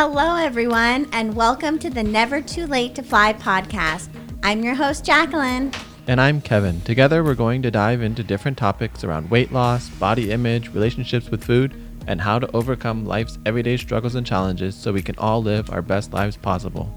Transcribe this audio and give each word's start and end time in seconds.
Hello, 0.00 0.36
everyone, 0.36 1.08
and 1.10 1.34
welcome 1.34 1.76
to 1.80 1.90
the 1.90 2.04
Never 2.04 2.40
Too 2.40 2.68
Late 2.68 2.94
to 2.94 3.02
Fly 3.02 3.32
podcast. 3.32 4.08
I'm 4.44 4.62
your 4.62 4.76
host, 4.76 5.04
Jacqueline. 5.04 5.72
And 6.06 6.20
I'm 6.20 6.40
Kevin. 6.40 6.80
Together, 6.82 7.24
we're 7.24 7.34
going 7.34 7.62
to 7.62 7.70
dive 7.72 8.00
into 8.00 8.22
different 8.22 8.56
topics 8.56 9.02
around 9.02 9.28
weight 9.28 9.50
loss, 9.50 9.88
body 9.88 10.30
image, 10.30 10.72
relationships 10.72 11.32
with 11.32 11.42
food, 11.42 11.74
and 12.06 12.20
how 12.20 12.38
to 12.38 12.48
overcome 12.54 13.06
life's 13.06 13.40
everyday 13.44 13.76
struggles 13.76 14.14
and 14.14 14.24
challenges 14.24 14.76
so 14.76 14.92
we 14.92 15.02
can 15.02 15.18
all 15.18 15.42
live 15.42 15.68
our 15.70 15.82
best 15.82 16.12
lives 16.12 16.36
possible. 16.36 16.88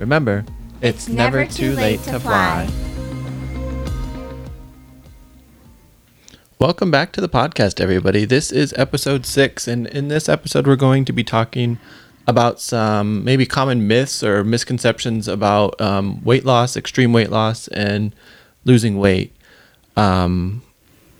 Remember, 0.00 0.44
it's, 0.80 1.06
it's 1.06 1.08
never, 1.08 1.42
never, 1.42 1.52
too, 1.52 1.72
late, 1.74 1.76
late 1.76 2.00
to, 2.00 2.10
to 2.10 2.18
fly. 2.18 2.66
fly. 2.66 3.96
Welcome 6.58 6.90
back 6.90 7.12
to 7.12 7.20
the 7.20 7.28
podcast, 7.28 7.80
everybody. 7.80 8.24
This 8.24 8.50
is 8.50 8.74
episode 8.76 9.24
six, 9.24 9.68
and 9.68 9.86
in 9.86 10.08
this 10.08 10.28
episode, 10.28 10.66
we're 10.66 10.74
going 10.74 11.04
to 11.04 11.12
be 11.12 11.22
talking 11.22 11.78
about 12.30 12.60
some 12.60 13.22
maybe 13.24 13.44
common 13.44 13.86
myths 13.86 14.22
or 14.22 14.42
misconceptions 14.42 15.28
about 15.28 15.78
um, 15.80 16.24
weight 16.24 16.44
loss, 16.44 16.76
extreme 16.76 17.12
weight 17.12 17.30
loss, 17.30 17.68
and 17.68 18.14
losing 18.64 18.98
weight. 18.98 19.34
Um, 19.96 20.62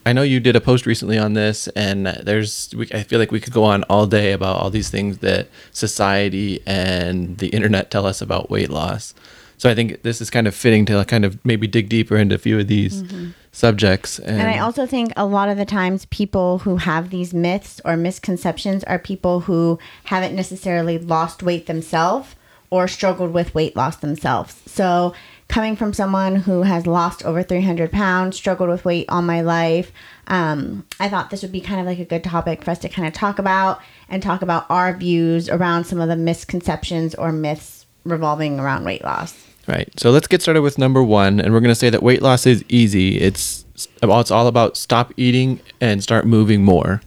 I 0.06 0.14
know 0.14 0.22
you 0.22 0.40
did 0.40 0.56
a 0.56 0.60
post 0.60 0.86
recently 0.86 1.18
on 1.18 1.34
this, 1.34 1.68
and 1.68 2.06
there's 2.06 2.74
I 2.94 3.02
feel 3.02 3.18
like 3.18 3.30
we 3.30 3.40
could 3.40 3.52
go 3.52 3.64
on 3.64 3.82
all 3.84 4.06
day 4.06 4.32
about 4.32 4.56
all 4.56 4.70
these 4.70 4.88
things 4.88 5.18
that 5.18 5.48
society 5.72 6.62
and 6.66 7.36
the 7.38 7.48
internet 7.48 7.90
tell 7.90 8.06
us 8.06 8.22
about 8.22 8.50
weight 8.50 8.70
loss. 8.70 9.12
So 9.60 9.68
I 9.68 9.74
think 9.74 10.00
this 10.00 10.22
is 10.22 10.30
kind 10.30 10.46
of 10.46 10.54
fitting 10.54 10.86
to 10.86 11.04
kind 11.04 11.22
of 11.22 11.38
maybe 11.44 11.66
dig 11.66 11.90
deeper 11.90 12.16
into 12.16 12.34
a 12.34 12.38
few 12.38 12.58
of 12.58 12.66
these 12.66 13.02
mm-hmm. 13.02 13.32
subjects. 13.52 14.18
And, 14.18 14.40
and 14.40 14.48
I 14.48 14.58
also 14.58 14.86
think 14.86 15.12
a 15.18 15.26
lot 15.26 15.50
of 15.50 15.58
the 15.58 15.66
times 15.66 16.06
people 16.06 16.60
who 16.60 16.78
have 16.78 17.10
these 17.10 17.34
myths 17.34 17.78
or 17.84 17.94
misconceptions 17.98 18.84
are 18.84 18.98
people 18.98 19.40
who 19.40 19.78
haven't 20.04 20.34
necessarily 20.34 20.96
lost 20.96 21.42
weight 21.42 21.66
themselves 21.66 22.36
or 22.70 22.88
struggled 22.88 23.34
with 23.34 23.54
weight 23.54 23.76
loss 23.76 23.96
themselves. 23.96 24.62
So 24.64 25.12
coming 25.48 25.76
from 25.76 25.92
someone 25.92 26.36
who 26.36 26.62
has 26.62 26.86
lost 26.86 27.22
over 27.26 27.42
300 27.42 27.92
pounds, 27.92 28.38
struggled 28.38 28.70
with 28.70 28.86
weight 28.86 29.10
all 29.10 29.20
my 29.20 29.42
life, 29.42 29.92
um, 30.28 30.86
I 30.98 31.10
thought 31.10 31.28
this 31.28 31.42
would 31.42 31.52
be 31.52 31.60
kind 31.60 31.80
of 31.80 31.86
like 31.86 31.98
a 31.98 32.06
good 32.06 32.24
topic 32.24 32.64
for 32.64 32.70
us 32.70 32.78
to 32.78 32.88
kind 32.88 33.06
of 33.06 33.12
talk 33.12 33.38
about 33.38 33.82
and 34.08 34.22
talk 34.22 34.40
about 34.40 34.64
our 34.70 34.96
views 34.96 35.50
around 35.50 35.84
some 35.84 36.00
of 36.00 36.08
the 36.08 36.16
misconceptions 36.16 37.14
or 37.14 37.30
myths 37.30 37.84
revolving 38.04 38.58
around 38.58 38.86
weight 38.86 39.04
loss. 39.04 39.49
Right. 39.66 39.88
So 39.98 40.10
let's 40.10 40.26
get 40.26 40.42
started 40.42 40.62
with 40.62 40.78
number 40.78 41.02
one, 41.02 41.40
and 41.40 41.52
we're 41.52 41.60
going 41.60 41.68
to 41.70 41.74
say 41.74 41.90
that 41.90 42.02
weight 42.02 42.22
loss 42.22 42.46
is 42.46 42.64
easy. 42.68 43.20
It's 43.20 43.64
it's 44.02 44.30
all 44.30 44.46
about 44.46 44.76
stop 44.76 45.12
eating 45.16 45.60
and 45.80 46.02
start 46.02 46.26
moving 46.26 46.64
more. 46.64 47.00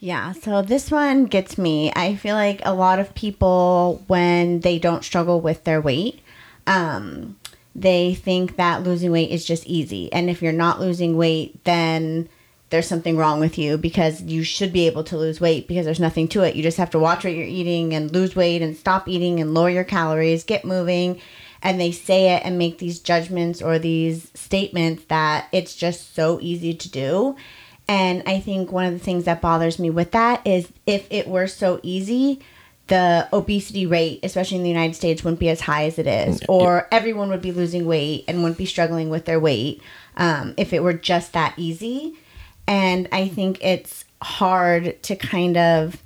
Yeah, 0.00 0.32
so 0.32 0.62
this 0.62 0.90
one 0.90 1.26
gets 1.26 1.56
me. 1.56 1.92
I 1.94 2.16
feel 2.16 2.34
like 2.34 2.60
a 2.64 2.74
lot 2.74 2.98
of 2.98 3.14
people, 3.14 4.02
when 4.08 4.60
they 4.60 4.80
don't 4.80 5.04
struggle 5.04 5.40
with 5.40 5.62
their 5.62 5.80
weight, 5.80 6.20
um, 6.66 7.36
they 7.74 8.14
think 8.14 8.56
that 8.56 8.82
losing 8.82 9.12
weight 9.12 9.30
is 9.30 9.44
just 9.44 9.64
easy. 9.66 10.12
And 10.12 10.28
if 10.28 10.42
you're 10.42 10.52
not 10.52 10.80
losing 10.80 11.16
weight, 11.16 11.62
then 11.64 12.28
there's 12.70 12.88
something 12.88 13.16
wrong 13.16 13.38
with 13.38 13.58
you 13.58 13.78
because 13.78 14.22
you 14.22 14.42
should 14.42 14.72
be 14.72 14.86
able 14.86 15.04
to 15.04 15.16
lose 15.16 15.40
weight 15.40 15.68
because 15.68 15.84
there's 15.84 16.00
nothing 16.00 16.26
to 16.28 16.42
it. 16.42 16.56
You 16.56 16.62
just 16.62 16.78
have 16.78 16.90
to 16.90 16.98
watch 16.98 17.22
what 17.22 17.34
you're 17.34 17.46
eating 17.46 17.94
and 17.94 18.10
lose 18.10 18.34
weight 18.34 18.60
and 18.60 18.76
stop 18.76 19.06
eating 19.06 19.40
and 19.40 19.54
lower 19.54 19.70
your 19.70 19.84
calories, 19.84 20.42
get 20.42 20.64
moving 20.64 21.20
and 21.62 21.80
they 21.80 21.92
say 21.92 22.34
it 22.34 22.42
and 22.44 22.58
make 22.58 22.78
these 22.78 22.98
judgments 22.98 23.62
or 23.62 23.78
these 23.78 24.30
statements 24.34 25.04
that 25.04 25.48
it's 25.52 25.76
just 25.76 26.14
so 26.14 26.38
easy 26.40 26.74
to 26.74 26.90
do. 26.90 27.36
And 27.88 28.22
I 28.26 28.40
think 28.40 28.72
one 28.72 28.86
of 28.86 28.92
the 28.92 28.98
things 28.98 29.24
that 29.24 29.40
bothers 29.40 29.78
me 29.78 29.90
with 29.90 30.12
that 30.12 30.46
is 30.46 30.68
if 30.86 31.06
it 31.10 31.28
were 31.28 31.46
so 31.46 31.80
easy, 31.82 32.40
the 32.88 33.28
obesity 33.32 33.86
rate, 33.86 34.20
especially 34.22 34.56
in 34.56 34.62
the 34.62 34.68
United 34.68 34.94
States, 34.94 35.22
wouldn't 35.22 35.40
be 35.40 35.48
as 35.48 35.60
high 35.60 35.84
as 35.84 35.98
it 35.98 36.06
is, 36.06 36.42
or 36.48 36.88
everyone 36.90 37.30
would 37.30 37.42
be 37.42 37.52
losing 37.52 37.86
weight 37.86 38.24
and 38.28 38.42
wouldn't 38.42 38.58
be 38.58 38.66
struggling 38.66 39.08
with 39.08 39.24
their 39.24 39.40
weight 39.40 39.82
um, 40.16 40.54
if 40.56 40.72
it 40.72 40.82
were 40.82 40.92
just 40.92 41.32
that 41.32 41.54
easy. 41.56 42.14
And 42.66 43.08
I 43.12 43.28
think 43.28 43.64
it's 43.64 44.04
hard 44.20 45.02
to 45.02 45.16
kind 45.16 45.56
of 45.56 46.02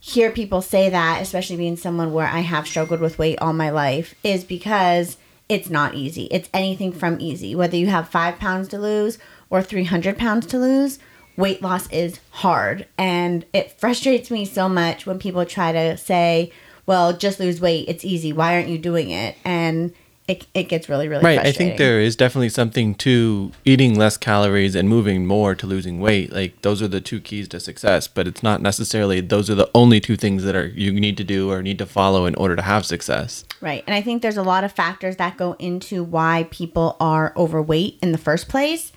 hear 0.00 0.30
people 0.30 0.62
say 0.62 0.88
that, 0.88 1.20
especially 1.20 1.56
being 1.56 1.76
someone 1.76 2.12
where 2.12 2.26
I 2.26 2.40
have 2.40 2.66
struggled 2.66 3.00
with 3.00 3.18
weight 3.18 3.38
all 3.38 3.52
my 3.52 3.70
life, 3.70 4.14
is 4.24 4.44
because 4.44 5.18
it's 5.48 5.68
not 5.68 5.94
easy. 5.94 6.24
It's 6.30 6.48
anything 6.54 6.92
from 6.92 7.20
easy. 7.20 7.54
Whether 7.54 7.76
you 7.76 7.88
have 7.88 8.08
five 8.08 8.38
pounds 8.38 8.68
to 8.68 8.78
lose 8.78 9.18
or 9.50 9.62
300 9.62 10.16
pounds 10.16 10.46
to 10.46 10.58
lose, 10.58 10.98
weight 11.36 11.60
loss 11.60 11.90
is 11.90 12.20
hard. 12.30 12.86
And 12.96 13.44
it 13.52 13.72
frustrates 13.72 14.30
me 14.30 14.44
so 14.44 14.68
much 14.68 15.06
when 15.06 15.18
people 15.18 15.44
try 15.44 15.72
to 15.72 15.96
say, 15.96 16.52
well, 16.86 17.12
just 17.12 17.38
lose 17.38 17.60
weight. 17.60 17.88
It's 17.88 18.04
easy. 18.04 18.32
Why 18.32 18.54
aren't 18.54 18.68
you 18.68 18.78
doing 18.78 19.10
it? 19.10 19.36
And 19.44 19.92
it, 20.30 20.46
it 20.54 20.64
gets 20.64 20.88
really 20.88 21.08
really 21.08 21.24
right 21.24 21.40
i 21.40 21.52
think 21.52 21.76
there 21.76 22.00
is 22.00 22.14
definitely 22.16 22.48
something 22.48 22.94
to 22.94 23.52
eating 23.64 23.98
less 23.98 24.16
calories 24.16 24.74
and 24.74 24.88
moving 24.88 25.26
more 25.26 25.54
to 25.54 25.66
losing 25.66 26.00
weight. 26.00 26.32
Like 26.32 26.62
those 26.62 26.82
are 26.82 26.88
the 26.88 27.00
two 27.00 27.20
keys 27.20 27.48
to 27.48 27.60
success 27.60 28.06
but 28.08 28.26
it's 28.26 28.42
not 28.42 28.62
necessarily 28.62 29.20
those 29.20 29.50
are 29.50 29.54
the 29.54 29.70
only 29.74 30.00
two 30.00 30.16
things 30.16 30.44
that 30.44 30.54
are 30.54 30.66
you 30.66 30.92
need 30.92 31.16
to 31.16 31.24
do 31.24 31.50
or 31.50 31.62
need 31.62 31.78
to 31.78 31.86
follow 31.86 32.26
in 32.26 32.34
order 32.36 32.56
to 32.56 32.62
have 32.62 32.86
success. 32.86 33.44
Right 33.60 33.82
and 33.86 33.94
i 33.94 34.02
think 34.02 34.22
there's 34.22 34.36
a 34.36 34.42
lot 34.42 34.64
of 34.64 34.72
factors 34.72 35.16
that 35.16 35.36
go 35.36 35.56
into 35.58 36.02
why 36.04 36.46
people 36.50 36.96
are 37.00 37.32
overweight 37.36 37.98
in 38.02 38.12
the 38.12 38.18
first 38.18 38.48
place. 38.48 38.92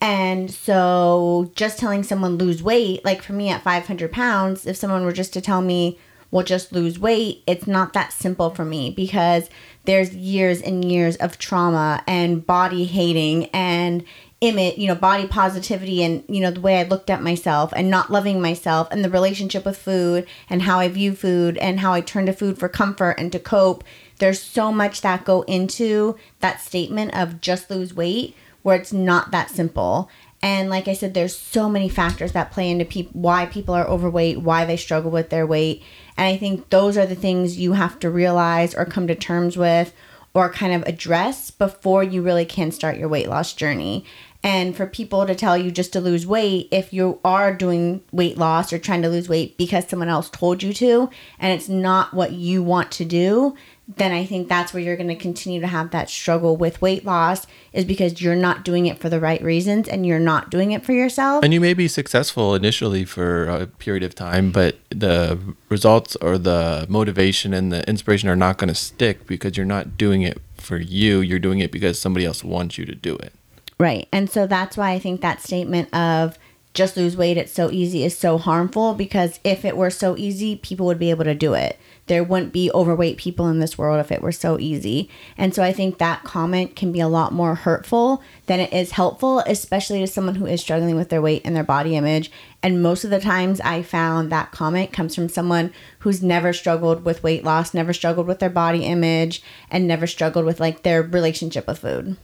And 0.00 0.50
so 0.50 1.52
just 1.54 1.78
telling 1.78 2.02
someone 2.02 2.36
lose 2.36 2.62
weight 2.62 3.04
like 3.04 3.22
for 3.22 3.34
me 3.34 3.50
at 3.50 3.62
500 3.62 4.10
pounds 4.10 4.66
if 4.66 4.76
someone 4.76 5.04
were 5.04 5.12
just 5.12 5.32
to 5.34 5.40
tell 5.40 5.62
me 5.62 5.98
well 6.32 6.44
just 6.44 6.72
lose 6.72 6.98
weight 6.98 7.44
it's 7.46 7.68
not 7.68 7.92
that 7.92 8.12
simple 8.12 8.50
for 8.50 8.64
me 8.64 8.90
because 8.90 9.48
there's 9.84 10.14
years 10.14 10.60
and 10.60 10.84
years 10.84 11.16
of 11.16 11.38
trauma 11.38 12.02
and 12.06 12.46
body 12.46 12.84
hating 12.84 13.46
and 13.46 14.04
image, 14.40 14.76
you 14.76 14.88
know, 14.88 14.94
body 14.94 15.26
positivity 15.26 16.02
and, 16.02 16.24
you 16.28 16.40
know, 16.40 16.50
the 16.50 16.60
way 16.60 16.80
I 16.80 16.82
looked 16.82 17.10
at 17.10 17.22
myself 17.22 17.72
and 17.74 17.88
not 17.88 18.10
loving 18.10 18.40
myself 18.40 18.88
and 18.90 19.04
the 19.04 19.10
relationship 19.10 19.64
with 19.64 19.76
food 19.78 20.26
and 20.50 20.62
how 20.62 20.80
I 20.80 20.88
view 20.88 21.14
food 21.14 21.56
and 21.58 21.80
how 21.80 21.92
I 21.92 22.00
turn 22.00 22.26
to 22.26 22.32
food 22.32 22.58
for 22.58 22.68
comfort 22.68 23.12
and 23.12 23.30
to 23.32 23.38
cope. 23.38 23.84
There's 24.18 24.40
so 24.40 24.72
much 24.72 25.00
that 25.02 25.24
go 25.24 25.42
into 25.42 26.16
that 26.40 26.60
statement 26.60 27.16
of 27.16 27.40
just 27.40 27.70
lose 27.70 27.94
weight 27.94 28.36
where 28.62 28.76
it's 28.76 28.92
not 28.92 29.30
that 29.30 29.50
simple. 29.50 30.10
And 30.42 30.68
like 30.68 30.88
I 30.88 30.94
said, 30.94 31.14
there's 31.14 31.36
so 31.36 31.68
many 31.68 31.88
factors 31.88 32.32
that 32.32 32.50
play 32.50 32.68
into 32.68 32.84
pe- 32.84 33.08
why 33.12 33.46
people 33.46 33.74
are 33.74 33.86
overweight, 33.86 34.40
why 34.40 34.64
they 34.64 34.76
struggle 34.76 35.10
with 35.10 35.30
their 35.30 35.46
weight. 35.46 35.84
And 36.16 36.26
I 36.26 36.36
think 36.36 36.68
those 36.70 36.96
are 36.98 37.06
the 37.06 37.14
things 37.14 37.58
you 37.58 37.74
have 37.74 38.00
to 38.00 38.10
realize 38.10 38.74
or 38.74 38.84
come 38.84 39.06
to 39.06 39.14
terms 39.14 39.56
with 39.56 39.94
or 40.34 40.50
kind 40.50 40.72
of 40.72 40.82
address 40.88 41.50
before 41.50 42.02
you 42.02 42.22
really 42.22 42.44
can 42.44 42.72
start 42.72 42.96
your 42.96 43.08
weight 43.08 43.28
loss 43.28 43.52
journey. 43.52 44.04
And 44.44 44.76
for 44.76 44.86
people 44.86 45.24
to 45.26 45.36
tell 45.36 45.56
you 45.56 45.70
just 45.70 45.92
to 45.92 46.00
lose 46.00 46.26
weight, 46.26 46.66
if 46.72 46.92
you 46.92 47.20
are 47.24 47.54
doing 47.54 48.02
weight 48.10 48.36
loss 48.36 48.72
or 48.72 48.78
trying 48.78 49.02
to 49.02 49.08
lose 49.08 49.28
weight 49.28 49.56
because 49.56 49.88
someone 49.88 50.08
else 50.08 50.28
told 50.28 50.64
you 50.64 50.72
to, 50.74 51.10
and 51.38 51.52
it's 51.52 51.68
not 51.68 52.12
what 52.12 52.32
you 52.32 52.62
want 52.62 52.90
to 52.92 53.04
do, 53.04 53.54
then 53.96 54.12
I 54.12 54.24
think 54.24 54.48
that's 54.48 54.72
where 54.72 54.82
you're 54.82 54.96
going 54.96 55.08
to 55.08 55.16
continue 55.16 55.60
to 55.60 55.66
have 55.66 55.90
that 55.90 56.08
struggle 56.08 56.56
with 56.56 56.80
weight 56.80 57.04
loss 57.04 57.46
is 57.72 57.84
because 57.84 58.20
you're 58.22 58.36
not 58.36 58.64
doing 58.64 58.86
it 58.86 58.98
for 58.98 59.08
the 59.08 59.20
right 59.20 59.42
reasons 59.42 59.88
and 59.88 60.06
you're 60.06 60.18
not 60.18 60.50
doing 60.50 60.72
it 60.72 60.84
for 60.84 60.92
yourself. 60.92 61.44
And 61.44 61.52
you 61.52 61.60
may 61.60 61.74
be 61.74 61.88
successful 61.88 62.54
initially 62.54 63.04
for 63.04 63.46
a 63.46 63.66
period 63.66 64.02
of 64.02 64.14
time, 64.14 64.50
but 64.52 64.78
the 64.90 65.38
results 65.68 66.16
or 66.16 66.38
the 66.38 66.86
motivation 66.88 67.52
and 67.52 67.72
the 67.72 67.88
inspiration 67.88 68.28
are 68.28 68.36
not 68.36 68.58
going 68.58 68.68
to 68.68 68.74
stick 68.74 69.26
because 69.26 69.56
you're 69.56 69.66
not 69.66 69.96
doing 69.96 70.22
it 70.22 70.40
for 70.56 70.78
you. 70.78 71.20
You're 71.20 71.38
doing 71.38 71.58
it 71.58 71.72
because 71.72 71.98
somebody 71.98 72.24
else 72.24 72.44
wants 72.44 72.78
you 72.78 72.86
to 72.86 72.94
do 72.94 73.16
it. 73.16 73.32
Right. 73.78 74.06
And 74.12 74.30
so 74.30 74.46
that's 74.46 74.76
why 74.76 74.92
I 74.92 74.98
think 74.98 75.20
that 75.22 75.42
statement 75.42 75.92
of 75.94 76.38
just 76.74 76.96
lose 76.96 77.16
weight, 77.16 77.36
it's 77.36 77.52
so 77.52 77.70
easy 77.70 78.04
is 78.04 78.16
so 78.16 78.38
harmful 78.38 78.94
because 78.94 79.40
if 79.44 79.64
it 79.64 79.76
were 79.76 79.90
so 79.90 80.16
easy, 80.16 80.56
people 80.56 80.86
would 80.86 80.98
be 80.98 81.10
able 81.10 81.24
to 81.24 81.34
do 81.34 81.54
it 81.54 81.78
there 82.06 82.24
wouldn't 82.24 82.52
be 82.52 82.70
overweight 82.72 83.16
people 83.16 83.48
in 83.48 83.60
this 83.60 83.78
world 83.78 84.00
if 84.00 84.10
it 84.10 84.22
were 84.22 84.32
so 84.32 84.58
easy. 84.58 85.08
And 85.36 85.54
so 85.54 85.62
I 85.62 85.72
think 85.72 85.98
that 85.98 86.24
comment 86.24 86.74
can 86.74 86.90
be 86.90 87.00
a 87.00 87.08
lot 87.08 87.32
more 87.32 87.54
hurtful 87.54 88.22
than 88.46 88.60
it 88.60 88.72
is 88.72 88.92
helpful, 88.92 89.38
especially 89.40 90.00
to 90.00 90.06
someone 90.06 90.34
who 90.34 90.46
is 90.46 90.60
struggling 90.60 90.96
with 90.96 91.10
their 91.10 91.22
weight 91.22 91.42
and 91.44 91.54
their 91.54 91.62
body 91.62 91.96
image. 91.96 92.30
And 92.62 92.82
most 92.82 93.04
of 93.04 93.10
the 93.10 93.20
times 93.20 93.60
I 93.60 93.82
found 93.82 94.30
that 94.30 94.50
comment 94.50 94.92
comes 94.92 95.14
from 95.14 95.28
someone 95.28 95.72
who's 96.00 96.22
never 96.22 96.52
struggled 96.52 97.04
with 97.04 97.22
weight 97.22 97.44
loss, 97.44 97.72
never 97.72 97.92
struggled 97.92 98.26
with 98.26 98.40
their 98.40 98.50
body 98.50 98.84
image, 98.84 99.42
and 99.70 99.86
never 99.86 100.06
struggled 100.06 100.44
with 100.44 100.58
like 100.58 100.82
their 100.82 101.02
relationship 101.02 101.66
with 101.66 101.78
food. 101.78 102.16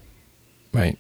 Right. 0.73 0.99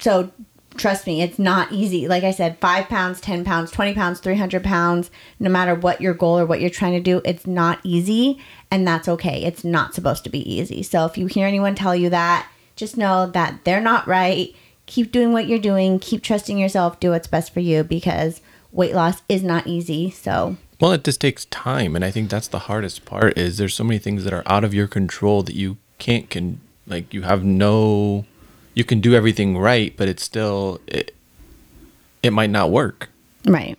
So 0.00 0.32
trust 0.76 1.06
me, 1.06 1.22
it's 1.22 1.38
not 1.38 1.72
easy. 1.72 2.08
Like 2.08 2.24
I 2.24 2.30
said, 2.30 2.58
five 2.58 2.88
pounds, 2.88 3.20
10 3.20 3.44
pounds, 3.44 3.70
20 3.70 3.94
pounds, 3.94 4.20
300 4.20 4.62
pounds, 4.62 5.10
no 5.38 5.50
matter 5.50 5.74
what 5.74 6.00
your 6.00 6.14
goal 6.14 6.38
or 6.38 6.46
what 6.46 6.60
you're 6.60 6.70
trying 6.70 6.92
to 6.92 7.00
do, 7.00 7.20
it's 7.24 7.46
not 7.46 7.80
easy. 7.82 8.38
And 8.70 8.86
that's 8.86 9.08
okay. 9.08 9.42
It's 9.42 9.64
not 9.64 9.94
supposed 9.94 10.24
to 10.24 10.30
be 10.30 10.48
easy. 10.50 10.82
So 10.82 11.04
if 11.04 11.18
you 11.18 11.26
hear 11.26 11.46
anyone 11.46 11.74
tell 11.74 11.94
you 11.94 12.08
that, 12.10 12.48
just 12.76 12.96
know 12.96 13.26
that 13.26 13.64
they're 13.64 13.80
not 13.80 14.06
right. 14.06 14.54
Keep 14.86 15.12
doing 15.12 15.32
what 15.32 15.46
you're 15.46 15.58
doing. 15.58 15.98
Keep 15.98 16.22
trusting 16.22 16.58
yourself. 16.58 16.98
Do 17.00 17.10
what's 17.10 17.26
best 17.28 17.52
for 17.52 17.60
you 17.60 17.84
because 17.84 18.40
weight 18.72 18.94
loss 18.94 19.22
is 19.28 19.42
not 19.42 19.66
easy. 19.66 20.10
So, 20.10 20.56
Well, 20.80 20.92
it 20.92 21.04
just 21.04 21.20
takes 21.20 21.44
time, 21.46 21.94
and 21.94 22.04
I 22.04 22.10
think 22.10 22.30
that's 22.30 22.48
the 22.48 22.60
hardest 22.60 23.04
part. 23.04 23.36
Is 23.36 23.58
there's 23.58 23.74
so 23.74 23.84
many 23.84 23.98
things 23.98 24.24
that 24.24 24.32
are 24.32 24.44
out 24.46 24.64
of 24.64 24.72
your 24.72 24.86
control 24.86 25.42
that 25.42 25.54
you 25.54 25.76
can't 25.98 26.30
can 26.30 26.60
like 26.86 27.12
you 27.12 27.22
have 27.22 27.44
no, 27.44 28.24
you 28.74 28.84
can 28.84 29.00
do 29.00 29.14
everything 29.14 29.58
right, 29.58 29.96
but 29.96 30.08
it's 30.08 30.22
still 30.22 30.80
it, 30.86 31.14
it 32.22 32.32
might 32.32 32.50
not 32.50 32.70
work. 32.70 33.08
right. 33.46 33.78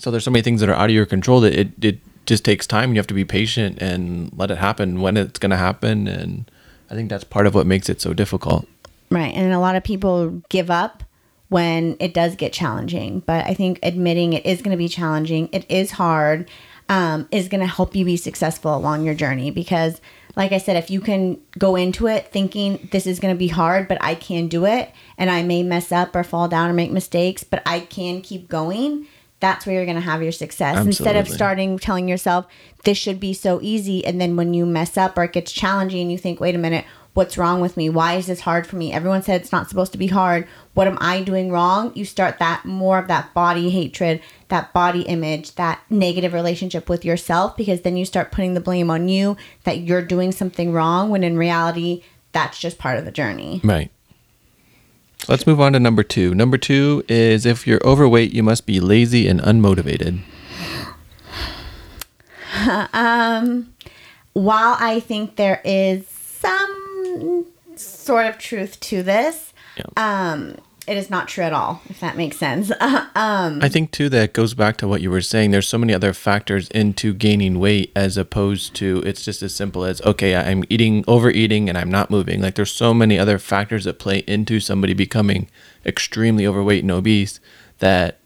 So 0.00 0.12
there's 0.12 0.22
so 0.22 0.30
many 0.30 0.42
things 0.42 0.60
that 0.60 0.68
are 0.68 0.76
out 0.76 0.90
of 0.90 0.94
your 0.94 1.06
control 1.06 1.40
that 1.40 1.54
it 1.54 1.70
it 1.82 1.98
just 2.24 2.44
takes 2.44 2.66
time. 2.66 2.92
You 2.92 2.98
have 2.98 3.06
to 3.08 3.14
be 3.14 3.24
patient 3.24 3.78
and 3.80 4.30
let 4.36 4.50
it 4.50 4.58
happen 4.58 5.00
when 5.00 5.16
it's 5.16 5.38
going 5.40 5.50
to 5.50 5.56
happen, 5.56 6.06
and 6.06 6.48
I 6.90 6.94
think 6.94 7.10
that's 7.10 7.24
part 7.24 7.46
of 7.46 7.54
what 7.54 7.66
makes 7.66 7.88
it 7.88 8.00
so 8.00 8.14
difficult. 8.14 8.66
Right. 9.10 9.34
And 9.34 9.52
a 9.52 9.58
lot 9.58 9.74
of 9.74 9.82
people 9.82 10.42
give 10.48 10.70
up 10.70 11.02
when 11.48 11.96
it 11.98 12.14
does 12.14 12.36
get 12.36 12.52
challenging. 12.52 13.20
But 13.20 13.46
I 13.46 13.54
think 13.54 13.78
admitting 13.82 14.34
it 14.34 14.44
is 14.44 14.62
going 14.62 14.72
to 14.72 14.78
be 14.78 14.88
challenging, 14.88 15.48
it 15.52 15.64
is 15.70 15.92
hard, 15.92 16.48
um, 16.88 17.26
is 17.30 17.48
going 17.48 17.60
to 17.60 17.66
help 17.66 17.96
you 17.96 18.04
be 18.04 18.16
successful 18.16 18.76
along 18.76 19.04
your 19.04 19.14
journey. 19.14 19.50
Because, 19.50 20.00
like 20.36 20.52
I 20.52 20.58
said, 20.58 20.76
if 20.76 20.90
you 20.90 21.00
can 21.00 21.40
go 21.58 21.76
into 21.76 22.06
it 22.06 22.30
thinking 22.30 22.88
this 22.92 23.06
is 23.06 23.20
going 23.20 23.34
to 23.34 23.38
be 23.38 23.48
hard, 23.48 23.88
but 23.88 23.98
I 24.00 24.14
can 24.14 24.48
do 24.48 24.64
it, 24.66 24.90
and 25.16 25.30
I 25.30 25.42
may 25.42 25.62
mess 25.62 25.90
up 25.90 26.14
or 26.14 26.24
fall 26.24 26.48
down 26.48 26.70
or 26.70 26.74
make 26.74 26.90
mistakes, 26.90 27.44
but 27.44 27.62
I 27.66 27.80
can 27.80 28.20
keep 28.20 28.48
going. 28.48 29.06
That's 29.40 29.66
where 29.66 29.76
you're 29.76 29.84
going 29.84 29.96
to 29.96 30.00
have 30.00 30.22
your 30.22 30.32
success. 30.32 30.84
Instead 30.84 31.14
of 31.14 31.28
starting 31.28 31.78
telling 31.78 32.08
yourself, 32.08 32.46
this 32.84 32.98
should 32.98 33.20
be 33.20 33.32
so 33.32 33.60
easy. 33.62 34.04
And 34.04 34.20
then 34.20 34.34
when 34.34 34.52
you 34.52 34.66
mess 34.66 34.96
up 34.96 35.16
or 35.16 35.24
it 35.24 35.32
gets 35.32 35.52
challenging, 35.52 36.10
you 36.10 36.18
think, 36.18 36.40
wait 36.40 36.56
a 36.56 36.58
minute, 36.58 36.84
what's 37.14 37.38
wrong 37.38 37.60
with 37.60 37.76
me? 37.76 37.88
Why 37.88 38.14
is 38.14 38.26
this 38.26 38.40
hard 38.40 38.66
for 38.66 38.76
me? 38.76 38.92
Everyone 38.92 39.22
said 39.22 39.40
it's 39.40 39.52
not 39.52 39.68
supposed 39.68 39.92
to 39.92 39.98
be 39.98 40.08
hard. 40.08 40.48
What 40.78 40.86
am 40.86 40.98
I 41.00 41.22
doing 41.22 41.50
wrong? 41.50 41.90
You 41.96 42.04
start 42.04 42.38
that 42.38 42.64
more 42.64 43.00
of 43.00 43.08
that 43.08 43.34
body 43.34 43.68
hatred, 43.68 44.20
that 44.46 44.72
body 44.72 45.02
image, 45.02 45.56
that 45.56 45.82
negative 45.90 46.32
relationship 46.32 46.88
with 46.88 47.04
yourself 47.04 47.56
because 47.56 47.80
then 47.80 47.96
you 47.96 48.04
start 48.04 48.30
putting 48.30 48.54
the 48.54 48.60
blame 48.60 48.88
on 48.88 49.08
you 49.08 49.36
that 49.64 49.80
you're 49.80 50.02
doing 50.02 50.30
something 50.30 50.72
wrong 50.72 51.10
when 51.10 51.24
in 51.24 51.36
reality, 51.36 52.04
that's 52.30 52.60
just 52.60 52.78
part 52.78 52.96
of 52.96 53.04
the 53.04 53.10
journey. 53.10 53.60
Right. 53.64 53.90
Let's 55.26 55.48
move 55.48 55.60
on 55.60 55.72
to 55.72 55.80
number 55.80 56.04
two. 56.04 56.32
Number 56.32 56.56
two 56.56 57.04
is 57.08 57.44
if 57.44 57.66
you're 57.66 57.84
overweight, 57.84 58.32
you 58.32 58.44
must 58.44 58.64
be 58.64 58.78
lazy 58.78 59.26
and 59.26 59.40
unmotivated. 59.40 60.20
Um, 62.92 63.74
while 64.32 64.76
I 64.78 65.00
think 65.00 65.34
there 65.34 65.60
is 65.64 66.06
some 66.08 67.46
sort 67.74 68.26
of 68.26 68.38
truth 68.38 68.78
to 68.80 69.02
this, 69.02 69.52
Yeah. 69.76 69.84
um, 69.96 70.56
it 70.88 70.96
is 70.96 71.10
not 71.10 71.28
true 71.28 71.44
at 71.44 71.52
all, 71.52 71.82
if 71.88 72.00
that 72.00 72.16
makes 72.16 72.36
sense. 72.36 72.72
Um, 73.14 73.58
I 73.62 73.68
think 73.68 73.90
too 73.90 74.08
that 74.10 74.32
goes 74.32 74.54
back 74.54 74.76
to 74.76 74.86
what 74.86 75.00
you 75.00 75.10
were 75.10 75.20
saying. 75.20 75.50
There's 75.50 75.66
so 75.66 75.78
many 75.78 75.92
other 75.92 76.12
factors 76.12 76.68
into 76.68 77.12
gaining 77.12 77.58
weight 77.58 77.90
as 77.96 78.16
opposed 78.16 78.74
to 78.76 79.02
it's 79.04 79.24
just 79.24 79.42
as 79.42 79.52
simple 79.52 79.84
as 79.84 80.00
okay, 80.02 80.36
I'm 80.36 80.62
eating 80.68 81.04
overeating 81.08 81.68
and 81.68 81.76
I'm 81.76 81.90
not 81.90 82.10
moving. 82.10 82.40
Like 82.40 82.54
there's 82.54 82.70
so 82.70 82.94
many 82.94 83.18
other 83.18 83.38
factors 83.38 83.84
that 83.84 83.98
play 83.98 84.18
into 84.28 84.60
somebody 84.60 84.94
becoming 84.94 85.48
extremely 85.84 86.46
overweight 86.46 86.84
and 86.84 86.92
obese 86.92 87.40
that 87.80 88.18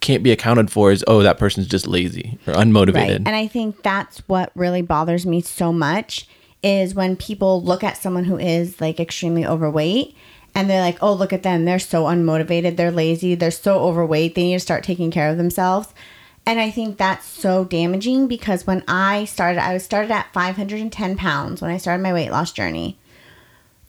can't 0.00 0.22
be 0.22 0.30
accounted 0.30 0.70
for 0.70 0.90
as 0.90 1.02
oh 1.06 1.22
that 1.22 1.38
person's 1.38 1.66
just 1.66 1.86
lazy 1.86 2.38
or 2.46 2.52
unmotivated. 2.54 2.94
Right. 2.94 3.10
And 3.10 3.30
I 3.30 3.46
think 3.46 3.82
that's 3.82 4.18
what 4.28 4.52
really 4.54 4.82
bothers 4.82 5.24
me 5.24 5.40
so 5.40 5.72
much 5.72 6.28
is 6.62 6.94
when 6.94 7.16
people 7.16 7.62
look 7.62 7.82
at 7.82 7.96
someone 7.96 8.24
who 8.24 8.38
is 8.38 8.80
like 8.80 9.00
extremely 9.00 9.46
overweight 9.46 10.16
and 10.56 10.70
they're 10.70 10.80
like, 10.80 10.96
oh, 11.02 11.12
look 11.12 11.34
at 11.34 11.42
them. 11.42 11.66
They're 11.66 11.78
so 11.78 12.04
unmotivated. 12.04 12.76
They're 12.76 12.90
lazy. 12.90 13.34
They're 13.34 13.50
so 13.50 13.80
overweight. 13.80 14.34
They 14.34 14.44
need 14.44 14.54
to 14.54 14.60
start 14.60 14.84
taking 14.84 15.10
care 15.10 15.28
of 15.28 15.36
themselves. 15.36 15.92
And 16.46 16.58
I 16.58 16.70
think 16.70 16.96
that's 16.96 17.26
so 17.26 17.66
damaging 17.66 18.26
because 18.26 18.66
when 18.66 18.82
I 18.88 19.26
started, 19.26 19.62
I 19.62 19.74
was 19.74 19.84
started 19.84 20.10
at 20.10 20.32
510 20.32 21.16
pounds 21.18 21.60
when 21.60 21.70
I 21.70 21.76
started 21.76 22.02
my 22.02 22.14
weight 22.14 22.30
loss 22.30 22.52
journey. 22.52 22.96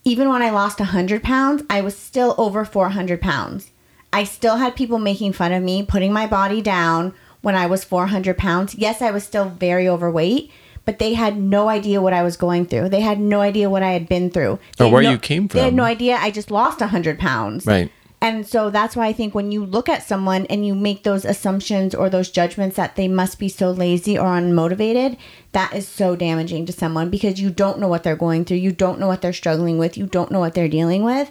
Even 0.04 0.28
when 0.28 0.42
I 0.42 0.50
lost 0.50 0.80
100 0.80 1.24
pounds, 1.24 1.64
I 1.70 1.80
was 1.80 1.98
still 1.98 2.36
over 2.38 2.66
400 2.66 3.22
pounds. 3.22 3.72
I 4.12 4.26
still 4.26 4.58
had 4.58 4.76
people 4.76 5.00
making 5.00 5.34
fun 5.34 5.54
of 5.54 5.64
me, 5.64 5.86
putting 5.86 6.12
my 6.12 6.28
body 6.28 6.62
down 6.62 7.14
when 7.42 7.56
I 7.56 7.66
was 7.68 7.86
400 7.86 8.38
pounds. 8.38 8.76
Yes, 8.76 9.02
I 9.02 9.12
was 9.12 9.24
still 9.24 9.46
very 9.46 9.88
overweight, 9.88 10.52
but 10.88 11.00
they 11.00 11.16
had 11.16 11.36
no 11.38 11.68
idea 11.68 12.02
what 12.02 12.14
I 12.14 12.24
was 12.24 12.38
going 12.38 12.66
through. 12.66 12.88
They 12.88 13.02
had 13.02 13.20
no 13.20 13.42
idea 13.42 13.70
what 13.70 13.84
I 13.84 13.92
had 13.92 14.08
been 14.08 14.32
through. 14.32 14.58
They 14.78 14.86
Or 14.86 14.92
where 14.92 15.04
no- 15.04 15.12
you 15.12 15.18
came 15.20 15.50
from. 15.50 15.58
They 15.60 15.66
had 15.66 15.74
no 15.74 15.84
idea 15.84 16.16
I 16.16 16.32
just 16.32 16.50
lost 16.50 16.80
100 16.80 17.20
pounds. 17.20 17.66
Right. 17.66 17.92
And 18.22 18.48
so 18.48 18.70
that's 18.70 18.96
why 18.96 19.08
I 19.08 19.12
think 19.14 19.36
when 19.36 19.52
you 19.52 19.66
look 19.66 19.90
at 19.90 20.08
someone 20.08 20.46
and 20.46 20.66
you 20.66 20.74
make 20.74 21.04
those 21.04 21.26
assumptions 21.26 21.94
or 21.94 22.10
those 22.10 22.32
judgments 22.32 22.78
that 22.78 22.96
they 22.96 23.10
must 23.10 23.38
be 23.38 23.50
so 23.50 23.70
lazy 23.70 24.18
or 24.18 24.28
unmotivated, 24.28 25.18
that 25.52 25.76
is 25.76 25.86
so 25.90 26.16
damaging 26.16 26.66
to 26.68 26.72
someone 26.72 27.10
because 27.10 27.38
you 27.38 27.50
don't 27.50 27.80
know 27.80 27.90
what 27.90 28.04
they're 28.04 28.16
going 28.16 28.46
through. 28.46 28.58
You 28.58 28.72
don't 28.72 28.98
know 28.98 29.08
what 29.08 29.22
they're 29.22 29.34
struggling 29.34 29.78
with. 29.78 29.98
You 29.98 30.06
don't 30.06 30.32
know 30.32 30.40
what 30.40 30.54
they're 30.54 30.70
dealing 30.70 31.04
with. 31.04 31.30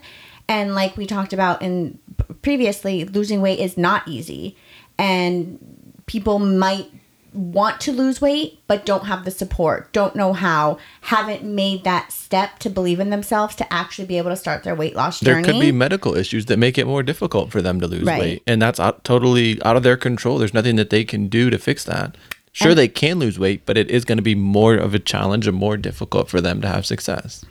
And 0.48 0.74
like 0.74 0.98
we 0.98 1.06
talked 1.06 1.32
about 1.32 1.62
in 1.62 1.98
previously, 2.42 3.06
losing 3.06 3.40
weight 3.40 3.58
is 3.58 3.78
not 3.78 4.06
easy. 4.06 4.54
And 4.98 5.58
people 6.04 6.38
might 6.38 6.90
want 7.36 7.80
to 7.82 7.92
lose 7.92 8.20
weight 8.20 8.58
but 8.66 8.86
don't 8.86 9.04
have 9.06 9.24
the 9.24 9.30
support, 9.30 9.92
don't 9.92 10.16
know 10.16 10.32
how, 10.32 10.78
haven't 11.02 11.44
made 11.44 11.84
that 11.84 12.10
step 12.10 12.58
to 12.60 12.70
believe 12.70 12.98
in 12.98 13.10
themselves 13.10 13.54
to 13.56 13.72
actually 13.72 14.06
be 14.06 14.18
able 14.18 14.30
to 14.30 14.36
start 14.36 14.64
their 14.64 14.74
weight 14.74 14.96
loss 14.96 15.20
journey. 15.20 15.42
There 15.42 15.52
could 15.52 15.60
be 15.60 15.72
medical 15.72 16.16
issues 16.16 16.46
that 16.46 16.58
make 16.58 16.78
it 16.78 16.86
more 16.86 17.02
difficult 17.02 17.50
for 17.50 17.60
them 17.60 17.80
to 17.80 17.86
lose 17.86 18.04
Right. 18.04 18.20
weight, 18.20 18.42
and 18.46 18.60
that's 18.60 18.80
out, 18.80 19.04
totally 19.04 19.60
out 19.64 19.76
of 19.76 19.82
their 19.82 19.96
control. 19.96 20.38
There's 20.38 20.54
nothing 20.54 20.76
that 20.76 20.90
they 20.90 21.04
can 21.04 21.28
do 21.28 21.50
to 21.50 21.58
fix 21.58 21.84
that. 21.84 22.16
Sure, 22.52 22.70
And- 22.70 22.78
they 22.78 22.88
can 22.88 23.18
lose 23.18 23.38
weight, 23.38 23.62
but 23.66 23.76
it 23.76 23.90
is 23.90 24.04
going 24.06 24.16
to 24.18 24.22
be 24.22 24.34
more 24.34 24.74
of 24.74 24.94
a 24.94 24.98
challenge 24.98 25.46
and 25.46 25.56
more 25.56 25.76
difficult 25.76 26.30
for 26.30 26.40
them 26.40 26.62
to 26.62 26.68
have 26.68 26.86
success. 26.86 27.44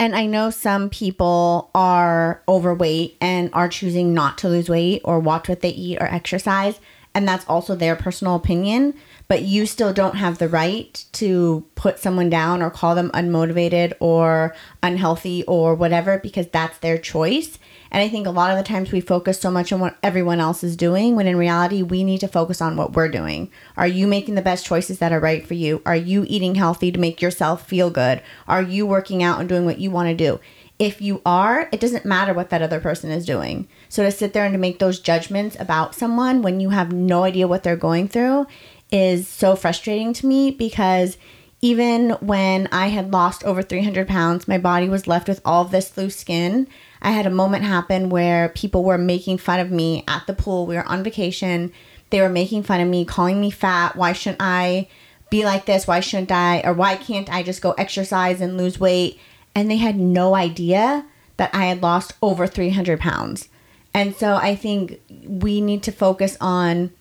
And 0.00 0.14
I 0.14 0.26
know 0.26 0.50
some 0.50 0.90
people 0.90 1.70
are 1.74 2.42
overweight 2.48 3.16
and 3.20 3.50
are 3.52 3.68
choosing 3.68 4.14
not 4.14 4.38
to 4.38 4.48
lose 4.48 4.68
weight 4.68 5.00
or 5.04 5.18
watch 5.18 5.48
what 5.48 5.60
they 5.60 5.70
eat 5.70 5.98
or 6.00 6.06
exercise. 6.06 6.78
And 7.14 7.26
that's 7.26 7.46
also 7.48 7.74
their 7.74 7.96
personal 7.96 8.36
opinion. 8.36 8.94
But 9.26 9.42
you 9.42 9.66
still 9.66 9.92
don't 9.92 10.16
have 10.16 10.38
the 10.38 10.48
right 10.48 11.04
to 11.12 11.66
put 11.74 11.98
someone 11.98 12.30
down 12.30 12.62
or 12.62 12.70
call 12.70 12.94
them 12.94 13.10
unmotivated 13.10 13.92
or 14.00 14.54
unhealthy 14.82 15.44
or 15.44 15.74
whatever 15.74 16.18
because 16.18 16.48
that's 16.48 16.78
their 16.78 16.96
choice. 16.96 17.58
And 17.90 18.02
I 18.02 18.08
think 18.08 18.26
a 18.26 18.30
lot 18.30 18.50
of 18.50 18.56
the 18.56 18.62
times 18.62 18.92
we 18.92 19.00
focus 19.00 19.40
so 19.40 19.50
much 19.50 19.72
on 19.72 19.80
what 19.80 19.96
everyone 20.02 20.40
else 20.40 20.62
is 20.62 20.76
doing 20.76 21.16
when 21.16 21.26
in 21.26 21.36
reality 21.36 21.82
we 21.82 22.04
need 22.04 22.20
to 22.20 22.28
focus 22.28 22.60
on 22.60 22.76
what 22.76 22.92
we're 22.92 23.08
doing. 23.08 23.50
Are 23.76 23.86
you 23.86 24.06
making 24.06 24.34
the 24.34 24.42
best 24.42 24.66
choices 24.66 24.98
that 24.98 25.12
are 25.12 25.20
right 25.20 25.46
for 25.46 25.54
you? 25.54 25.82
Are 25.86 25.96
you 25.96 26.24
eating 26.28 26.54
healthy 26.54 26.92
to 26.92 27.00
make 27.00 27.22
yourself 27.22 27.66
feel 27.66 27.90
good? 27.90 28.22
Are 28.46 28.62
you 28.62 28.86
working 28.86 29.22
out 29.22 29.40
and 29.40 29.48
doing 29.48 29.64
what 29.64 29.78
you 29.78 29.90
want 29.90 30.08
to 30.08 30.14
do? 30.14 30.40
If 30.78 31.00
you 31.00 31.20
are, 31.26 31.68
it 31.72 31.80
doesn't 31.80 32.04
matter 32.04 32.32
what 32.32 32.50
that 32.50 32.62
other 32.62 32.78
person 32.78 33.10
is 33.10 33.26
doing. 33.26 33.68
So 33.88 34.02
to 34.02 34.10
sit 34.10 34.32
there 34.32 34.44
and 34.44 34.52
to 34.52 34.58
make 34.58 34.78
those 34.78 35.00
judgments 35.00 35.56
about 35.58 35.94
someone 35.94 36.42
when 36.42 36.60
you 36.60 36.70
have 36.70 36.92
no 36.92 37.24
idea 37.24 37.48
what 37.48 37.62
they're 37.62 37.76
going 37.76 38.08
through 38.08 38.46
is 38.90 39.28
so 39.28 39.56
frustrating 39.56 40.12
to 40.14 40.26
me 40.26 40.50
because 40.50 41.16
even 41.60 42.10
when 42.20 42.68
I 42.70 42.88
had 42.88 43.12
lost 43.12 43.42
over 43.44 43.62
300 43.62 44.06
pounds, 44.06 44.46
my 44.46 44.58
body 44.58 44.88
was 44.88 45.08
left 45.08 45.28
with 45.28 45.40
all 45.44 45.64
this 45.64 45.96
loose 45.96 46.16
skin. 46.16 46.68
I 47.02 47.10
had 47.10 47.26
a 47.26 47.30
moment 47.30 47.64
happen 47.64 48.10
where 48.10 48.50
people 48.50 48.84
were 48.84 48.98
making 48.98 49.38
fun 49.38 49.58
of 49.58 49.70
me 49.70 50.04
at 50.06 50.26
the 50.26 50.34
pool. 50.34 50.66
We 50.66 50.76
were 50.76 50.86
on 50.86 51.02
vacation. 51.02 51.72
They 52.10 52.20
were 52.20 52.28
making 52.28 52.62
fun 52.62 52.80
of 52.80 52.88
me, 52.88 53.04
calling 53.04 53.40
me 53.40 53.50
fat. 53.50 53.96
Why 53.96 54.12
shouldn't 54.12 54.40
I 54.40 54.88
be 55.30 55.44
like 55.44 55.66
this? 55.66 55.86
Why 55.86 56.00
shouldn't 56.00 56.30
I? 56.30 56.60
Or 56.60 56.72
why 56.72 56.96
can't 56.96 57.32
I 57.32 57.42
just 57.42 57.60
go 57.60 57.72
exercise 57.72 58.40
and 58.40 58.56
lose 58.56 58.78
weight? 58.78 59.18
And 59.54 59.70
they 59.70 59.76
had 59.76 59.96
no 59.96 60.34
idea 60.36 61.04
that 61.38 61.54
I 61.54 61.66
had 61.66 61.82
lost 61.82 62.14
over 62.22 62.46
300 62.46 63.00
pounds. 63.00 63.48
And 63.94 64.14
so 64.14 64.34
I 64.34 64.54
think 64.54 65.00
we 65.26 65.60
need 65.60 65.82
to 65.84 65.92
focus 65.92 66.36
on 66.40 66.92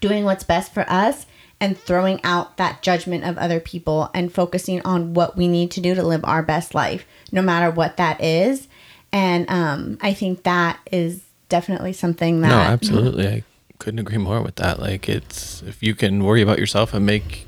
doing 0.00 0.24
what's 0.24 0.44
best 0.44 0.72
for 0.72 0.84
us 0.88 1.26
and 1.60 1.78
throwing 1.78 2.20
out 2.24 2.56
that 2.56 2.82
judgment 2.82 3.24
of 3.24 3.36
other 3.36 3.60
people 3.60 4.10
and 4.14 4.32
focusing 4.32 4.80
on 4.82 5.12
what 5.12 5.36
we 5.36 5.46
need 5.46 5.70
to 5.72 5.80
do 5.80 5.94
to 5.94 6.02
live 6.02 6.24
our 6.24 6.42
best 6.42 6.74
life, 6.74 7.04
no 7.30 7.42
matter 7.42 7.70
what 7.70 7.98
that 7.98 8.20
is. 8.22 8.66
And 9.12 9.48
um, 9.50 9.98
I 10.00 10.14
think 10.14 10.44
that 10.44 10.80
is 10.90 11.22
definitely 11.48 11.92
something 11.92 12.40
that 12.40 12.48
No, 12.48 12.54
absolutely. 12.54 13.28
I 13.28 13.44
couldn't 13.78 13.98
agree 13.98 14.18
more 14.18 14.40
with 14.40 14.56
that. 14.56 14.78
Like 14.78 15.08
it's 15.08 15.62
if 15.62 15.82
you 15.82 15.94
can 15.94 16.24
worry 16.24 16.40
about 16.40 16.58
yourself 16.58 16.94
and 16.94 17.04
make 17.04 17.46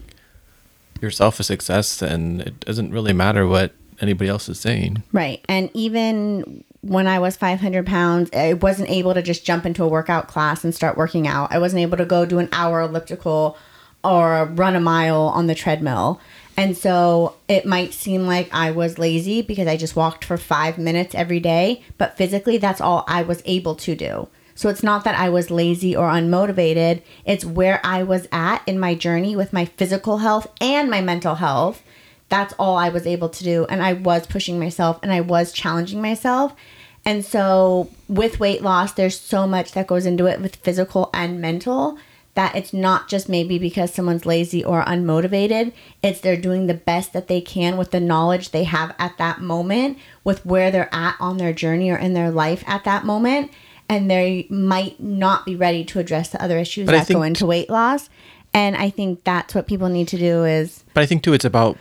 yourself 1.01 1.41
a 1.41 1.45
success, 1.45 1.97
then 1.97 2.43
it 2.45 2.61
doesn't 2.61 2.91
really 2.91 3.13
matter 3.13 3.47
what 3.47 3.73
anybody 4.01 4.29
else 4.29 4.49
is 4.49 4.61
saying. 4.61 5.03
Right. 5.13 5.43
And 5.49 5.71
even 5.73 6.65
when 6.83 7.07
I 7.07 7.21
was 7.21 7.37
500 7.37 7.87
pounds, 7.87 8.29
I 8.33 8.55
wasn't 8.55 8.91
able 8.91 9.15
to 9.15 9.23
just 9.23 9.47
jump 9.47 9.65
into 9.65 9.85
a 9.85 9.89
workout 9.89 10.29
class 10.29 10.65
and 10.65 10.75
start 10.75 10.97
working 10.97 11.27
out. 11.29 11.53
I 11.53 11.59
wasn't 11.59 11.83
able 11.83 11.97
to 11.97 12.05
go 12.05 12.27
do 12.27 12.41
an 12.41 12.49
hour 12.53 12.81
elliptical 12.81 13.57
or 14.05 14.47
run 14.47 14.75
a 14.75 14.81
mile 14.81 15.23
on 15.23 15.47
the 15.47 15.55
treadmill. 15.55 16.21
And 16.57 16.77
so 16.77 17.37
it 17.49 17.65
might 17.65 17.95
seem 17.95 18.27
like 18.27 18.53
I 18.53 18.73
was 18.73 18.99
lazy 18.99 19.43
because 19.43 19.69
I 19.69 19.77
just 19.77 19.97
walked 19.97 20.25
for 20.25 20.37
five 20.37 20.77
minutes 20.77 21.15
every 21.15 21.41
day, 21.41 21.83
but 21.99 22.17
physically, 22.17 22.59
that's 22.59 22.81
all 22.81 23.05
I 23.07 23.23
was 23.23 23.43
able 23.47 23.77
to 23.77 23.95
do. 23.95 24.29
So 24.55 24.69
it's 24.69 24.83
not 24.83 25.05
that 25.05 25.19
I 25.19 25.31
was 25.31 25.51
lazy 25.51 25.97
or 25.97 26.09
unmotivated, 26.11 27.03
it's 27.25 27.45
where 27.45 27.81
I 27.83 28.03
was 28.03 28.29
at 28.33 28.67
in 28.67 28.79
my 28.79 28.95
journey 28.95 29.35
with 29.35 29.53
my 29.53 29.65
physical 29.65 30.19
health 30.19 30.47
and 30.61 30.91
my 30.91 31.01
mental 31.01 31.37
health. 31.37 31.83
That's 32.33 32.55
all 32.59 32.79
I 32.79 32.89
was 32.89 33.07
able 33.07 33.29
to 33.29 33.45
do. 33.45 33.67
And 33.69 33.83
I 33.83 33.93
was 33.93 34.27
pushing 34.27 34.59
myself 34.59 34.99
and 35.03 35.13
I 35.13 35.21
was 35.21 35.53
challenging 35.53 36.01
myself. 36.01 36.55
And 37.05 37.23
so 37.27 37.91
with 38.09 38.41
weight 38.41 38.63
loss, 38.63 38.93
there's 38.95 39.21
so 39.21 39.47
much 39.47 39.73
that 39.73 39.87
goes 39.87 40.07
into 40.07 40.25
it 40.25 40.41
with 40.41 40.57
physical 40.57 41.11
and 41.13 41.43
mental 41.43 41.99
that 42.33 42.57
it's 42.57 42.73
not 42.73 43.07
just 43.07 43.29
maybe 43.29 43.59
because 43.59 43.93
someone's 43.93 44.25
lazy 44.25 44.65
or 44.65 44.83
unmotivated. 44.83 45.75
It's 46.03 46.23
they're 46.23 46.39
doing 46.39 46.69
the 46.69 46.73
best 46.73 47.13
that 47.13 47.29
they 47.29 47.43
can 47.43 47.77
with 47.77 47.91
the 47.91 48.01
knowledge 48.01 48.49
they 48.49 48.65
have 48.65 48.95
at 48.99 49.19
that 49.19 49.43
moment, 49.43 49.99
with 50.25 50.47
where 50.47 50.71
they're 50.71 50.89
at 50.91 51.17
on 51.21 51.37
their 51.37 51.53
journey 51.53 51.91
or 51.91 51.99
in 51.99 52.15
their 52.15 52.31
life 52.31 52.65
at 52.67 52.85
that 52.85 53.05
moment. 53.05 53.51
And 53.91 54.11
they 54.11 54.47
might 54.49 54.99
not 54.99 55.45
be 55.45 55.55
ready 55.55 55.85
to 55.85 55.99
address 55.99 56.31
the 56.31 56.43
other 56.43 56.57
issues 56.57 56.87
But 56.87 56.93
that 56.93 57.13
go 57.13 57.21
into 57.21 57.45
weight 57.45 57.69
loss. 57.69 58.09
And 58.55 58.75
I 58.75 58.89
think 58.89 59.23
that's 59.25 59.55
what 59.55 59.67
people 59.67 59.91
need 59.91 60.09
to 60.09 60.19
do 60.19 60.45
is 60.45 60.83
But 60.95 61.03
I 61.03 61.07
think 61.07 61.23
too, 61.23 61.35
it's 61.35 61.45
about 61.45 61.77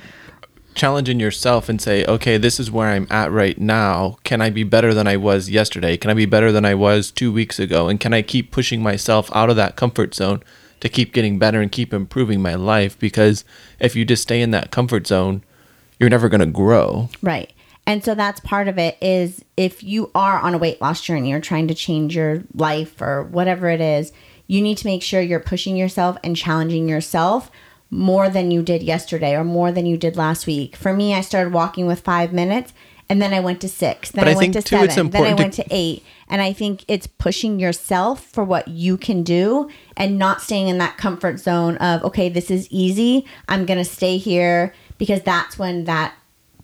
challenging 0.74 1.20
yourself 1.20 1.70
and 1.70 1.82
say, 1.82 2.06
okay, 2.06 2.38
this 2.38 2.60
is 2.60 2.72
where 2.72 2.90
I'm 2.90 3.08
at 3.10 3.32
right 3.32 3.60
now. 3.60 4.18
Can 4.24 4.42
I 4.42 4.50
be 4.50 4.64
better 4.64 4.94
than 4.94 5.08
I 5.08 5.18
was 5.18 5.50
yesterday? 5.50 5.98
Can 5.98 6.10
I 6.10 6.14
be 6.14 6.26
better 6.26 6.52
than 6.52 6.66
I 6.66 6.76
was 6.76 7.12
two 7.12 7.32
weeks 7.32 7.60
ago? 7.60 7.88
And 7.88 8.00
can 8.00 8.14
I 8.14 8.22
keep 8.22 8.52
pushing 8.52 8.82
myself 8.82 9.30
out 9.36 9.50
of 9.50 9.56
that 9.58 9.76
comfort 9.76 10.16
zone 10.16 10.44
to 10.80 10.90
keep 10.90 11.14
getting 11.14 11.38
better 11.38 11.62
and 11.62 11.72
keep 11.72 11.94
improving 11.94 12.42
my 12.42 12.56
life? 12.56 12.98
Because 12.98 13.44
if 13.80 13.96
you 13.96 14.06
just 14.06 14.24
stay 14.24 14.42
in 14.42 14.52
that 14.52 14.72
comfort 14.72 15.08
zone, 15.08 15.44
you're 16.00 16.10
never 16.10 16.30
going 16.30 16.40
to 16.40 16.46
grow. 16.48 17.10
Right. 17.22 17.52
And 17.86 18.04
so 18.04 18.16
that's 18.16 18.40
part 18.42 18.68
of 18.68 18.78
it 18.78 18.98
is 19.02 19.44
if 19.58 19.84
you 19.84 20.12
are 20.16 20.40
on 20.40 20.54
a 20.54 20.58
weight 20.58 20.82
loss 20.82 21.02
journey 21.02 21.34
or 21.34 21.42
trying 21.42 21.68
to 21.68 21.76
change 21.76 22.16
your 22.16 22.44
life 22.54 23.02
or 23.02 23.24
whatever 23.24 23.70
it 23.70 23.82
is, 23.82 24.14
you 24.48 24.62
need 24.62 24.78
to 24.78 24.88
make 24.88 25.04
sure 25.04 25.22
you're 25.22 25.40
pushing 25.40 25.76
yourself 25.76 26.18
and 26.24 26.36
challenging 26.36 26.88
yourself 26.88 27.50
more 27.92 28.30
than 28.30 28.50
you 28.52 28.64
did 28.64 28.82
yesterday 28.82 29.36
or 29.36 29.44
more 29.44 29.72
than 29.72 29.86
you 29.86 29.98
did 29.98 30.16
last 30.16 30.48
week. 30.48 30.76
For 30.78 30.94
me, 30.94 31.14
I 31.14 31.22
started 31.22 31.52
walking 31.54 31.86
with 31.86 32.00
five 32.00 32.32
minutes 32.32 32.74
and 33.10 33.22
then 33.22 33.34
I 33.34 33.42
went 33.42 33.60
to 33.62 33.68
six. 33.68 34.12
Then 34.12 34.24
But 34.24 34.30
I 34.30 34.32
I, 34.32 34.36
went 34.38 34.54
to 34.54 34.62
too, 34.62 34.88
seven. 34.88 35.10
Then 35.10 35.26
I 35.26 35.34
went 35.34 35.54
to 35.56 35.66
eight. 35.70 36.04
And 36.30 36.42
I 36.42 36.54
think 36.54 36.86
it's 36.88 37.06
pushing 37.08 37.60
yourself 37.60 38.24
for 38.26 38.46
what 38.46 38.70
you 38.70 38.96
can 38.96 39.22
do 39.24 39.70
and 39.98 40.18
not 40.18 40.42
staying 40.42 40.70
in 40.70 40.78
that 40.78 40.96
comfort 40.98 41.38
zone 41.40 41.76
of, 41.78 42.02
okay, 42.06 42.30
this 42.30 42.50
is 42.50 42.70
easy. 42.72 43.26
I'm 43.50 43.66
going 43.66 43.80
to 43.80 43.84
stay 43.84 44.16
here 44.16 44.74
because 44.98 45.22
that's 45.24 45.60
when 45.60 45.84
that 45.84 46.14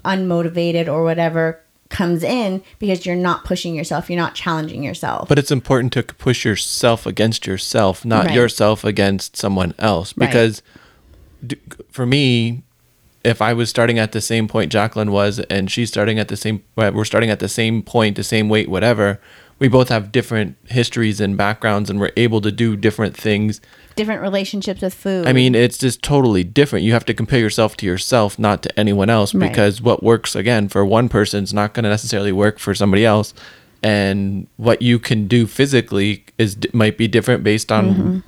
unmotivated 0.06 0.88
or 0.88 1.04
whatever 1.04 1.60
comes 1.90 2.24
in 2.24 2.64
because 2.80 3.06
you're 3.06 3.16
not 3.16 3.44
pushing 3.44 3.76
yourself, 3.76 4.10
you're 4.10 4.20
not 4.20 4.36
challenging 4.36 4.84
yourself. 4.84 5.28
But 5.28 5.40
it's 5.40 5.52
important 5.52 5.94
to 5.94 6.04
push 6.04 6.46
yourself 6.46 7.06
against 7.06 7.46
yourself, 7.48 8.06
not 8.06 8.26
Right. 8.28 8.36
yourself 8.36 8.84
against 8.86 9.36
someone 9.38 9.74
else. 9.80 10.14
Because 10.14 10.60
d- 10.60 10.66
for 11.92 12.06
me, 12.06 12.64
if 13.24 13.42
I 13.42 13.54
was 13.54 13.70
starting 13.70 14.00
at 14.00 14.12
the 14.12 14.22
same 14.22 14.48
point 14.48 14.72
Jacqueline 14.72 15.12
was, 15.12 15.40
and 15.40 15.70
she's 15.70 15.90
starting 15.90 16.20
at 16.20 16.28
the 16.30 16.38
same, 16.38 16.64
we're 16.76 17.06
starting 17.06 17.30
at 17.30 17.40
the 17.40 17.50
same 17.50 17.82
point, 17.84 18.16
the 18.16 18.24
same 18.24 18.50
weight, 18.50 18.70
whatever. 18.70 19.20
We 19.60 19.68
both 19.68 19.90
have 19.90 20.12
different 20.12 20.56
histories 20.66 21.20
and 21.20 21.36
backgrounds, 21.36 21.90
and 21.90 22.00
we're 22.00 22.12
able 22.16 22.42
to 22.42 22.52
do 22.52 22.76
different 22.76 23.18
things. 23.18 23.60
Different 23.96 24.22
relationships 24.22 24.82
with 24.82 24.94
food. 24.94 25.26
I 25.28 25.34
mean, 25.34 25.56
it's 25.56 25.80
just 25.80 26.04
totally 26.04 26.44
different. 26.44 26.86
You 26.86 26.94
have 26.94 27.06
to 27.06 27.14
compare 27.14 27.40
yourself 27.40 27.76
to 27.78 27.86
yourself, 27.86 28.38
not 28.38 28.62
to 28.64 28.80
anyone 28.80 29.10
else, 29.10 29.34
Right. 29.34 29.50
because 29.50 29.82
what 29.82 30.04
works 30.04 30.36
again 30.36 30.70
for 30.70 30.86
one 30.86 31.10
person 31.10 31.44
is 31.44 31.56
not 31.56 31.74
going 31.74 31.86
to 31.86 31.90
necessarily 31.90 32.32
work 32.32 32.60
for 32.60 32.76
somebody 32.76 33.04
else, 33.04 33.34
and 33.82 34.48
what 34.58 34.82
you 34.82 35.00
can 35.00 35.28
do 35.28 35.48
physically 35.48 36.24
is 36.38 36.56
might 36.72 36.98
be 36.98 37.08
different 37.08 37.44
based 37.44 37.72
on 37.72 37.94
mm-hmm. 37.94 38.20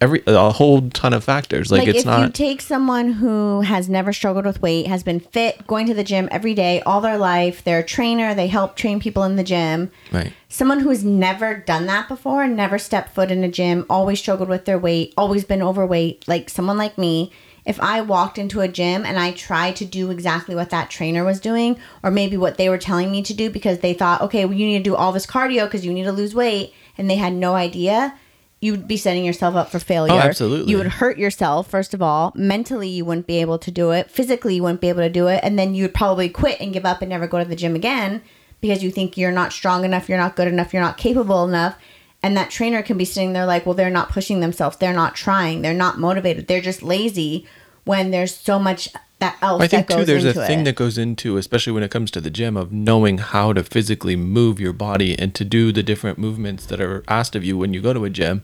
Every 0.00 0.22
a 0.26 0.50
whole 0.50 0.88
ton 0.90 1.12
of 1.12 1.24
factors. 1.24 1.70
Like, 1.70 1.80
like 1.80 1.88
it's 1.88 1.98
if 2.00 2.04
you 2.04 2.10
not 2.10 2.34
take 2.34 2.60
someone 2.60 3.12
who 3.12 3.62
has 3.62 3.88
never 3.88 4.12
struggled 4.12 4.46
with 4.46 4.62
weight, 4.62 4.86
has 4.86 5.02
been 5.02 5.20
fit, 5.20 5.66
going 5.66 5.86
to 5.86 5.94
the 5.94 6.04
gym 6.04 6.28
every 6.30 6.54
day 6.54 6.80
all 6.82 7.00
their 7.00 7.18
life, 7.18 7.64
they're 7.64 7.80
a 7.80 7.84
trainer, 7.84 8.34
they 8.34 8.46
help 8.46 8.76
train 8.76 9.00
people 9.00 9.24
in 9.24 9.36
the 9.36 9.44
gym. 9.44 9.90
right. 10.12 10.32
Someone 10.48 10.80
who's 10.80 11.04
never 11.04 11.54
done 11.54 11.86
that 11.86 12.08
before, 12.08 12.46
never 12.46 12.78
stepped 12.78 13.14
foot 13.14 13.30
in 13.30 13.44
a 13.44 13.48
gym, 13.48 13.84
always 13.90 14.18
struggled 14.18 14.48
with 14.48 14.64
their 14.64 14.78
weight, 14.78 15.12
always 15.16 15.44
been 15.44 15.62
overweight, 15.62 16.26
like 16.26 16.48
someone 16.48 16.78
like 16.78 16.96
me, 16.96 17.32
if 17.66 17.78
I 17.82 18.00
walked 18.00 18.38
into 18.38 18.62
a 18.62 18.68
gym 18.68 19.04
and 19.04 19.18
I 19.18 19.32
tried 19.32 19.76
to 19.76 19.84
do 19.84 20.10
exactly 20.10 20.54
what 20.54 20.70
that 20.70 20.88
trainer 20.88 21.22
was 21.22 21.38
doing, 21.38 21.78
or 22.02 22.10
maybe 22.10 22.38
what 22.38 22.56
they 22.56 22.70
were 22.70 22.78
telling 22.78 23.12
me 23.12 23.22
to 23.24 23.34
do 23.34 23.50
because 23.50 23.80
they 23.80 23.92
thought, 23.92 24.22
okay, 24.22 24.46
well, 24.46 24.54
you 24.54 24.64
need 24.64 24.78
to 24.78 24.90
do 24.90 24.96
all 24.96 25.12
this 25.12 25.26
cardio 25.26 25.66
because 25.66 25.84
you 25.84 25.92
need 25.92 26.04
to 26.04 26.12
lose 26.12 26.34
weight, 26.34 26.72
and 26.96 27.10
they 27.10 27.16
had 27.16 27.34
no 27.34 27.54
idea, 27.56 28.18
you'd 28.60 28.88
be 28.88 28.96
setting 28.96 29.24
yourself 29.24 29.54
up 29.54 29.70
for 29.70 29.78
failure. 29.78 30.12
Oh, 30.12 30.18
absolutely. 30.18 30.70
You 30.70 30.78
would 30.78 30.86
hurt 30.86 31.18
yourself, 31.18 31.68
first 31.68 31.94
of 31.94 32.02
all. 32.02 32.32
Mentally, 32.34 32.88
you 32.88 33.04
wouldn't 33.04 33.26
be 33.26 33.40
able 33.40 33.58
to 33.58 33.70
do 33.70 33.90
it. 33.90 34.10
Physically, 34.10 34.56
you 34.56 34.62
wouldn't 34.62 34.80
be 34.80 34.88
able 34.88 35.02
to 35.02 35.10
do 35.10 35.28
it. 35.28 35.40
And 35.42 35.58
then 35.58 35.74
you 35.74 35.84
would 35.84 35.94
probably 35.94 36.28
quit 36.28 36.60
and 36.60 36.72
give 36.72 36.84
up 36.84 37.00
and 37.00 37.08
never 37.08 37.26
go 37.26 37.38
to 37.38 37.44
the 37.44 37.56
gym 37.56 37.76
again 37.76 38.22
because 38.60 38.82
you 38.82 38.90
think 38.90 39.16
you're 39.16 39.30
not 39.30 39.52
strong 39.52 39.84
enough, 39.84 40.08
you're 40.08 40.18
not 40.18 40.34
good 40.34 40.48
enough, 40.48 40.72
you're 40.72 40.82
not 40.82 40.96
capable 40.96 41.44
enough. 41.44 41.76
And 42.22 42.36
that 42.36 42.50
trainer 42.50 42.82
can 42.82 42.98
be 42.98 43.04
sitting 43.04 43.32
there 43.32 43.46
like, 43.46 43.64
well, 43.64 43.76
they're 43.76 43.90
not 43.90 44.08
pushing 44.08 44.40
themselves. 44.40 44.76
They're 44.76 44.92
not 44.92 45.14
trying. 45.14 45.62
They're 45.62 45.72
not 45.72 45.98
motivated. 45.98 46.48
They're 46.48 46.60
just 46.60 46.82
lazy 46.82 47.46
when 47.84 48.10
there's 48.10 48.34
so 48.34 48.58
much 48.58 48.88
that 49.18 49.36
else 49.42 49.62
I 49.62 49.66
think 49.66 49.88
too, 49.88 50.04
there's 50.04 50.24
a 50.24 50.32
thing 50.32 50.60
it. 50.60 50.64
that 50.64 50.76
goes 50.76 50.96
into, 50.96 51.36
especially 51.36 51.72
when 51.72 51.82
it 51.82 51.90
comes 51.90 52.10
to 52.12 52.20
the 52.20 52.30
gym, 52.30 52.56
of 52.56 52.72
knowing 52.72 53.18
how 53.18 53.52
to 53.52 53.64
physically 53.64 54.16
move 54.16 54.60
your 54.60 54.72
body 54.72 55.18
and 55.18 55.34
to 55.34 55.44
do 55.44 55.72
the 55.72 55.82
different 55.82 56.18
movements 56.18 56.66
that 56.66 56.80
are 56.80 57.02
asked 57.08 57.34
of 57.34 57.44
you 57.44 57.58
when 57.58 57.74
you 57.74 57.80
go 57.80 57.92
to 57.92 58.04
a 58.04 58.10
gym. 58.10 58.42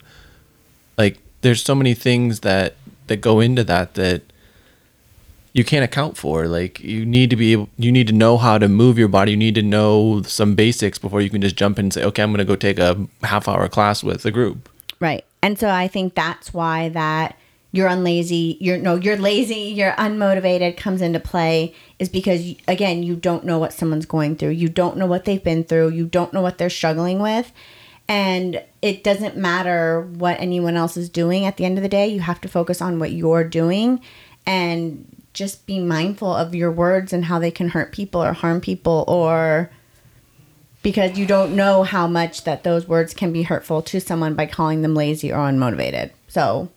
Like, 0.98 1.18
there's 1.42 1.62
so 1.62 1.74
many 1.74 1.94
things 1.94 2.40
that 2.40 2.74
that 3.06 3.20
go 3.20 3.40
into 3.40 3.62
that 3.64 3.94
that 3.94 4.22
you 5.52 5.64
can't 5.64 5.84
account 5.84 6.16
for. 6.16 6.48
Like, 6.48 6.80
you 6.80 7.06
need 7.06 7.30
to 7.30 7.36
be 7.36 7.52
able, 7.52 7.68
you 7.78 7.92
need 7.92 8.08
to 8.08 8.12
know 8.12 8.36
how 8.36 8.58
to 8.58 8.68
move 8.68 8.98
your 8.98 9.08
body. 9.08 9.30
You 9.30 9.36
need 9.36 9.54
to 9.54 9.62
know 9.62 10.22
some 10.22 10.54
basics 10.54 10.98
before 10.98 11.20
you 11.20 11.30
can 11.30 11.40
just 11.40 11.56
jump 11.56 11.78
in 11.78 11.86
and 11.86 11.92
say, 11.92 12.02
okay, 12.04 12.22
I'm 12.22 12.30
going 12.30 12.38
to 12.38 12.44
go 12.44 12.56
take 12.56 12.78
a 12.78 13.06
half 13.22 13.46
hour 13.46 13.68
class 13.68 14.02
with 14.02 14.26
a 14.26 14.32
group. 14.32 14.68
Right. 14.98 15.24
And 15.42 15.58
so 15.58 15.68
I 15.68 15.86
think 15.86 16.14
that's 16.14 16.52
why 16.52 16.88
that 16.90 17.36
you're 17.74 17.88
unlazy, 17.88 18.56
you're 18.60 18.78
no, 18.78 18.94
you're 18.94 19.16
lazy, 19.16 19.72
you're 19.74 19.94
unmotivated 19.94 20.76
comes 20.76 21.02
into 21.02 21.18
play 21.18 21.74
is 21.98 22.08
because 22.08 22.54
again, 22.68 23.02
you 23.02 23.16
don't 23.16 23.44
know 23.44 23.58
what 23.58 23.72
someone's 23.72 24.06
going 24.06 24.36
through. 24.36 24.50
You 24.50 24.68
don't 24.68 24.96
know 24.96 25.06
what 25.06 25.24
they've 25.24 25.42
been 25.42 25.64
through. 25.64 25.88
You 25.88 26.06
don't 26.06 26.32
know 26.32 26.40
what 26.40 26.56
they're 26.56 26.70
struggling 26.70 27.18
with. 27.18 27.50
And 28.06 28.62
it 28.80 29.02
doesn't 29.02 29.36
matter 29.36 30.02
what 30.02 30.38
anyone 30.38 30.76
else 30.76 30.96
is 30.96 31.08
doing 31.08 31.46
at 31.46 31.56
the 31.56 31.64
end 31.64 31.76
of 31.76 31.82
the 31.82 31.88
day. 31.88 32.06
You 32.06 32.20
have 32.20 32.40
to 32.42 32.48
focus 32.48 32.80
on 32.80 33.00
what 33.00 33.10
you're 33.10 33.42
doing 33.42 34.00
and 34.46 35.04
just 35.32 35.66
be 35.66 35.80
mindful 35.80 36.32
of 36.32 36.54
your 36.54 36.70
words 36.70 37.12
and 37.12 37.24
how 37.24 37.40
they 37.40 37.50
can 37.50 37.70
hurt 37.70 37.90
people 37.90 38.22
or 38.22 38.34
harm 38.34 38.60
people 38.60 39.04
or 39.08 39.68
because 40.84 41.18
you 41.18 41.26
don't 41.26 41.56
know 41.56 41.82
how 41.82 42.06
much 42.06 42.44
that 42.44 42.62
those 42.62 42.86
words 42.86 43.14
can 43.14 43.32
be 43.32 43.42
hurtful 43.42 43.82
to 43.82 44.00
someone 44.00 44.34
by 44.34 44.46
calling 44.46 44.82
them 44.82 44.94
lazy 44.94 45.32
or 45.32 45.38
unmotivated. 45.38 46.12
So, 46.28 46.68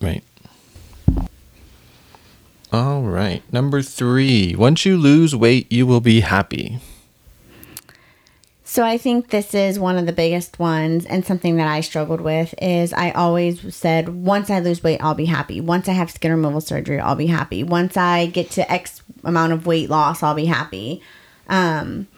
Right. 0.00 0.22
All 2.72 3.02
right. 3.02 3.42
Number 3.52 3.82
three. 3.82 4.54
Once 4.56 4.84
you 4.84 4.96
lose 4.96 5.34
weight, 5.34 5.70
you 5.70 5.86
will 5.86 6.00
be 6.00 6.20
happy. 6.20 6.80
so 8.64 8.84
I 8.84 8.98
think 8.98 9.30
this 9.30 9.54
is 9.54 9.78
one 9.78 9.96
of 9.96 10.06
the 10.06 10.12
biggest 10.12 10.58
ones 10.58 11.06
and 11.06 11.24
something 11.24 11.56
that 11.56 11.68
I 11.68 11.80
struggled 11.80 12.20
with 12.20 12.54
is 12.60 12.92
I 12.92 13.12
always 13.12 13.74
said 13.74 14.08
once 14.08 14.50
I 14.50 14.58
lose 14.58 14.82
weight, 14.82 15.00
I'll 15.00 15.14
be 15.14 15.26
happy. 15.26 15.60
Once 15.60 15.88
I 15.88 15.92
have 15.92 16.10
skin 16.10 16.32
removal 16.32 16.60
surgery, 16.60 16.98
I'll 16.98 17.14
be 17.14 17.28
happy. 17.28 17.62
Once 17.62 17.96
I 17.96 18.26
get 18.26 18.50
to 18.52 18.70
X 18.72 19.02
amount 19.22 19.52
of 19.52 19.66
weight 19.66 19.88
loss, 19.88 20.22
I'll 20.24 20.34
be 20.34 20.46
happy. 20.46 21.00
Um, 21.48 22.08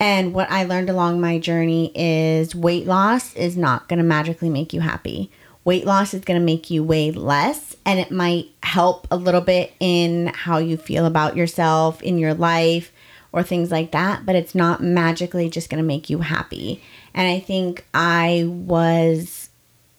and 0.00 0.32
what 0.32 0.50
I 0.50 0.64
learned 0.64 0.88
along 0.88 1.20
my 1.20 1.38
journey 1.38 1.92
is 1.94 2.54
weight 2.54 2.86
loss 2.86 3.34
is 3.34 3.56
not 3.56 3.88
going 3.88 3.98
to 3.98 4.04
magically 4.04 4.48
make 4.48 4.72
you 4.72 4.80
happy. 4.80 5.30
Weight 5.66 5.84
loss 5.84 6.14
is 6.14 6.24
going 6.24 6.38
to 6.38 6.44
make 6.44 6.70
you 6.70 6.84
weigh 6.84 7.10
less, 7.10 7.74
and 7.84 7.98
it 7.98 8.12
might 8.12 8.50
help 8.62 9.08
a 9.10 9.16
little 9.16 9.40
bit 9.40 9.72
in 9.80 10.28
how 10.28 10.58
you 10.58 10.76
feel 10.76 11.06
about 11.06 11.36
yourself, 11.36 12.00
in 12.02 12.18
your 12.18 12.34
life, 12.34 12.92
or 13.32 13.42
things 13.42 13.72
like 13.72 13.90
that, 13.90 14.24
but 14.24 14.36
it's 14.36 14.54
not 14.54 14.80
magically 14.80 15.50
just 15.50 15.68
going 15.68 15.82
to 15.82 15.86
make 15.86 16.08
you 16.08 16.20
happy. 16.20 16.80
And 17.12 17.26
I 17.26 17.40
think 17.40 17.84
I 17.92 18.44
was 18.46 19.50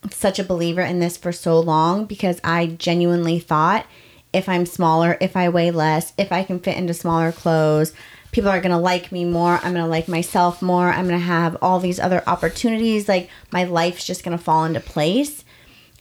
such 0.09 0.39
a 0.39 0.45
believer 0.45 0.81
in 0.83 1.01
this 1.01 1.17
for 1.17 1.33
so 1.33 1.59
long 1.59 2.05
because 2.05 2.39
I 2.45 2.67
genuinely 2.67 3.37
thought 3.37 3.85
if 4.31 4.47
I'm 4.47 4.65
smaller, 4.65 5.17
if 5.19 5.35
I 5.35 5.49
weigh 5.49 5.71
less, 5.71 6.13
if 6.17 6.31
I 6.31 6.43
can 6.43 6.61
fit 6.61 6.77
into 6.77 6.93
smaller 6.93 7.33
clothes, 7.33 7.91
people 8.31 8.49
are 8.49 8.61
going 8.61 8.71
to 8.71 8.77
like 8.77 9.11
me 9.11 9.25
more. 9.25 9.55
I'm 9.55 9.73
going 9.73 9.83
to 9.83 9.87
like 9.87 10.07
myself 10.07 10.61
more. 10.61 10.87
I'm 10.87 11.09
going 11.09 11.19
to 11.19 11.25
have 11.25 11.57
all 11.61 11.81
these 11.81 11.99
other 11.99 12.23
opportunities. 12.25 13.09
Like 13.09 13.29
my 13.51 13.65
life's 13.65 14.05
just 14.05 14.23
going 14.23 14.37
to 14.37 14.41
fall 14.41 14.63
into 14.63 14.79
place. 14.79 15.43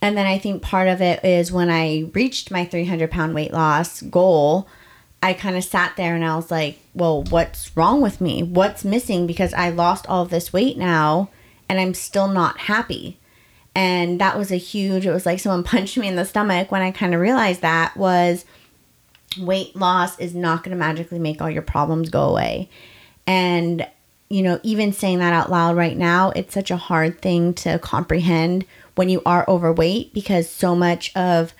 And 0.03 0.17
then 0.17 0.27
I 0.27 0.39
think 0.39 0.63
part 0.63 0.89
of 0.89 1.01
it 1.01 1.25
is 1.25 1.51
when 1.51 1.71
I 1.71 2.11
reached 2.13 2.51
my 2.51 2.65
300 2.65 3.11
pound 3.11 3.35
weight 3.35 3.53
loss 3.53 4.03
goal, 4.03 4.69
I 5.23 5.33
kind 5.33 5.57
of 5.57 5.65
sat 5.65 5.97
there 5.97 6.15
and 6.15 6.25
I 6.25 6.37
was 6.37 6.51
like, 6.51 6.79
well, 6.95 7.25
what's 7.25 7.77
wrong 7.77 8.01
with 8.01 8.21
me? 8.21 8.43
What's 8.43 8.85
missing? 8.85 9.27
Because 9.27 9.55
I 9.55 9.71
lost 9.71 10.07
all 10.07 10.25
this 10.25 10.53
weight 10.53 10.77
now 10.77 11.31
and 11.69 11.81
I'm 11.81 11.95
still 11.95 12.29
not 12.29 12.59
happy. 12.59 13.19
And 13.75 14.21
that 14.21 14.39
was 14.39 14.51
a 14.53 14.57
huge, 14.57 15.07
it 15.07 15.13
was 15.13 15.27
like 15.27 15.41
someone 15.41 15.65
punched 15.65 15.97
me 15.97 16.09
in 16.09 16.17
the 16.17 16.25
stomach 16.25 16.71
when 16.71 16.83
I 16.83 16.91
kind 16.91 17.15
of 17.15 17.21
realized 17.21 17.63
that 17.63 17.97
was 17.97 18.45
weight 19.39 19.75
loss 19.77 20.19
is 20.19 20.35
not 20.35 20.63
going 20.63 20.77
to 20.77 20.79
magically 20.79 21.19
make 21.19 21.41
all 21.41 21.51
your 21.51 21.63
problems 21.63 22.09
go 22.09 22.29
away. 22.29 22.71
And, 23.27 23.87
you 24.29 24.43
know, 24.43 24.61
even 24.63 24.93
saying 24.93 25.19
that 25.19 25.33
out 25.33 25.51
loud 25.51 25.77
right 25.77 25.97
now, 25.97 26.31
it's 26.31 26.55
such 26.55 26.71
a 26.71 26.77
hard 26.77 27.21
thing 27.21 27.55
to 27.55 27.79
comprehend 27.79 28.65
when 28.97 29.09
you 29.09 29.23
are 29.25 29.45
overweight 29.47 30.13
because 30.13 30.51
so 30.51 30.75
much 30.75 31.15
of 31.15 31.55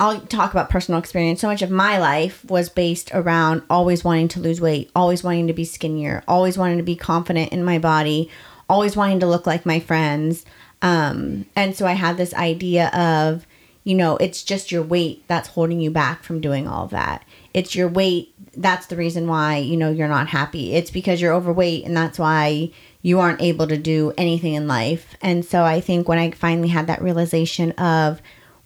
I'll 0.00 0.18
talk 0.18 0.52
about 0.52 0.70
personal 0.70 0.98
experience. 0.98 1.42
So 1.42 1.48
much 1.48 1.60
of 1.60 1.70
my 1.70 1.98
life 1.98 2.42
was 2.46 2.70
based 2.70 3.10
around 3.12 3.62
always 3.68 4.02
wanting 4.02 4.28
to 4.28 4.40
lose 4.40 4.58
weight, 4.58 4.90
always 4.96 5.22
wanting 5.22 5.46
to 5.48 5.52
be 5.52 5.66
skinnier, 5.66 6.24
always 6.26 6.56
wanting 6.56 6.78
to 6.78 6.82
be 6.82 6.96
confident 6.96 7.52
in 7.52 7.62
my 7.62 7.78
body, 7.78 8.30
always 8.66 8.96
wanting 8.96 9.20
to 9.20 9.26
look 9.26 9.46
like 9.46 9.66
my 9.66 9.78
friends. 9.78 10.46
Um, 10.80 11.44
and 11.54 11.76
so 11.76 11.86
I 11.86 11.92
had 11.92 12.16
this 12.16 12.32
idea 12.32 12.88
of, 12.88 13.46
you 13.84 13.94
know, 13.94 14.16
it's 14.16 14.42
just 14.42 14.72
your 14.72 14.82
weight 14.82 15.22
that's 15.26 15.48
holding 15.48 15.80
you 15.80 15.90
back 15.90 16.22
from 16.22 16.40
doing 16.40 16.66
all 16.66 16.86
that. 16.86 17.22
It's 17.52 17.74
your 17.74 17.88
weight. 17.88 18.32
That's 18.56 18.86
the 18.86 18.96
reason 18.96 19.28
why, 19.28 19.58
you 19.58 19.76
know, 19.76 19.90
you're 19.90 20.08
not 20.08 20.28
happy. 20.28 20.72
It's 20.72 20.90
because 20.90 21.20
you're 21.20 21.34
overweight 21.34 21.84
and 21.84 21.94
that's 21.94 22.18
why 22.18 22.70
you 23.02 23.20
aren't 23.20 23.40
able 23.40 23.66
to 23.66 23.78
do 23.78 24.12
anything 24.18 24.54
in 24.54 24.68
life. 24.68 25.16
And 25.22 25.44
so 25.44 25.64
I 25.64 25.80
think 25.80 26.08
when 26.08 26.18
I 26.18 26.30
finally 26.32 26.68
had 26.68 26.86
that 26.86 27.02
realization 27.02 27.72
of, 27.72 28.20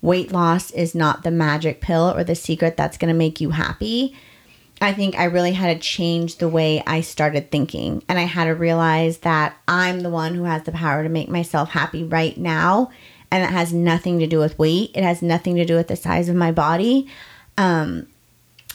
weight 0.05 0.31
loss 0.33 0.71
is 0.73 0.95
not 0.95 1.23
the 1.23 1.31
magic 1.31 1.81
pill 1.81 2.13
or 2.15 2.23
the 2.23 2.35
secret 2.35 2.77
that's 2.77 2.99
going 2.99 3.09
to 3.09 3.19
make 3.19 3.41
you 3.41 3.51
happy. 3.51 4.15
I 4.81 4.93
think 4.93 5.19
I 5.19 5.25
really 5.25 5.53
had 5.53 5.75
to 5.75 5.83
change 5.83 6.37
the 6.37 6.49
way 6.49 6.83
I 6.87 7.01
started 7.01 7.51
thinking. 7.51 8.03
And 8.07 8.19
I 8.19 8.25
had 8.25 8.45
to 8.45 8.51
realize 8.51 9.19
that 9.19 9.57
I'm 9.67 10.01
the 10.01 10.11
one 10.11 10.35
who 10.35 10.45
has 10.45 10.65
the 10.65 10.73
power 10.73 11.03
to 11.03 11.09
make 11.09 11.31
myself 11.31 11.71
happy 11.71 12.05
right 12.05 12.37
now. 12.37 12.91
And 13.31 13.43
it 13.43 13.51
has 13.51 13.73
nothing 13.73 14.19
to 14.19 14.27
do 14.27 14.39
with 14.39 14.59
weight, 14.59 14.91
it 14.95 15.03
has 15.03 15.23
nothing 15.23 15.57
to 15.57 15.65
do 15.65 15.75
with 15.75 15.89
the 15.89 15.97
size 15.97 16.29
of 16.29 16.37
my 16.37 16.53
body. 16.53 17.09
Um, 17.57 18.07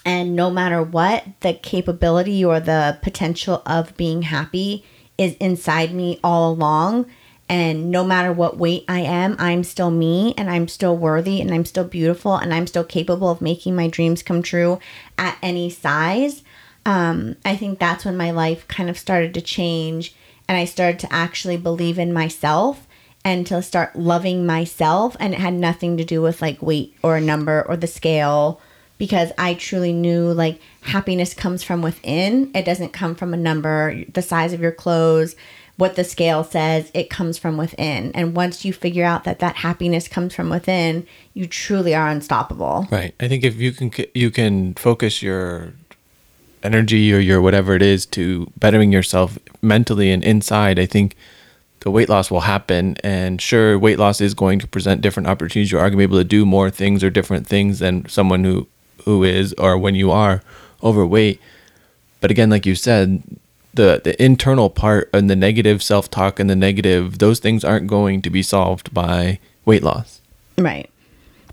and 0.04 0.36
no 0.36 0.50
matter 0.50 0.82
what, 0.82 1.26
the 1.42 1.54
capability 1.54 2.44
or 2.44 2.60
the 2.60 2.98
potential 3.04 3.62
of 3.68 3.96
being 3.98 4.24
happy 4.24 4.84
is 5.20 5.36
inside 5.36 5.94
me 5.94 6.20
all 6.24 6.52
along. 6.52 7.06
And 7.50 7.92
no 7.92 8.04
matter 8.04 8.32
what 8.32 8.58
weight 8.58 8.86
I 8.88 9.02
am, 9.02 9.36
I'm 9.38 9.64
still 9.64 9.92
me 9.92 10.34
and 10.38 10.50
I'm 10.50 10.68
still 10.68 10.96
worthy 10.96 11.42
and 11.42 11.52
I'm 11.52 11.66
still 11.66 11.84
beautiful 11.84 12.36
and 12.36 12.54
I'm 12.54 12.68
still 12.68 12.84
capable 12.84 13.30
of 13.30 13.42
making 13.42 13.76
my 13.76 13.88
dreams 13.88 14.24
come 14.24 14.42
true 14.42 14.80
at 15.18 15.38
any 15.42 15.70
size. 15.70 16.44
Um, 16.86 17.36
I 17.44 17.56
think 17.56 17.80
that's 17.80 18.06
when 18.06 18.16
my 18.16 18.32
life 18.32 18.68
kind 18.68 18.90
of 18.90 18.98
started 18.98 19.34
to 19.34 19.42
change 19.42 20.16
and 20.48 20.58
I 20.58 20.66
started 20.66 21.00
to 21.00 21.14
actually 21.14 21.58
believe 21.58 22.00
in 22.00 22.14
myself 22.14 22.88
and 23.26 23.46
to 23.48 23.62
start 23.62 23.96
loving 23.96 24.46
myself. 24.46 25.18
And 25.20 25.34
it 25.34 25.40
had 25.40 25.54
nothing 25.54 25.98
to 25.98 26.06
do 26.06 26.22
with 26.22 26.42
like 26.42 26.62
weight 26.62 26.96
or 27.04 27.18
a 27.18 27.22
number 27.22 27.66
or 27.68 27.76
the 27.76 27.88
scale 27.88 28.62
because 29.00 29.32
I 29.38 29.56
truly 29.56 29.94
knew 29.94 30.32
like 30.32 30.62
happiness 30.82 31.34
comes 31.34 31.64
from 31.64 31.82
within. 31.82 32.52
It 32.54 32.66
doesn't 32.66 32.94
come 32.94 33.16
from 33.16 33.34
a 33.34 33.38
number, 33.38 34.04
the 34.14 34.22
size 34.22 34.54
of 34.54 34.62
your 34.62 34.72
clothes, 34.72 35.36
what 35.78 35.96
the 35.96 36.04
scale 36.04 36.44
says, 36.44 36.92
it 36.94 37.10
comes 37.10 37.38
from 37.38 37.56
within. 37.56 38.12
And 38.14 38.36
once 38.36 38.66
you 38.66 38.74
figure 38.74 39.06
out 39.06 39.24
that 39.24 39.40
that 39.40 39.56
happiness 39.56 40.10
comes 40.10 40.36
from 40.36 40.50
within, 40.50 41.08
you 41.34 41.48
truly 41.48 41.96
are 41.96 42.10
unstoppable. 42.10 42.86
Right. 42.92 43.16
I 43.20 43.30
think 43.30 43.46
if 43.46 43.56
you 43.56 43.72
can 43.72 43.92
you 44.14 44.30
can 44.30 44.74
focus 44.76 45.24
your 45.24 45.74
energy 46.62 47.14
or 47.14 47.20
your 47.20 47.42
whatever 47.42 47.74
it 47.76 47.82
is 47.82 48.06
to 48.06 48.52
bettering 48.58 48.92
yourself 48.92 49.40
mentally 49.62 50.12
and 50.12 50.22
inside, 50.22 50.78
I 50.78 50.86
think 50.86 51.16
the 51.80 51.92
weight 51.92 52.10
loss 52.10 52.30
will 52.30 52.42
happen. 52.42 52.98
And 53.02 53.42
sure, 53.42 53.80
weight 53.80 53.98
loss 53.98 54.20
is 54.20 54.34
going 54.34 54.60
to 54.60 54.68
present 54.68 55.00
different 55.00 55.28
opportunities. 55.28 55.72
You 55.72 55.78
are 55.78 55.84
going 55.84 55.94
to 55.94 55.98
be 55.98 56.04
able 56.04 56.18
to 56.18 56.26
do 56.26 56.46
more 56.46 56.70
things 56.70 57.06
or 57.06 57.10
different 57.10 57.48
things 57.48 57.80
than 57.80 58.06
someone 58.10 58.44
who 58.44 58.68
who 59.06 59.24
is 59.24 59.54
or 59.54 59.78
when 59.78 59.96
you 59.96 60.12
are 60.12 60.42
overweight. 60.84 61.40
But 62.22 62.32
again, 62.32 62.50
like 62.50 62.66
you 62.66 62.76
said, 62.76 63.24
the 63.74 64.02
the 64.04 64.22
internal 64.22 64.70
part 64.70 65.10
and 65.14 65.30
the 65.30 65.36
negative 65.36 65.82
self 65.84 66.10
talk 66.10 66.40
and 66.40 66.50
the 66.50 66.56
negative 66.56 67.20
those 67.20 67.40
things 67.40 67.64
aren't 67.64 67.88
going 67.88 68.22
to 68.24 68.30
be 68.30 68.42
solved 68.44 68.94
by 68.94 69.40
weight 69.66 69.84
loss. 69.84 70.22
Right. 70.58 70.90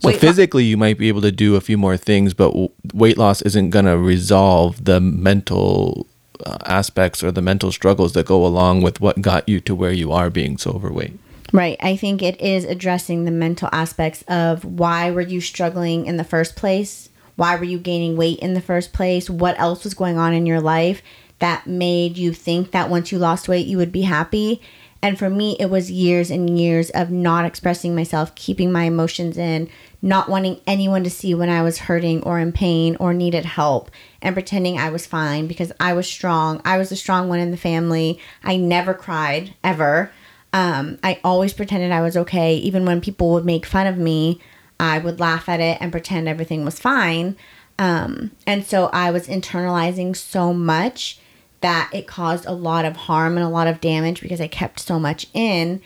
So 0.01 0.09
Weight 0.09 0.15
lo- 0.15 0.21
physically, 0.21 0.65
you 0.65 0.77
might 0.77 0.99
be 0.99 1.09
able 1.09 1.23
to 1.23 1.33
do 1.33 1.57
a 1.57 1.61
few 1.61 1.79
more 1.79 1.97
things, 1.97 2.35
but 2.35 2.49
w- 2.49 2.69
weight 2.93 3.17
loss 3.17 3.41
isn't 3.43 3.71
going 3.71 3.87
to 3.87 3.97
resolve 3.97 4.85
the 4.85 5.01
mental 5.01 6.07
uh, 6.45 6.59
aspects 6.67 7.23
or 7.23 7.33
the 7.33 7.41
mental 7.41 7.73
struggles 7.73 8.13
that 8.13 8.27
go 8.27 8.45
along 8.45 8.83
with 8.83 9.01
what 9.01 9.23
got 9.23 9.49
you 9.49 9.59
to 9.61 9.75
where 9.75 9.93
you 9.93 10.13
are 10.13 10.29
being 10.29 10.59
so 10.59 10.73
overweight. 10.73 11.19
Right. 11.53 11.79
I 11.81 11.97
think 11.97 12.23
it 12.23 12.39
is 12.41 12.65
addressing 12.65 13.25
the 13.25 13.31
mental 13.31 13.71
aspects 13.73 14.23
of 14.29 14.65
why 14.65 15.11
were 15.11 15.23
you 15.23 15.41
struggling 15.41 16.05
in 16.07 16.17
the 16.19 16.25
first 16.25 16.57
place? 16.57 17.09
Why 17.37 17.57
were 17.57 17.65
you 17.65 17.79
gaining 17.79 18.17
weight 18.17 18.41
in 18.41 18.55
the 18.55 18.61
first 18.61 18.93
place? 18.93 19.31
What 19.31 19.59
else 19.59 19.85
was 19.85 19.95
going 19.95 20.19
on 20.19 20.35
in 20.35 20.47
your 20.47 20.61
life? 20.61 21.03
that 21.39 21.67
made 21.67 22.17
you 22.17 22.33
think 22.33 22.71
that 22.71 22.91
once 22.91 23.13
you 23.13 23.19
lost 23.19 23.49
weight, 23.49 23.67
you 23.67 23.77
would 23.77 23.93
be 23.93 24.03
happy. 24.03 24.61
And 25.03 25.19
for 25.19 25.29
me, 25.29 25.57
it 25.61 25.67
was 25.67 25.91
years 25.91 26.31
and 26.31 26.59
years 26.59 26.91
of 26.91 27.11
not 27.11 27.45
expressing 27.45 27.95
myself, 27.95 28.35
keeping 28.35 28.73
my 28.73 28.85
emotions 28.85 29.37
in, 29.37 29.69
not 30.01 30.29
wanting 30.29 30.61
anyone 30.67 31.05
to 31.05 31.11
see 31.11 31.35
when 31.35 31.51
I 31.51 31.63
was 31.63 31.79
hurting 31.81 32.23
or 32.23 32.39
in 32.39 32.53
pain 32.53 32.97
or 32.99 33.13
needed 33.13 33.45
help, 33.45 33.91
and 34.23 34.35
pretending 34.35 34.79
I 34.79 34.89
was 34.89 35.07
fine 35.07 35.47
because 35.47 35.71
I 35.79 35.93
was 35.93 36.09
strong. 36.09 36.63
I 36.65 36.79
was 36.79 36.89
the 36.89 36.97
strong 36.97 37.29
one 37.29 37.39
in 37.39 37.51
the 37.51 37.57
family. 37.57 38.19
I 38.43 38.57
never 38.57 38.95
cried, 38.95 39.55
ever. 39.63 40.11
Um, 40.53 40.99
I 41.05 41.21
always 41.23 41.53
pretended 41.53 41.93
I 41.93 42.01
was 42.01 42.17
okay. 42.17 42.57
Even 42.57 42.87
when 42.87 43.03
people 43.03 43.33
would 43.33 43.45
make 43.45 43.67
fun 43.67 43.87
of 43.87 43.99
me, 43.99 44.41
I 44.79 44.99
would 44.99 45.21
laugh 45.21 45.49
at 45.49 45.61
it 45.61 45.79
and 45.81 45.93
pretend 45.93 46.29
everything 46.29 46.65
was 46.65 46.79
fine. 46.79 47.37
Um, 47.79 48.33
and 48.47 48.65
so 48.65 48.87
I 48.93 49.11
was 49.11 49.29
internalizing 49.29 50.17
so 50.17 50.53
much 50.53 51.19
that 51.61 51.91
it 51.93 52.07
caused 52.07 52.47
a 52.47 52.53
lot 52.53 52.85
of 52.85 52.97
harm 52.97 53.37
and 53.37 53.45
a 53.45 53.51
lot 53.51 53.67
of 53.67 53.81
damage 53.81 54.21
because 54.21 54.41
I 54.41 54.49
kept 54.49 54.81
so 54.81 54.99
much 54.99 55.27
in. 55.35 55.81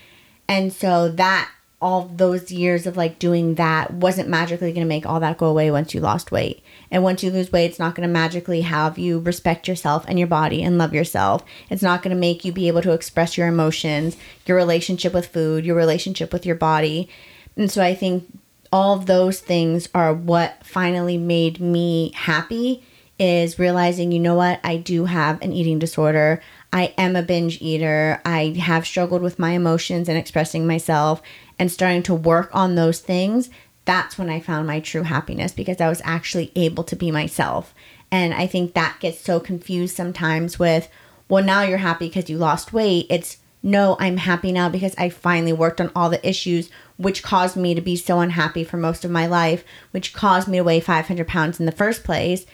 And 0.49 0.73
so 0.73 1.09
that 1.11 1.51
all 1.83 2.11
those 2.15 2.53
years 2.53 2.87
of 2.87 2.97
like 2.97 3.19
doing 3.19 3.55
that 3.55 3.91
wasn't 3.95 4.29
magically 4.29 4.71
going 4.73 4.85
to 4.85 4.89
make 4.89 5.07
all 5.07 5.21
that 5.21 5.39
go 5.39 5.47
away 5.47 5.71
once 5.71 5.95
you 5.95 6.01
lost 6.01 6.31
weight. 6.31 6.63
And 6.91 7.03
once 7.03 7.23
you 7.23 7.31
lose 7.31 7.51
weight, 7.51 7.71
it's 7.71 7.79
not 7.79 7.95
going 7.95 8.07
to 8.07 8.13
magically 8.13 8.61
have 8.61 8.99
you 8.99 9.19
respect 9.19 9.67
yourself 9.67 10.05
and 10.07 10.19
your 10.19 10.29
body 10.29 10.63
and 10.63 10.77
love 10.77 10.93
yourself. 10.93 11.43
It's 11.71 11.83
not 11.83 12.03
going 12.03 12.15
to 12.15 12.21
make 12.21 12.45
you 12.45 12.53
be 12.53 12.69
able 12.69 12.83
to 12.83 12.93
express 12.93 13.39
your 13.39 13.49
emotions, 13.49 14.19
your 14.45 14.59
relationship 14.59 15.15
with 15.15 15.29
food, 15.29 15.65
your 15.65 15.77
relationship 15.77 16.33
with 16.33 16.45
your 16.45 16.57
body. 16.57 17.09
And 17.57 17.71
so 17.71 17.83
I 17.83 17.95
think 17.95 18.27
all 18.73 18.95
of 18.97 19.07
those 19.07 19.41
things 19.41 19.89
are 19.95 20.15
what 20.15 20.65
finally 20.65 21.19
made 21.19 21.61
me 21.61 22.13
happy 22.15 22.85
is 23.19 23.59
realizing, 23.59 24.13
you 24.13 24.19
know 24.19 24.35
what, 24.35 24.61
I 24.65 24.77
do 24.77 25.05
have 25.05 25.43
an 25.43 25.53
eating 25.53 25.79
disorder. 25.79 26.41
I 26.73 26.95
am 26.97 27.17
a 27.17 27.23
binge 27.23 27.61
eater. 27.61 28.21
I 28.25 28.55
have 28.61 28.87
struggled 28.87 29.23
with 29.23 29.39
my 29.39 29.51
emotions 29.51 30.09
and 30.09 30.17
expressing 30.17 30.67
myself 30.67 31.21
and 31.59 31.71
starting 31.71 32.03
to 32.05 32.15
work 32.15 32.49
on 32.55 32.77
those 32.77 33.01
things. 33.01 33.51
That's 33.85 34.17
when 34.17 34.31
I 34.31 34.41
found 34.41 34.67
my 34.67 34.81
true 34.81 35.03
happiness 35.03 35.53
because 35.53 35.81
I 35.81 35.89
was 35.89 36.01
actually 36.05 36.53
able 36.55 36.85
to 36.85 36.97
be 36.97 37.11
myself. 37.11 37.75
And 38.11 38.33
I 38.33 38.47
think 38.47 38.73
that 38.75 38.99
gets 39.01 39.21
so 39.21 39.41
confused 39.41 39.97
sometimes 39.97 40.59
with, 40.59 40.89
well, 41.29 41.45
now 41.45 41.63
you're 41.63 41.79
happy 41.79 42.09
because 42.09 42.31
you 42.31 42.39
lost 42.39 42.73
weight. 42.73 43.07
It's 43.11 43.39
no, 43.63 43.97
I'm 44.01 44.17
happy 44.17 44.53
now 44.53 44.69
because 44.71 44.95
I 44.97 45.11
finally 45.11 45.53
worked 45.53 45.81
on 45.81 45.93
all 45.95 46.09
the 46.09 46.27
issues 46.27 46.71
which 47.01 47.23
caused 47.23 47.57
me 47.57 47.75
to 47.75 47.81
be 47.81 47.97
so 47.97 48.21
unhappy 48.21 48.63
for 48.63 48.77
most 48.77 49.07
of 49.07 49.11
my 49.11 49.27
life, 49.27 49.65
which 49.91 50.13
caused 50.13 50.47
me 50.47 50.59
to 50.59 50.65
weigh 50.65 50.81
500 50.81 51.27
pounds 51.27 51.59
in 51.59 51.65
the 51.65 51.73
first 51.73 52.05
place. 52.05 52.45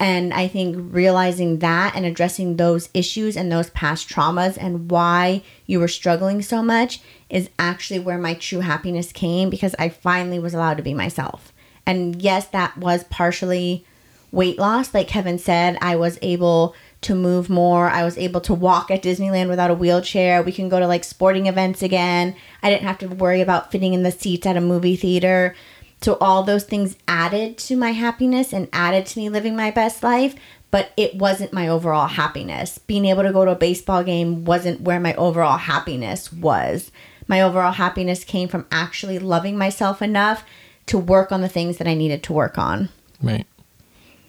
And 0.00 0.34
I 0.34 0.48
think 0.48 0.76
realizing 0.92 1.60
that 1.60 1.94
and 1.94 2.04
addressing 2.04 2.56
those 2.56 2.88
issues 2.92 3.36
and 3.36 3.52
those 3.52 3.70
past 3.70 4.08
traumas 4.08 4.58
and 4.60 4.90
why 4.90 5.44
you 5.66 5.78
were 5.78 5.86
struggling 5.86 6.42
so 6.42 6.60
much 6.60 7.00
is 7.30 7.48
actually 7.56 8.00
where 8.00 8.18
my 8.18 8.34
true 8.34 8.60
happiness 8.60 9.12
came 9.12 9.48
because 9.48 9.76
I 9.78 9.90
finally 9.90 10.40
was 10.40 10.54
allowed 10.54 10.78
to 10.78 10.82
be 10.82 10.92
myself. 10.92 11.52
And 11.86 12.20
yes, 12.20 12.48
that 12.48 12.76
was 12.76 13.04
partially 13.04 13.86
weight 14.32 14.58
loss. 14.58 14.92
Like 14.92 15.06
Kevin 15.06 15.38
said, 15.38 15.78
I 15.80 15.94
was 15.94 16.18
able 16.20 16.74
to 17.04 17.14
move 17.14 17.48
more. 17.48 17.88
I 17.88 18.04
was 18.04 18.18
able 18.18 18.40
to 18.42 18.54
walk 18.54 18.90
at 18.90 19.02
Disneyland 19.02 19.48
without 19.48 19.70
a 19.70 19.74
wheelchair. 19.74 20.42
We 20.42 20.52
can 20.52 20.68
go 20.68 20.80
to 20.80 20.86
like 20.86 21.04
sporting 21.04 21.46
events 21.46 21.82
again. 21.82 22.34
I 22.62 22.70
didn't 22.70 22.86
have 22.86 22.98
to 22.98 23.08
worry 23.08 23.40
about 23.40 23.70
fitting 23.70 23.94
in 23.94 24.02
the 24.02 24.10
seats 24.10 24.46
at 24.46 24.56
a 24.56 24.60
movie 24.60 24.96
theater. 24.96 25.54
So 26.02 26.18
all 26.20 26.42
those 26.42 26.64
things 26.64 26.96
added 27.08 27.56
to 27.58 27.76
my 27.76 27.92
happiness 27.92 28.52
and 28.52 28.68
added 28.72 29.06
to 29.06 29.18
me 29.18 29.28
living 29.28 29.56
my 29.56 29.70
best 29.70 30.02
life, 30.02 30.34
but 30.70 30.92
it 30.96 31.14
wasn't 31.14 31.52
my 31.52 31.68
overall 31.68 32.08
happiness. 32.08 32.78
Being 32.78 33.06
able 33.06 33.22
to 33.22 33.32
go 33.32 33.44
to 33.44 33.52
a 33.52 33.56
baseball 33.56 34.02
game 34.04 34.44
wasn't 34.44 34.82
where 34.82 35.00
my 35.00 35.14
overall 35.14 35.56
happiness 35.56 36.32
was. 36.32 36.90
My 37.26 37.40
overall 37.40 37.72
happiness 37.72 38.24
came 38.24 38.48
from 38.48 38.66
actually 38.70 39.18
loving 39.18 39.56
myself 39.56 40.02
enough 40.02 40.44
to 40.86 40.98
work 40.98 41.32
on 41.32 41.40
the 41.40 41.48
things 41.48 41.78
that 41.78 41.86
I 41.86 41.94
needed 41.94 42.22
to 42.24 42.32
work 42.32 42.58
on. 42.58 42.90
Right. 43.22 43.46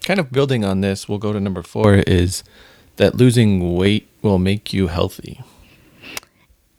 Kind 0.06 0.20
of 0.20 0.32
building 0.32 0.64
on 0.64 0.82
this, 0.82 1.10
we'll 1.10 1.18
go 1.18 1.34
to 1.34 1.40
number 1.40 1.64
four 1.64 1.96
is 1.96 2.44
that 2.98 3.16
losing 3.16 3.76
weight 3.76 4.08
will 4.22 4.38
make 4.38 4.72
you 4.72 4.88
healthy. 4.88 5.42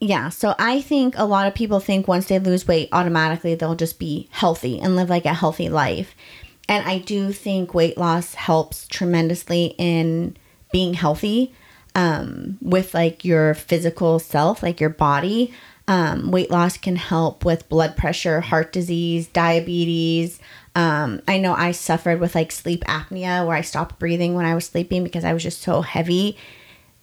Yeah, 0.00 0.28
so 0.28 0.54
I 0.60 0.80
think 0.80 1.18
a 1.18 1.24
lot 1.24 1.48
of 1.48 1.54
people 1.54 1.80
think 1.80 2.06
once 2.06 2.26
they 2.26 2.38
lose 2.38 2.68
weight, 2.68 2.88
automatically 2.92 3.56
they'll 3.56 3.74
just 3.74 3.98
be 3.98 4.28
healthy 4.30 4.78
and 4.78 4.94
live 4.94 5.10
like 5.10 5.24
a 5.24 5.34
healthy 5.34 5.68
life. 5.68 6.14
And 6.68 6.86
I 6.86 6.98
do 6.98 7.32
think 7.32 7.74
weight 7.74 7.98
loss 7.98 8.34
helps 8.34 8.86
tremendously 8.86 9.74
in 9.76 10.36
being 10.72 10.94
healthy 10.94 11.52
um, 11.96 12.58
with 12.60 12.94
like 12.94 13.24
your 13.24 13.54
physical 13.54 14.20
self, 14.20 14.62
like 14.62 14.80
your 14.80 14.90
body. 14.90 15.52
Um, 15.88 16.30
weight 16.30 16.50
loss 16.50 16.76
can 16.76 16.96
help 16.96 17.44
with 17.44 17.68
blood 17.68 17.96
pressure, 17.96 18.40
heart 18.40 18.72
disease, 18.72 19.28
diabetes. 19.28 20.38
Um, 20.76 21.22
I 21.26 21.38
know 21.38 21.54
I 21.54 21.72
suffered 21.72 22.20
with 22.20 22.34
like 22.34 22.52
sleep 22.52 22.84
apnea 22.84 23.44
where 23.46 23.56
I 23.56 23.62
stopped 23.62 23.98
breathing 23.98 24.34
when 24.34 24.44
I 24.44 24.54
was 24.54 24.66
sleeping 24.66 25.02
because 25.02 25.24
I 25.24 25.32
was 25.32 25.42
just 25.42 25.62
so 25.62 25.80
heavy. 25.82 26.36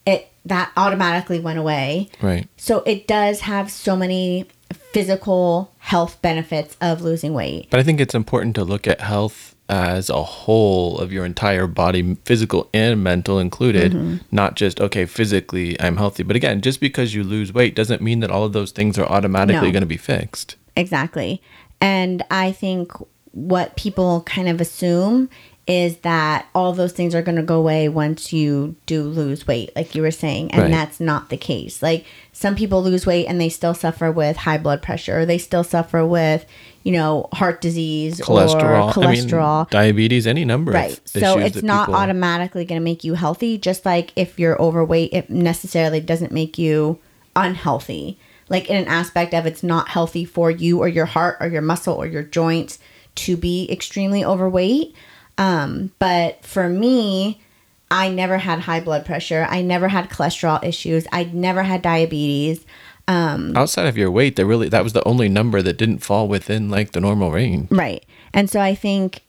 It 0.06 0.30
that 0.46 0.72
automatically 0.78 1.40
went 1.40 1.58
away. 1.60 2.10
Right. 2.22 2.48
So 2.56 2.84
it 2.86 3.08
does 3.08 3.42
have 3.42 3.72
so 3.72 3.96
many 3.96 4.46
physical 4.94 5.74
health 5.80 6.22
benefits 6.22 6.78
of 6.82 7.02
losing 7.02 7.34
weight. 7.34 7.68
But 7.70 7.80
I 7.80 7.84
think 7.84 8.00
it's 8.00 8.14
important 8.16 8.56
to 8.56 8.64
look 8.64 8.86
at 8.88 9.02
health 9.02 9.56
as 9.70 10.10
a 10.10 10.22
whole 10.22 11.00
of 11.00 11.12
your 11.12 11.26
entire 11.26 11.66
body, 11.68 12.16
physical 12.26 12.70
and 12.74 13.02
mental 13.04 13.40
included, 13.40 13.94
Mm-hmm. 13.94 14.18
not 14.32 14.56
just, 14.56 14.80
okay, 14.82 15.06
physically 15.06 15.80
I'm 15.82 15.98
healthy. 15.98 16.22
But 16.24 16.36
again, 16.36 16.62
just 16.62 16.80
because 16.80 17.16
you 17.16 17.24
lose 17.24 17.54
weight 17.54 17.74
doesn't 17.76 18.02
mean 18.02 18.20
that 18.20 18.30
all 18.30 18.44
of 18.44 18.54
those 18.54 18.72
things 18.72 19.00
are 19.00 19.06
automatically 19.06 19.68
No. 19.70 19.72
going 19.72 19.82
to 19.82 19.88
be 19.88 19.98
fixed. 19.98 20.58
Exactly. 20.76 21.42
And 21.80 22.24
I 22.30 22.52
think 22.52 22.92
what 23.34 23.76
people 23.76 24.22
kind 24.26 24.48
of 24.48 24.62
assume 24.62 25.30
is 25.66 25.96
that 26.00 26.46
all 26.54 26.74
those 26.74 26.92
things 26.92 27.16
are 27.16 27.22
going 27.22 27.38
to 27.38 27.42
go 27.42 27.58
away 27.58 27.88
once 27.88 28.34
you 28.34 28.76
do 28.86 29.02
lose 29.04 29.48
weight, 29.48 29.74
like 29.78 29.96
you 29.96 30.02
were 30.02 30.12
saying. 30.12 30.52
And 30.52 30.64
Right. 30.64 30.72
that's 30.72 31.00
not 31.00 31.30
the 31.30 31.38
case. 31.38 31.82
Like 31.82 32.04
some 32.34 32.54
people 32.56 32.84
lose 32.84 33.06
weight 33.06 33.28
and 33.28 33.40
they 33.40 33.48
still 33.48 33.74
suffer 33.74 34.12
with 34.12 34.36
high 34.36 34.58
blood 34.58 34.82
pressure, 34.82 35.20
or 35.20 35.26
they 35.26 35.38
still 35.38 35.64
suffer 35.64 36.06
with, 36.06 36.46
you 36.84 36.92
know, 36.92 37.30
heart 37.32 37.62
disease 37.62 38.20
Cholesterol, 38.20 38.90
or 38.90 38.92
cholesterol. 38.92 39.60
I 39.60 39.60
mean, 39.60 39.68
diabetes, 39.70 40.28
any 40.28 40.44
number 40.44 40.74
Right. 40.74 41.00
So 41.06 41.40
it's 41.40 41.64
not 41.64 41.86
people- 41.88 41.96
automatically 42.02 42.66
going 42.66 42.82
to 42.82 42.84
make 42.84 43.06
you 43.06 43.14
healthy, 43.14 43.58
just 43.58 43.86
like 43.86 44.12
if 44.18 44.38
you're 44.38 44.62
overweight, 44.62 45.14
it 45.14 45.30
necessarily 45.30 46.02
doesn't 46.02 46.34
make 46.34 46.58
you 46.58 47.00
unhealthy. 47.38 48.18
Like 48.50 48.70
in 48.70 48.76
an 48.76 48.88
aspect 48.88 49.34
of 49.34 49.46
it's 49.46 49.64
not 49.64 49.88
healthy 49.90 50.26
for 50.26 50.52
you 50.52 50.80
or 50.80 50.88
your 50.90 51.06
heart 51.06 51.38
or 51.40 51.48
your 51.48 51.62
muscle 51.62 51.96
or 51.96 52.06
your 52.06 52.24
joints 52.24 52.80
to 53.16 53.38
be 53.38 53.68
extremely 53.72 54.24
overweight. 54.24 54.96
Um, 55.38 55.92
but 56.00 56.44
for 56.46 56.70
me, 56.70 57.42
I 57.90 58.10
never 58.10 58.38
had 58.38 58.60
high 58.60 58.80
blood 58.80 59.06
pressure. 59.06 59.46
I 59.50 59.62
never 59.62 59.88
had 59.88 60.10
cholesterol 60.10 60.64
issues. 60.64 61.06
I 61.12 61.26
never 61.26 61.64
had 61.64 61.82
diabetes. 61.82 62.66
Um, 63.08 63.56
outside 63.56 63.88
of 63.88 63.98
your 63.98 64.10
weight, 64.10 64.36
that 64.38 64.46
really 64.46 64.70
that 64.70 64.84
was 64.84 64.94
the 64.94 65.06
only 65.08 65.28
number 65.30 65.62
that 65.62 65.78
didn't 65.78 66.00
fall 66.00 66.28
within 66.28 66.70
like 66.70 66.94
the 66.94 67.02
normal 67.02 67.32
range. 67.32 67.70
Right. 67.70 68.04
And 68.34 68.50
so 68.50 68.62
I 68.62 68.76
think, 68.76 69.22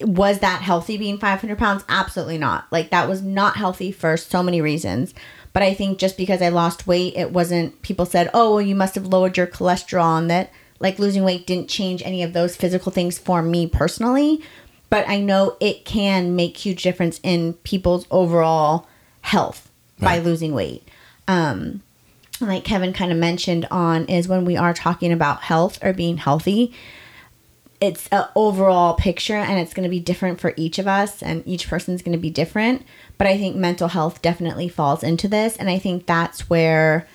was 0.00 0.40
that 0.40 0.62
healthy 0.62 0.96
being 0.96 1.18
500 1.18 1.56
pounds? 1.56 1.84
Absolutely 1.88 2.38
not. 2.38 2.66
Like, 2.72 2.90
that 2.90 3.08
was 3.08 3.22
not 3.22 3.56
healthy 3.56 3.92
for 3.92 4.16
so 4.16 4.42
many 4.42 4.60
reasons. 4.60 5.14
But 5.52 5.62
I 5.62 5.72
think 5.72 5.98
just 5.98 6.16
because 6.16 6.42
I 6.42 6.48
lost 6.48 6.86
weight, 6.86 7.14
it 7.16 7.30
wasn't, 7.30 7.80
people 7.82 8.06
said, 8.06 8.28
oh, 8.34 8.54
well, 8.54 8.60
you 8.60 8.74
must 8.74 8.96
have 8.96 9.06
lowered 9.06 9.36
your 9.36 9.46
cholesterol, 9.46 10.18
and 10.18 10.28
that 10.28 10.50
like 10.84 10.98
losing 10.98 11.24
weight 11.24 11.46
didn't 11.46 11.70
change 11.70 12.02
any 12.04 12.22
of 12.22 12.34
those 12.34 12.54
physical 12.54 12.92
things 12.92 13.18
for 13.18 13.40
me 13.42 13.66
personally. 13.66 14.42
But 14.90 15.08
I 15.08 15.18
know 15.18 15.56
it 15.58 15.86
can 15.86 16.36
make 16.36 16.58
huge 16.58 16.82
difference 16.82 17.18
in 17.22 17.54
people's 17.54 18.06
overall 18.10 18.86
health 19.22 19.70
by 19.98 20.18
losing 20.18 20.54
weight. 20.54 20.86
Um, 21.26 21.82
like 22.38 22.64
Kevin 22.64 22.92
kind 22.92 23.10
of 23.10 23.16
mentioned 23.16 23.66
on 23.70 24.04
is 24.06 24.28
when 24.28 24.44
we 24.44 24.58
are 24.58 24.74
talking 24.74 25.10
about 25.10 25.40
health 25.40 25.82
or 25.82 25.94
being 25.94 26.18
healthy, 26.18 26.74
it's 27.80 28.06
an 28.08 28.26
overall 28.36 28.94
picture 28.94 29.36
and 29.36 29.58
it's 29.58 29.72
going 29.72 29.84
to 29.84 29.90
be 29.90 30.00
different 30.00 30.38
for 30.38 30.52
each 30.56 30.78
of 30.78 30.86
us 30.86 31.22
and 31.22 31.42
each 31.46 31.66
person's 31.66 32.02
going 32.02 32.16
to 32.16 32.22
be 32.22 32.30
different 32.30 32.82
but 33.18 33.26
i 33.26 33.36
think 33.36 33.56
mental 33.56 33.88
health 33.88 34.22
definitely 34.22 34.68
falls 34.68 35.02
into 35.02 35.26
this 35.26 35.56
and 35.56 35.68
i 35.68 35.78
think 35.78 36.06
that's 36.06 36.48
where 36.48 37.06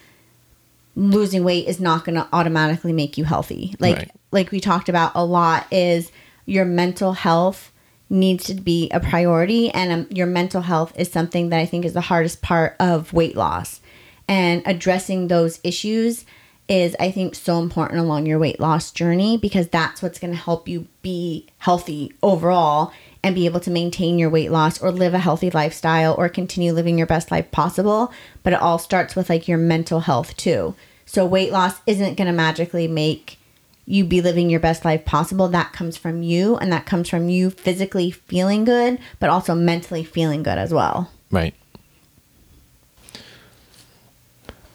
losing 1.00 1.46
weight 1.46 1.68
is 1.68 1.80
not 1.80 2.04
going 2.04 2.16
to 2.16 2.28
automatically 2.34 2.92
make 2.92 3.18
you 3.18 3.24
healthy. 3.24 3.74
Like 3.80 3.96
Right. 3.96 4.12
like 4.32 4.52
we 4.52 4.60
talked 4.60 4.90
about 4.90 5.14
a 5.16 5.24
lot 5.24 5.66
is 5.72 6.12
your 6.46 6.66
mental 6.66 7.14
health 7.14 7.72
needs 8.10 8.44
to 8.46 8.56
be 8.56 8.90
a 8.90 9.00
priority 9.00 9.70
and 9.70 9.92
um, 9.92 10.08
your 10.10 10.26
mental 10.26 10.62
health 10.62 10.92
is 10.98 11.12
something 11.12 11.50
that 11.50 11.60
i 11.60 11.66
think 11.66 11.86
is 11.86 11.94
the 11.94 12.02
hardest 12.02 12.42
part 12.42 12.76
of 12.80 13.14
weight 13.14 13.36
loss. 13.36 13.80
And 14.28 14.62
addressing 14.66 15.28
those 15.28 15.60
issues 15.64 16.26
is 16.68 16.96
i 17.00 17.10
think 17.12 17.34
so 17.34 17.60
important 17.60 18.00
along 18.00 18.26
your 18.26 18.40
weight 18.40 18.60
loss 18.60 18.92
journey 18.92 19.38
because 19.38 19.70
that's 19.70 20.02
what's 20.02 20.20
going 20.20 20.34
to 20.34 20.40
help 20.40 20.68
you 20.68 20.88
be 21.02 21.48
healthy 21.60 22.12
overall 22.22 22.92
and 23.24 23.36
be 23.36 23.46
able 23.46 23.60
to 23.60 23.72
maintain 23.72 24.20
your 24.20 24.30
weight 24.30 24.52
loss 24.52 24.82
or 24.82 24.92
live 24.92 25.14
a 25.14 25.20
healthy 25.20 25.50
lifestyle 25.52 26.14
or 26.18 26.28
continue 26.30 26.74
living 26.74 26.98
your 26.98 27.08
best 27.08 27.32
life 27.32 27.52
possible. 27.52 28.14
But 28.44 28.54
it 28.54 28.62
all 28.62 28.80
starts 28.80 29.16
with 29.16 29.30
like 29.30 29.48
your 29.48 29.58
mental 29.58 30.02
health 30.02 30.36
too 30.38 30.76
so 31.10 31.26
weight 31.26 31.52
loss 31.52 31.82
isn't 31.88 32.16
going 32.16 32.28
to 32.28 32.34
magically 32.34 32.88
make 32.88 33.38
you 33.86 34.06
be 34.06 34.22
living 34.22 34.50
your 34.50 34.60
best 34.60 34.86
life 34.86 35.04
possible 35.06 35.48
that 35.48 35.74
comes 35.74 35.98
from 35.98 36.22
you 36.22 36.58
and 36.58 36.72
that 36.72 36.86
comes 36.86 37.10
from 37.10 37.30
you 37.30 37.50
physically 37.50 38.12
feeling 38.12 38.64
good 38.64 39.00
but 39.20 39.30
also 39.30 39.56
mentally 39.56 40.04
feeling 40.04 40.44
good 40.44 40.58
as 40.58 40.74
well 40.74 41.10
Right. 41.32 41.54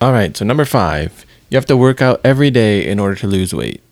All 0.01 0.12
right. 0.12 0.37
So 0.37 0.44
number 0.44 0.64
five, 0.64 1.25
you 1.51 1.57
have 1.57 1.66
to 1.66 1.77
work 1.77 2.01
out 2.01 2.20
every 2.25 2.51
day 2.51 2.87
in 2.87 2.99
order 2.99 3.14
to 3.16 3.27
lose 3.27 3.55
weight. 3.55 3.83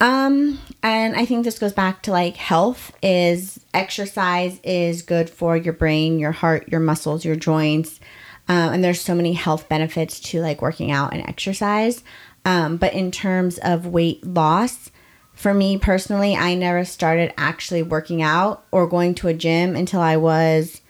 Um, 0.00 0.58
and 0.82 1.14
I 1.14 1.24
think 1.24 1.44
this 1.44 1.58
goes 1.58 1.72
back 1.72 2.02
to 2.02 2.10
like 2.10 2.36
health 2.36 2.92
is 3.02 3.60
exercise 3.72 4.58
is 4.64 5.02
good 5.02 5.30
for 5.30 5.56
your 5.56 5.72
brain, 5.72 6.18
your 6.18 6.32
heart, 6.32 6.68
your 6.68 6.80
muscles, 6.80 7.24
your 7.24 7.36
joints. 7.36 8.00
Um, 8.48 8.74
and 8.74 8.84
there's 8.84 9.00
so 9.00 9.14
many 9.14 9.34
health 9.34 9.68
benefits 9.68 10.20
to 10.20 10.40
like 10.40 10.62
working 10.62 10.90
out 10.90 11.12
and 11.12 11.22
exercise. 11.26 12.02
Um, 12.44 12.76
but 12.76 12.92
in 12.92 13.10
terms 13.10 13.58
of 13.58 13.86
weight 13.86 14.26
loss, 14.26 14.90
for 15.32 15.54
me 15.54 15.78
personally, 15.78 16.36
I 16.36 16.54
never 16.54 16.84
started 16.84 17.32
actually 17.36 17.82
working 17.82 18.20
out 18.22 18.64
or 18.70 18.86
going 18.86 19.14
to 19.16 19.28
a 19.28 19.34
gym 19.34 19.76
until 19.76 20.00
I 20.00 20.16
was 20.16 20.80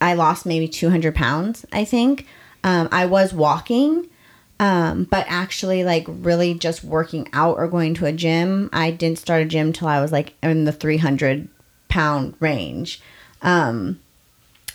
I 0.00 0.14
lost 0.14 0.46
maybe 0.46 0.66
200 0.66 1.14
pounds, 1.14 1.66
I 1.72 1.84
think. 1.84 2.26
Um, 2.64 2.88
I 2.90 3.06
was 3.06 3.34
walking, 3.34 4.08
um, 4.58 5.04
but 5.04 5.26
actually, 5.28 5.84
like, 5.84 6.06
really 6.08 6.54
just 6.54 6.82
working 6.82 7.28
out 7.32 7.58
or 7.58 7.68
going 7.68 7.94
to 7.94 8.06
a 8.06 8.12
gym, 8.12 8.70
I 8.72 8.90
didn't 8.90 9.18
start 9.18 9.42
a 9.42 9.44
gym 9.46 9.72
till 9.72 9.88
I 9.88 10.00
was 10.00 10.10
like 10.10 10.34
in 10.42 10.64
the 10.64 10.72
300 10.72 11.48
pound 11.88 12.34
range. 12.40 13.00
Um, 13.42 14.00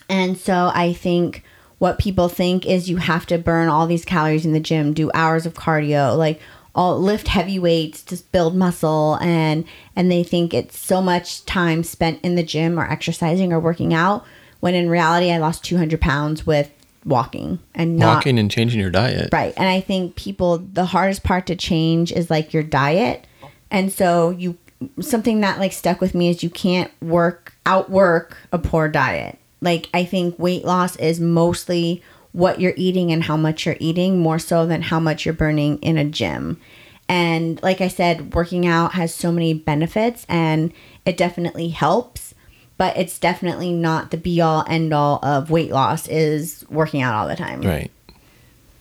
and 0.10 0.38
so 0.38 0.72
I 0.74 0.94
think 0.94 1.44
what 1.84 2.00
people 2.00 2.30
think 2.30 2.66
is 2.66 2.90
you 2.90 2.96
have 2.96 3.26
to 3.26 3.38
burn 3.38 3.68
all 3.68 3.86
these 3.86 4.06
calories 4.06 4.46
in 4.46 4.54
the 4.54 4.60
gym, 4.62 4.94
do 4.94 5.12
hours 5.14 5.46
of 5.46 5.54
cardio, 5.54 6.18
like 6.18 6.40
all 6.74 6.98
lift 6.98 7.28
heavy 7.28 7.60
weights 7.60 8.02
to 8.02 8.16
build 8.32 8.56
muscle 8.56 9.18
and 9.20 9.66
and 9.94 10.10
they 10.10 10.24
think 10.24 10.54
it's 10.54 10.80
so 10.80 11.02
much 11.02 11.44
time 11.44 11.84
spent 11.84 12.22
in 12.24 12.36
the 12.36 12.42
gym 12.42 12.80
or 12.80 12.90
exercising 12.90 13.52
or 13.52 13.60
working 13.60 13.94
out 13.94 14.26
when 14.62 14.74
in 14.74 14.90
reality 14.90 15.30
I 15.30 15.40
lost 15.40 15.66
200 15.66 16.00
pounds 16.00 16.48
with 16.48 16.72
walking 17.04 17.60
and 17.76 17.98
not 17.98 18.16
Walking 18.16 18.40
and 18.40 18.50
changing 18.50 18.80
your 18.80 18.90
diet. 18.90 19.28
Right. 19.34 19.54
And 19.58 19.68
I 19.68 19.82
think 19.82 20.16
people, 20.16 20.60
the 20.60 20.86
hardest 20.86 21.24
part 21.24 21.48
to 21.48 21.56
change 21.58 22.14
is 22.14 22.30
like 22.30 22.54
your 22.54 22.64
diet. 22.64 23.28
And 23.70 23.92
so 23.92 24.30
you, 24.30 24.58
something 25.02 25.42
that 25.42 25.60
like 25.60 25.74
stuck 25.74 26.00
with 26.00 26.16
me 26.16 26.30
is 26.30 26.44
you 26.44 26.50
can't 26.50 26.94
work, 27.02 27.54
outwork 27.66 28.38
a 28.54 28.58
poor 28.58 28.88
diet. 28.88 29.38
Like 29.64 29.90
I 29.94 30.04
think 30.04 30.38
weight 30.38 30.66
loss 30.66 30.96
is 30.98 31.20
mostly 31.20 32.04
what 32.34 32.60
you're 32.60 32.74
eating 32.76 33.12
and 33.12 33.24
how 33.24 33.38
much 33.38 33.66
you're 33.66 33.78
eating 33.80 34.20
more 34.20 34.40
so 34.40 34.66
than 34.66 34.82
how 34.82 35.00
much 35.00 35.26
you're 35.26 35.34
burning 35.34 35.78
in 35.80 35.98
a 35.98 36.06
gym. 36.06 36.60
And 37.08 37.62
like 37.64 37.80
I 37.80 37.88
said, 37.88 38.34
working 38.34 38.66
out 38.68 38.94
has 38.94 39.14
so 39.14 39.32
many 39.32 39.54
benefits 39.54 40.26
and 40.28 40.74
it 41.06 41.16
definitely 41.16 41.70
helps, 41.70 42.34
but 42.78 42.98
it's 42.98 43.20
definitely 43.20 43.72
not 43.72 44.12
the 44.12 44.18
be 44.18 44.42
all 44.42 44.66
end 44.68 44.94
all 44.94 45.24
of 45.24 45.50
weight 45.50 45.72
loss 45.72 46.08
is 46.08 46.66
working 46.70 47.02
out 47.02 47.14
all 47.14 47.28
the 47.28 47.36
time. 47.36 47.62
Right. 47.62 47.92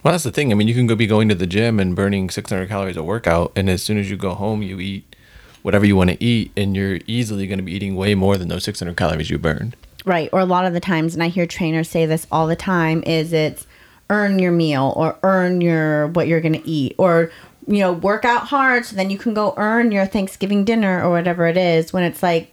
Well, 0.02 0.12
that's 0.12 0.24
the 0.24 0.32
thing. 0.32 0.50
I 0.50 0.56
mean, 0.56 0.66
you 0.66 0.74
can 0.74 0.88
go 0.88 0.96
be 0.96 1.06
going 1.06 1.28
to 1.28 1.34
the 1.34 1.46
gym 1.46 1.78
and 1.78 1.94
burning 1.94 2.28
600 2.28 2.68
calories 2.68 2.96
a 2.96 3.04
workout, 3.04 3.52
and 3.54 3.70
as 3.70 3.84
soon 3.84 3.98
as 3.98 4.10
you 4.10 4.16
go 4.16 4.34
home, 4.34 4.60
you 4.60 4.80
eat 4.80 5.14
whatever 5.62 5.86
you 5.86 5.94
want 5.94 6.10
to 6.10 6.24
eat, 6.24 6.50
and 6.56 6.74
you're 6.74 6.98
easily 7.06 7.46
going 7.46 7.60
to 7.60 7.64
be 7.64 7.72
eating 7.72 7.94
way 7.94 8.16
more 8.16 8.36
than 8.36 8.48
those 8.48 8.64
600 8.64 8.96
calories 8.96 9.30
you 9.30 9.38
burned. 9.38 9.76
Right. 10.04 10.28
Or 10.32 10.40
a 10.40 10.44
lot 10.44 10.64
of 10.64 10.72
the 10.72 10.80
times, 10.80 11.14
and 11.14 11.22
I 11.22 11.28
hear 11.28 11.46
trainers 11.46 11.88
say 11.88 12.06
this 12.06 12.26
all 12.32 12.46
the 12.46 12.56
time, 12.56 13.02
is 13.04 13.32
it's 13.32 13.66
earn 14.10 14.38
your 14.38 14.52
meal 14.52 14.92
or 14.96 15.18
earn 15.22 15.60
your 15.60 16.08
what 16.08 16.26
you're 16.26 16.40
gonna 16.40 16.62
eat 16.64 16.94
or 16.98 17.30
you 17.66 17.78
know, 17.78 17.92
work 17.92 18.24
out 18.24 18.48
hard 18.48 18.84
so 18.84 18.96
then 18.96 19.08
you 19.08 19.16
can 19.16 19.34
go 19.34 19.54
earn 19.56 19.92
your 19.92 20.04
Thanksgiving 20.04 20.64
dinner 20.64 21.02
or 21.02 21.10
whatever 21.10 21.46
it 21.46 21.56
is 21.56 21.92
when 21.92 22.02
it's 22.02 22.22
like 22.22 22.51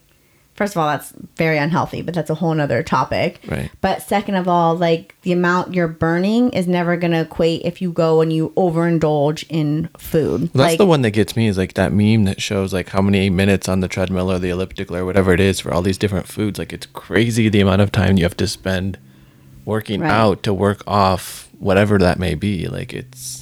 first 0.60 0.74
of 0.76 0.78
all, 0.82 0.89
that's 0.89 1.13
very 1.38 1.58
unhealthy, 1.58 2.02
but 2.02 2.13
that's 2.13 2.30
a 2.30 2.36
whole 2.36 2.54
nother 2.54 2.84
topic. 2.84 3.39
Right. 3.48 3.72
But 3.80 4.02
second 4.02 4.36
of 4.36 4.50
all, 4.50 4.76
like 4.76 5.15
the 5.22 5.32
amount 5.32 5.74
you're 5.74 5.88
burning 5.88 6.50
is 6.52 6.67
never 6.67 6.98
going 6.98 7.13
to 7.13 7.22
equate 7.22 7.62
if 7.63 7.82
you 7.82 7.93
go 7.93 8.19
and 8.19 8.32
you 8.34 8.50
overindulge 8.58 9.45
in 9.50 9.88
food. 9.98 10.41
Well, 10.41 10.50
that's 10.54 10.72
like, 10.74 10.78
the 10.78 10.86
one 10.86 11.02
that 11.04 11.12
gets 11.12 11.38
me 11.38 11.48
is 11.48 11.58
like 11.58 11.76
that 11.76 11.93
meme 11.93 12.26
that 12.26 12.41
shows 12.41 12.74
like 12.74 12.89
how 12.89 13.02
many 13.02 13.30
minutes 13.30 13.69
on 13.69 13.80
the 13.80 13.88
treadmill 13.88 14.30
or 14.30 14.38
the 14.38 14.50
elliptical 14.50 14.98
or 14.98 15.06
whatever 15.06 15.32
it 15.34 15.39
is 15.39 15.62
for 15.62 15.74
all 15.74 15.82
these 15.82 15.98
different 15.98 16.28
foods. 16.28 16.60
Like 16.60 16.74
it's 16.74 16.88
crazy 16.88 17.48
the 17.48 17.62
amount 17.62 17.82
of 17.82 17.93
time 17.93 18.17
you 18.17 18.26
have 18.26 18.36
to 18.38 18.48
spend 18.48 19.00
working 19.63 20.02
Right. 20.02 20.12
out 20.12 20.43
to 20.43 20.54
work 20.54 20.84
off 20.86 21.48
whatever 21.58 21.98
that 22.00 22.19
may 22.19 22.36
be. 22.36 22.67
Like 22.67 22.93
it's 22.93 23.38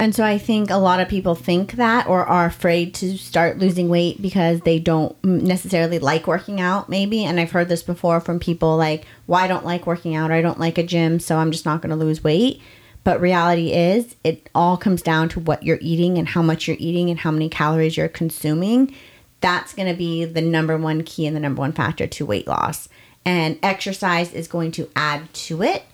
And 0.00 0.14
so 0.14 0.24
I 0.24 0.38
think 0.38 0.70
a 0.70 0.76
lot 0.76 1.00
of 1.00 1.08
people 1.08 1.34
think 1.34 1.72
that 1.72 2.06
or 2.06 2.24
are 2.24 2.46
afraid 2.46 2.94
to 2.94 3.18
start 3.18 3.58
losing 3.58 3.88
weight 3.88 4.22
because 4.22 4.60
they 4.60 4.78
don't 4.78 5.16
necessarily 5.24 5.98
like 5.98 6.28
working 6.28 6.60
out, 6.60 6.88
maybe. 6.88 7.24
And 7.24 7.40
I've 7.40 7.50
heard 7.50 7.68
this 7.68 7.82
before 7.82 8.20
from 8.20 8.38
people 8.38 8.76
like, 8.76 9.06
well, 9.26 9.40
I 9.42 9.48
don't 9.48 9.64
like 9.64 9.88
working 9.88 10.14
out 10.14 10.30
or 10.30 10.34
I 10.34 10.42
don't 10.42 10.60
like 10.60 10.78
a 10.78 10.84
gym, 10.84 11.18
so 11.18 11.38
I'm 11.38 11.50
just 11.50 11.66
not 11.66 11.82
going 11.82 11.90
to 11.90 11.96
lose 11.96 12.22
weight. 12.22 12.62
But 13.02 13.20
reality 13.20 13.72
is, 13.72 14.14
it 14.22 14.48
all 14.54 14.76
comes 14.76 15.02
down 15.02 15.30
to 15.30 15.40
what 15.40 15.64
you're 15.64 15.78
eating 15.80 16.16
and 16.16 16.28
how 16.28 16.42
much 16.42 16.68
you're 16.68 16.76
eating 16.78 17.10
and 17.10 17.18
how 17.18 17.30
many 17.32 17.48
calories 17.48 17.96
you're 17.96 18.08
consuming. 18.08 18.94
That's 19.40 19.72
going 19.72 19.88
to 19.88 19.96
be 19.96 20.24
the 20.24 20.42
number 20.42 20.76
one 20.76 21.02
key 21.02 21.26
and 21.26 21.34
the 21.34 21.40
number 21.40 21.60
one 21.60 21.72
factor 21.72 22.06
to 22.06 22.26
weight 22.26 22.46
loss. 22.46 22.88
And 23.24 23.58
exercise 23.62 24.32
is 24.32 24.46
going 24.46 24.72
to 24.72 24.88
add 24.94 25.32
to 25.34 25.62
it, 25.62 25.84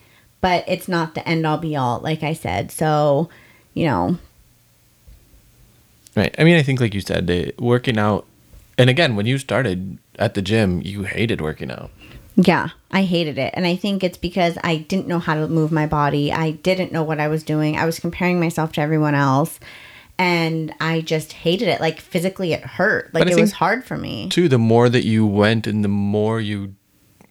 but 0.40 0.64
it's 0.66 0.88
not 0.88 1.14
the 1.14 1.26
end 1.26 1.46
all 1.46 1.56
be 1.56 1.74
all, 1.74 2.00
like 2.00 2.22
I 2.22 2.34
said. 2.34 2.70
So, 2.70 3.30
you 3.74 3.86
know, 3.86 4.18
right. 6.16 6.34
I 6.38 6.44
mean, 6.44 6.56
I 6.56 6.62
think 6.62 6.80
like 6.80 6.94
you 6.94 7.00
said, 7.00 7.54
working 7.58 7.98
out, 7.98 8.26
and 8.78 8.88
again, 8.88 9.16
when 9.16 9.26
you 9.26 9.38
started 9.38 9.98
at 10.18 10.34
the 10.34 10.42
gym, 10.42 10.80
you 10.82 11.02
hated 11.02 11.40
working 11.40 11.70
out. 11.70 11.90
Yeah, 12.36 12.70
I 12.90 13.02
hated 13.02 13.38
it. 13.38 13.54
And 13.56 13.66
I 13.66 13.76
think 13.76 14.02
it's 14.02 14.18
because 14.18 14.58
I 14.64 14.76
didn't 14.76 15.06
know 15.06 15.20
how 15.20 15.34
to 15.34 15.46
move 15.46 15.70
my 15.70 15.86
body. 15.86 16.32
I 16.32 16.52
didn't 16.52 16.90
know 16.90 17.04
what 17.04 17.20
I 17.20 17.28
was 17.28 17.44
doing. 17.44 17.76
I 17.76 17.84
was 17.84 18.00
comparing 18.00 18.40
myself 18.40 18.72
to 18.72 18.80
everyone 18.80 19.14
else. 19.14 19.60
And 20.18 20.74
I 20.80 21.00
just 21.00 21.32
hated 21.32 21.68
it. 21.68 21.80
Like 21.80 22.00
physically, 22.00 22.52
it 22.52 22.62
hurt. 22.62 23.12
Like 23.14 23.28
it 23.28 23.40
was 23.40 23.52
hard 23.52 23.84
for 23.84 23.96
me. 23.96 24.28
Too, 24.30 24.48
the 24.48 24.58
more 24.58 24.88
that 24.88 25.04
you 25.04 25.26
went 25.26 25.66
and 25.66 25.84
the 25.84 25.88
more 25.88 26.40
you 26.40 26.74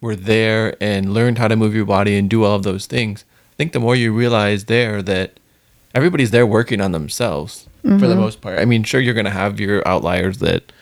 were 0.00 0.16
there 0.16 0.76
and 0.82 1.12
learned 1.12 1.38
how 1.38 1.48
to 1.48 1.56
move 1.56 1.74
your 1.74 1.86
body 1.86 2.16
and 2.16 2.28
do 2.28 2.44
all 2.44 2.56
of 2.56 2.62
those 2.62 2.86
things, 2.86 3.24
I 3.52 3.56
think 3.56 3.72
the 3.72 3.80
more 3.80 3.96
you 3.96 4.12
realize 4.12 4.64
there 4.64 5.02
that 5.02 5.38
everybody's 5.94 6.30
there 6.30 6.46
working 6.46 6.80
on 6.80 6.92
themselves 6.92 7.68
for 7.82 7.88
the 7.88 7.96
mm-hmm. 7.96 8.20
most 8.20 8.40
part. 8.40 8.58
I 8.58 8.64
mean, 8.64 8.82
sure, 8.82 9.00
you're 9.00 9.14
going 9.14 9.24
to 9.26 9.30
have 9.30 9.60
your 9.60 9.86
outliers 9.86 10.38
that 10.38 10.72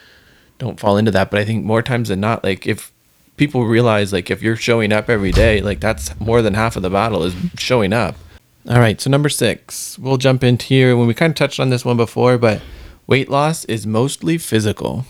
don't 0.57 0.79
fall 0.79 0.97
into 0.97 1.11
that, 1.11 1.29
but 1.29 1.39
I 1.39 1.45
think 1.45 1.65
more 1.65 1.81
times 1.81 2.09
than 2.09 2.21
not, 2.21 2.43
like 2.43 2.65
if 2.65 2.91
people 3.35 3.65
realize, 3.65 4.13
like 4.13 4.31
if 4.31 4.41
you're 4.41 4.55
showing 4.55 4.93
up 4.93 5.09
every 5.09 5.31
day, 5.31 5.61
like 5.61 5.79
that's 5.79 6.17
more 6.19 6.41
than 6.41 6.53
half 6.53 6.75
of 6.75 6.81
the 6.81 6.89
battle 6.89 7.23
is 7.23 7.35
showing 7.57 7.91
up. 7.91 8.15
All 8.69 8.79
right, 8.79 8.99
so 9.01 9.09
number 9.09 9.27
six, 9.27 9.99
we'll 9.99 10.17
jump 10.17 10.43
into 10.43 10.65
here 10.65 10.95
when 10.95 11.07
we 11.07 11.13
kind 11.13 11.31
of 11.31 11.35
touched 11.35 11.59
on 11.59 11.69
this 11.69 11.83
one 11.83 11.97
before, 11.97 12.37
but 12.37 12.61
weight 13.07 13.29
loss 13.29 13.65
is 13.65 13.85
mostly 13.85 14.37
physical. 14.37 15.05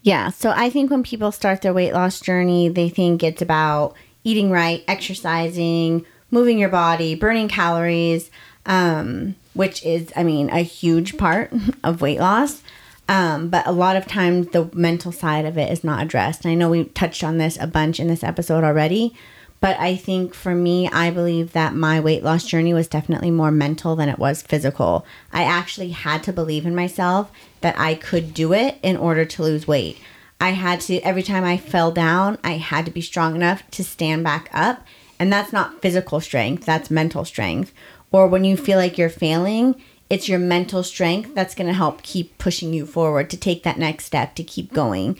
Yeah. 0.00 0.30
So 0.30 0.52
I 0.56 0.70
think 0.70 0.90
when 0.90 1.02
people 1.02 1.32
start 1.32 1.62
their 1.62 1.74
weight 1.74 1.92
loss 1.92 2.20
journey, 2.20 2.68
they 2.68 2.88
think 2.88 3.22
it's 3.22 3.42
about 3.42 3.94
eating 4.24 4.50
right, 4.50 4.82
exercising, 4.88 6.06
moving 6.30 6.58
your 6.58 6.68
body, 6.68 7.14
burning 7.14 7.48
calories, 7.48 8.30
um, 8.66 9.36
which 9.54 9.84
is, 9.84 10.12
I 10.14 10.22
mean, 10.22 10.50
a 10.50 10.60
huge 10.60 11.16
part 11.16 11.52
of 11.84 12.00
weight 12.00 12.20
loss. 12.20 12.62
Um, 13.08 13.48
but 13.48 13.66
a 13.66 13.72
lot 13.72 13.96
of 13.96 14.06
times 14.06 14.48
the 14.48 14.68
mental 14.74 15.12
side 15.12 15.44
of 15.44 15.56
it 15.56 15.70
is 15.70 15.84
not 15.84 16.02
addressed. 16.02 16.44
And 16.44 16.50
I 16.52 16.54
know 16.56 16.70
we 16.70 16.84
touched 16.84 17.22
on 17.22 17.38
this 17.38 17.56
a 17.60 17.66
bunch 17.66 18.00
in 18.00 18.08
this 18.08 18.24
episode 18.24 18.64
already, 18.64 19.14
but 19.60 19.78
I 19.78 19.96
think 19.96 20.34
for 20.34 20.54
me, 20.54 20.88
I 20.88 21.10
believe 21.10 21.52
that 21.52 21.74
my 21.74 22.00
weight 22.00 22.24
loss 22.24 22.44
journey 22.44 22.74
was 22.74 22.88
definitely 22.88 23.30
more 23.30 23.52
mental 23.52 23.96
than 23.96 24.08
it 24.08 24.18
was 24.18 24.42
physical. 24.42 25.06
I 25.32 25.44
actually 25.44 25.90
had 25.90 26.24
to 26.24 26.32
believe 26.32 26.66
in 26.66 26.74
myself 26.74 27.30
that 27.60 27.78
I 27.78 27.94
could 27.94 28.34
do 28.34 28.52
it 28.52 28.78
in 28.82 28.96
order 28.96 29.24
to 29.24 29.42
lose 29.42 29.68
weight. 29.68 29.98
I 30.40 30.50
had 30.50 30.80
to, 30.82 30.98
every 31.00 31.22
time 31.22 31.44
I 31.44 31.56
fell 31.56 31.90
down, 31.92 32.38
I 32.44 32.52
had 32.52 32.84
to 32.84 32.90
be 32.90 33.00
strong 33.00 33.34
enough 33.34 33.62
to 33.70 33.84
stand 33.84 34.24
back 34.24 34.50
up. 34.52 34.84
And 35.18 35.32
that's 35.32 35.52
not 35.52 35.80
physical 35.80 36.20
strength, 36.20 36.66
that's 36.66 36.90
mental 36.90 37.24
strength. 37.24 37.72
Or 38.12 38.26
when 38.26 38.44
you 38.44 38.56
feel 38.56 38.78
like 38.78 38.98
you're 38.98 39.08
failing, 39.08 39.80
it's 40.08 40.28
your 40.28 40.38
mental 40.38 40.82
strength 40.82 41.34
that's 41.34 41.54
going 41.54 41.66
to 41.66 41.72
help 41.72 42.02
keep 42.02 42.38
pushing 42.38 42.72
you 42.72 42.86
forward 42.86 43.28
to 43.30 43.36
take 43.36 43.62
that 43.64 43.78
next 43.78 44.04
step, 44.04 44.34
to 44.36 44.44
keep 44.44 44.72
going. 44.72 45.18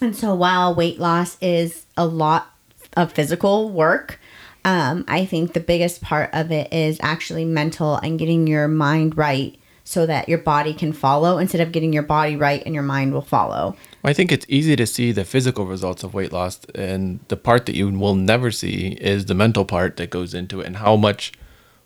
And 0.00 0.16
so 0.16 0.34
while 0.34 0.74
weight 0.74 0.98
loss 0.98 1.36
is 1.40 1.86
a 1.96 2.06
lot 2.06 2.52
of 2.96 3.12
physical 3.12 3.70
work, 3.70 4.18
um, 4.64 5.04
I 5.08 5.24
think 5.24 5.52
the 5.52 5.60
biggest 5.60 6.02
part 6.02 6.30
of 6.32 6.50
it 6.50 6.72
is 6.72 6.98
actually 7.00 7.44
mental 7.44 7.96
and 7.96 8.18
getting 8.18 8.46
your 8.46 8.68
mind 8.68 9.16
right 9.16 9.56
so 9.84 10.06
that 10.06 10.28
your 10.28 10.38
body 10.38 10.72
can 10.72 10.92
follow 10.92 11.38
instead 11.38 11.60
of 11.60 11.72
getting 11.72 11.92
your 11.92 12.02
body 12.02 12.36
right 12.36 12.62
and 12.64 12.74
your 12.74 12.84
mind 12.84 13.12
will 13.12 13.22
follow. 13.22 13.76
I 14.04 14.12
think 14.12 14.30
it's 14.30 14.46
easy 14.48 14.76
to 14.76 14.86
see 14.86 15.12
the 15.12 15.24
physical 15.24 15.66
results 15.66 16.04
of 16.04 16.14
weight 16.14 16.32
loss, 16.32 16.60
and 16.74 17.20
the 17.28 17.36
part 17.36 17.66
that 17.66 17.74
you 17.74 17.88
will 17.90 18.14
never 18.14 18.50
see 18.50 18.96
is 19.00 19.26
the 19.26 19.34
mental 19.34 19.64
part 19.64 19.96
that 19.96 20.10
goes 20.10 20.34
into 20.34 20.60
it, 20.60 20.66
and 20.66 20.76
how 20.76 20.96
much 20.96 21.32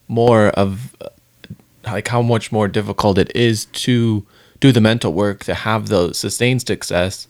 more 0.08 0.48
of, 0.48 0.96
uh, 1.00 1.08
like, 1.84 2.08
how 2.08 2.22
much 2.22 2.52
more 2.52 2.68
difficult 2.68 3.18
it 3.18 3.34
is 3.34 3.66
to 3.66 4.26
do 4.60 4.72
the 4.72 4.80
mental 4.80 5.12
work 5.12 5.44
to 5.44 5.54
have 5.54 5.88
the 5.88 6.12
sustained 6.12 6.62
success 6.62 7.28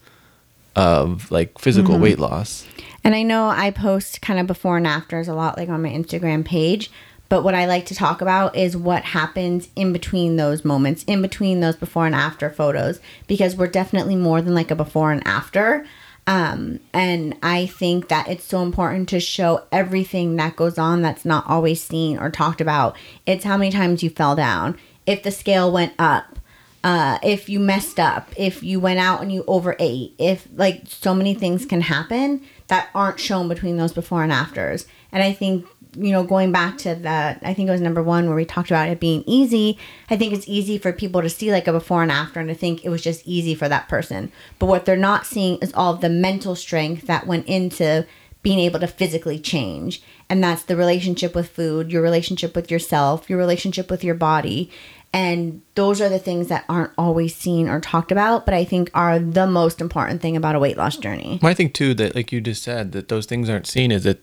of 0.76 1.30
like 1.30 1.58
physical 1.58 1.94
mm-hmm. 1.94 2.02
weight 2.02 2.18
loss. 2.18 2.66
And 3.02 3.14
I 3.14 3.22
know 3.22 3.48
I 3.48 3.70
post 3.70 4.20
kind 4.20 4.38
of 4.38 4.46
before 4.46 4.76
and 4.76 4.86
afters 4.86 5.28
a 5.28 5.34
lot, 5.34 5.56
like 5.56 5.68
on 5.68 5.82
my 5.82 5.90
Instagram 5.90 6.44
page. 6.44 6.90
But 7.28 7.42
what 7.42 7.54
I 7.56 7.66
like 7.66 7.86
to 7.86 7.94
talk 7.94 8.20
about 8.20 8.54
is 8.54 8.76
what 8.76 9.02
happens 9.02 9.68
in 9.74 9.92
between 9.92 10.36
those 10.36 10.64
moments, 10.64 11.02
in 11.04 11.22
between 11.22 11.58
those 11.60 11.74
before 11.74 12.06
and 12.06 12.14
after 12.14 12.50
photos, 12.50 13.00
because 13.26 13.56
we're 13.56 13.66
definitely 13.66 14.14
more 14.14 14.40
than 14.40 14.54
like 14.54 14.70
a 14.70 14.76
before 14.76 15.10
and 15.10 15.26
after. 15.26 15.86
Um, 16.26 16.80
and 16.92 17.36
I 17.42 17.66
think 17.66 18.08
that 18.08 18.28
it's 18.28 18.44
so 18.44 18.62
important 18.62 19.08
to 19.10 19.20
show 19.20 19.64
everything 19.70 20.36
that 20.36 20.56
goes 20.56 20.76
on 20.76 21.02
that's 21.02 21.24
not 21.24 21.48
always 21.48 21.80
seen 21.80 22.18
or 22.18 22.30
talked 22.30 22.60
about. 22.60 22.96
It's 23.26 23.44
how 23.44 23.56
many 23.56 23.70
times 23.70 24.02
you 24.02 24.10
fell 24.10 24.34
down, 24.34 24.76
if 25.06 25.22
the 25.22 25.30
scale 25.30 25.70
went 25.70 25.94
up, 25.98 26.40
uh, 26.82 27.18
if 27.22 27.48
you 27.48 27.60
messed 27.60 28.00
up, 28.00 28.32
if 28.36 28.62
you 28.62 28.80
went 28.80 28.98
out 28.98 29.22
and 29.22 29.32
you 29.32 29.44
overate, 29.46 30.14
if 30.18 30.48
like 30.54 30.82
so 30.86 31.14
many 31.14 31.34
things 31.34 31.64
can 31.64 31.80
happen 31.80 32.42
that 32.68 32.88
aren't 32.94 33.20
shown 33.20 33.48
between 33.48 33.76
those 33.76 33.92
before 33.92 34.22
and 34.22 34.32
afters. 34.32 34.86
And 35.12 35.22
I 35.22 35.32
think, 35.32 35.66
you 35.96 36.12
know, 36.12 36.22
going 36.22 36.52
back 36.52 36.78
to 36.78 36.94
that, 36.94 37.40
I 37.42 37.54
think 37.54 37.68
it 37.68 37.72
was 37.72 37.80
number 37.80 38.02
one 38.02 38.26
where 38.26 38.36
we 38.36 38.44
talked 38.44 38.70
about 38.70 38.88
it 38.88 39.00
being 39.00 39.24
easy. 39.26 39.78
I 40.10 40.16
think 40.16 40.32
it's 40.32 40.48
easy 40.48 40.78
for 40.78 40.92
people 40.92 41.22
to 41.22 41.30
see 41.30 41.50
like 41.50 41.66
a 41.66 41.72
before 41.72 42.02
and 42.02 42.12
after 42.12 42.40
and 42.40 42.48
to 42.48 42.54
think 42.54 42.84
it 42.84 42.90
was 42.90 43.02
just 43.02 43.26
easy 43.26 43.54
for 43.54 43.68
that 43.68 43.88
person. 43.88 44.30
But 44.58 44.66
what 44.66 44.84
they're 44.84 44.96
not 44.96 45.26
seeing 45.26 45.58
is 45.58 45.72
all 45.74 45.94
the 45.94 46.08
mental 46.08 46.54
strength 46.54 47.06
that 47.06 47.26
went 47.26 47.46
into 47.46 48.06
being 48.42 48.58
able 48.60 48.78
to 48.78 48.86
physically 48.86 49.40
change. 49.40 50.02
And 50.28 50.42
that's 50.42 50.62
the 50.62 50.76
relationship 50.76 51.34
with 51.34 51.48
food, 51.48 51.90
your 51.90 52.02
relationship 52.02 52.54
with 52.54 52.70
yourself, 52.70 53.28
your 53.28 53.38
relationship 53.38 53.90
with 53.90 54.04
your 54.04 54.14
body. 54.14 54.70
And 55.12 55.62
those 55.76 56.00
are 56.00 56.08
the 56.08 56.18
things 56.18 56.48
that 56.48 56.64
aren't 56.68 56.92
always 56.98 57.34
seen 57.34 57.68
or 57.68 57.80
talked 57.80 58.12
about, 58.12 58.44
but 58.44 58.54
I 58.54 58.64
think 58.64 58.90
are 58.92 59.18
the 59.18 59.46
most 59.46 59.80
important 59.80 60.20
thing 60.20 60.36
about 60.36 60.54
a 60.54 60.58
weight 60.58 60.76
loss 60.76 60.96
journey. 60.96 61.40
I 61.42 61.54
think 61.54 61.74
too 61.74 61.94
that 61.94 62.14
like 62.14 62.32
you 62.32 62.40
just 62.40 62.62
said 62.62 62.92
that 62.92 63.08
those 63.08 63.26
things 63.26 63.48
aren't 63.48 63.66
seen 63.66 63.90
is 63.90 64.04
that 64.04 64.22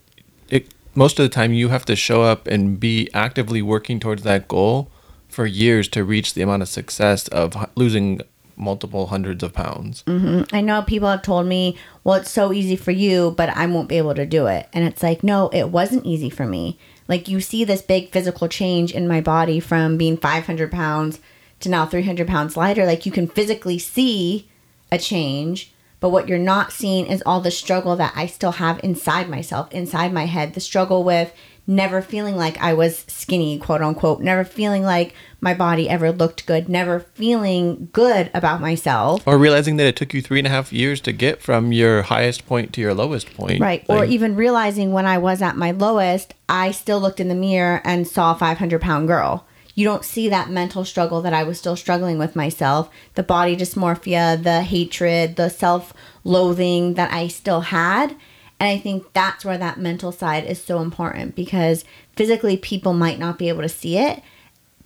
most 0.95 1.19
of 1.19 1.23
the 1.23 1.29
time 1.29 1.53
you 1.53 1.69
have 1.69 1.85
to 1.85 1.95
show 1.95 2.21
up 2.21 2.47
and 2.47 2.79
be 2.79 3.09
actively 3.13 3.61
working 3.61 3.99
towards 3.99 4.23
that 4.23 4.47
goal 4.47 4.89
for 5.27 5.45
years 5.45 5.87
to 5.89 6.03
reach 6.03 6.33
the 6.33 6.41
amount 6.41 6.61
of 6.61 6.69
success 6.69 7.27
of 7.29 7.55
losing 7.75 8.21
multiple 8.55 9.07
hundreds 9.07 9.43
of 9.43 9.51
pounds. 9.53 10.03
Mm-hmm. 10.03 10.55
I 10.55 10.61
know 10.61 10.83
people 10.83 11.09
have 11.09 11.23
told 11.23 11.47
me, 11.47 11.77
well, 12.03 12.15
it's 12.15 12.29
so 12.29 12.53
easy 12.53 12.75
for 12.75 12.91
you, 12.91 13.31
but 13.35 13.49
I 13.49 13.65
won't 13.65 13.89
be 13.89 13.97
able 13.97 14.13
to 14.15 14.25
do 14.25 14.45
it. 14.45 14.69
And 14.73 14.85
it's 14.85 15.01
like, 15.01 15.23
no, 15.23 15.49
it 15.49 15.69
wasn't 15.69 16.05
easy 16.05 16.29
for 16.29 16.45
me. 16.45 16.77
Like, 17.07 17.27
you 17.27 17.41
see 17.41 17.63
this 17.63 17.81
big 17.81 18.11
physical 18.11 18.47
change 18.47 18.93
in 18.93 19.07
my 19.07 19.21
body 19.21 19.59
from 19.59 19.97
being 19.97 20.17
500 20.17 20.71
pounds 20.71 21.19
to 21.61 21.69
now 21.69 21.85
300 21.85 22.27
pounds 22.27 22.55
lighter. 22.55 22.85
Like, 22.85 23.05
you 23.05 23.11
can 23.11 23.27
physically 23.27 23.79
see 23.79 24.47
a 24.91 24.97
change, 24.97 25.72
but 26.03 26.09
what 26.09 26.27
you're 26.27 26.37
not 26.37 26.73
seeing 26.73 27.05
is 27.05 27.23
all 27.25 27.39
the 27.39 27.49
struggle 27.49 27.95
that 27.95 28.11
I 28.13 28.25
still 28.25 28.51
have 28.51 28.77
inside 28.83 29.29
myself, 29.29 29.71
inside 29.71 30.11
my 30.11 30.25
head. 30.25 30.53
The 30.53 30.59
struggle 30.59 31.05
with 31.05 31.33
never 31.65 32.01
feeling 32.01 32.35
like 32.35 32.61
I 32.61 32.73
was 32.73 33.05
skinny, 33.07 33.57
quote 33.57 33.81
unquote, 33.81 34.19
never 34.19 34.43
feeling 34.43 34.83
like 34.83 35.15
my 35.39 35.53
body 35.53 35.89
ever 35.89 36.11
looked 36.11 36.45
good, 36.45 36.67
never 36.67 36.99
feeling 36.99 37.87
good 37.93 38.29
about 38.33 38.59
myself. 38.59 39.25
Or 39.25 39.37
realizing 39.37 39.77
that 39.77 39.87
it 39.87 39.95
took 39.95 40.13
you 40.13 40.21
three 40.21 40.39
and 40.39 40.47
a 40.47 40.49
half 40.49 40.73
years 40.73 40.99
to 40.99 41.13
get 41.13 41.41
from 41.41 41.71
your 41.71 42.01
highest 42.01 42.45
point 42.45 42.73
to 42.73 42.81
your 42.81 42.93
lowest 42.93 43.33
point. 43.33 43.61
Right. 43.61 43.85
or 43.87 44.03
even 44.03 44.35
realizing 44.35 44.91
when 44.91 45.05
I 45.05 45.17
was 45.17 45.41
at 45.41 45.55
my 45.55 45.71
lowest, 45.71 46.33
I 46.49 46.71
still 46.71 46.99
looked 46.99 47.21
in 47.21 47.29
the 47.29 47.33
mirror 47.33 47.81
and 47.85 48.05
saw 48.05 48.33
a 48.33 48.37
500 48.37 48.81
pound 48.81 49.07
girl. 49.07 49.47
You 49.75 49.85
don't 49.85 50.05
see 50.05 50.29
that 50.29 50.49
mental 50.49 50.85
struggle 50.85 51.21
that 51.21 51.33
I 51.33 51.43
was 51.43 51.57
still 51.57 51.75
struggling 51.75 52.17
with 52.17 52.35
myself, 52.35 52.89
the 53.15 53.23
body 53.23 53.55
dysmorphia, 53.55 54.41
the 54.41 54.61
hatred, 54.61 55.35
the 55.35 55.49
self 55.49 55.93
loathing 56.23 56.93
that 56.93 57.11
I 57.11 57.27
still 57.27 57.61
had. 57.61 58.11
And 58.59 58.69
I 58.69 58.77
think 58.77 59.11
that's 59.13 59.43
where 59.43 59.57
that 59.57 59.79
mental 59.79 60.11
side 60.11 60.45
is 60.45 60.63
so 60.63 60.79
important 60.79 61.35
because 61.35 61.85
physically 62.15 62.55
people 62.55 62.93
might 62.93 63.19
not 63.19 63.37
be 63.37 63.49
able 63.49 63.63
to 63.63 63.69
see 63.69 63.97
it, 63.97 64.21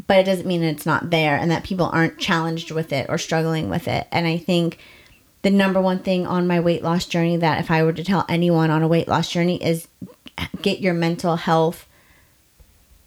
but 0.08 0.17
it 0.17 0.26
doesn't 0.26 0.47
mean 0.47 0.63
it's 0.63 0.86
not 0.86 1.10
there 1.10 1.36
and 1.36 1.52
that 1.52 1.63
people 1.63 1.88
aren't 1.88 2.17
challenged 2.17 2.71
with 2.71 2.93
it 2.93 3.08
or 3.10 3.17
struggling 3.17 3.69
with 3.69 3.88
it. 3.88 4.08
And 4.12 4.26
I 4.26 4.38
think 4.38 4.80
the 5.41 5.52
number 5.52 5.82
one 5.82 6.00
thing 6.00 6.26
on 6.26 6.47
my 6.47 6.60
weight 6.60 6.82
loss 6.82 7.06
journey 7.06 7.38
that 7.38 7.60
if 7.60 7.69
I 7.69 7.84
were 7.84 7.93
to 7.93 8.04
tell 8.04 8.26
anyone 8.30 8.71
on 8.71 8.82
a 8.82 8.88
weight 8.88 9.08
loss 9.08 9.30
journey 9.30 9.62
is 9.63 9.88
get 10.62 10.80
your 10.80 10.93
mental 10.93 11.36
health 11.36 11.88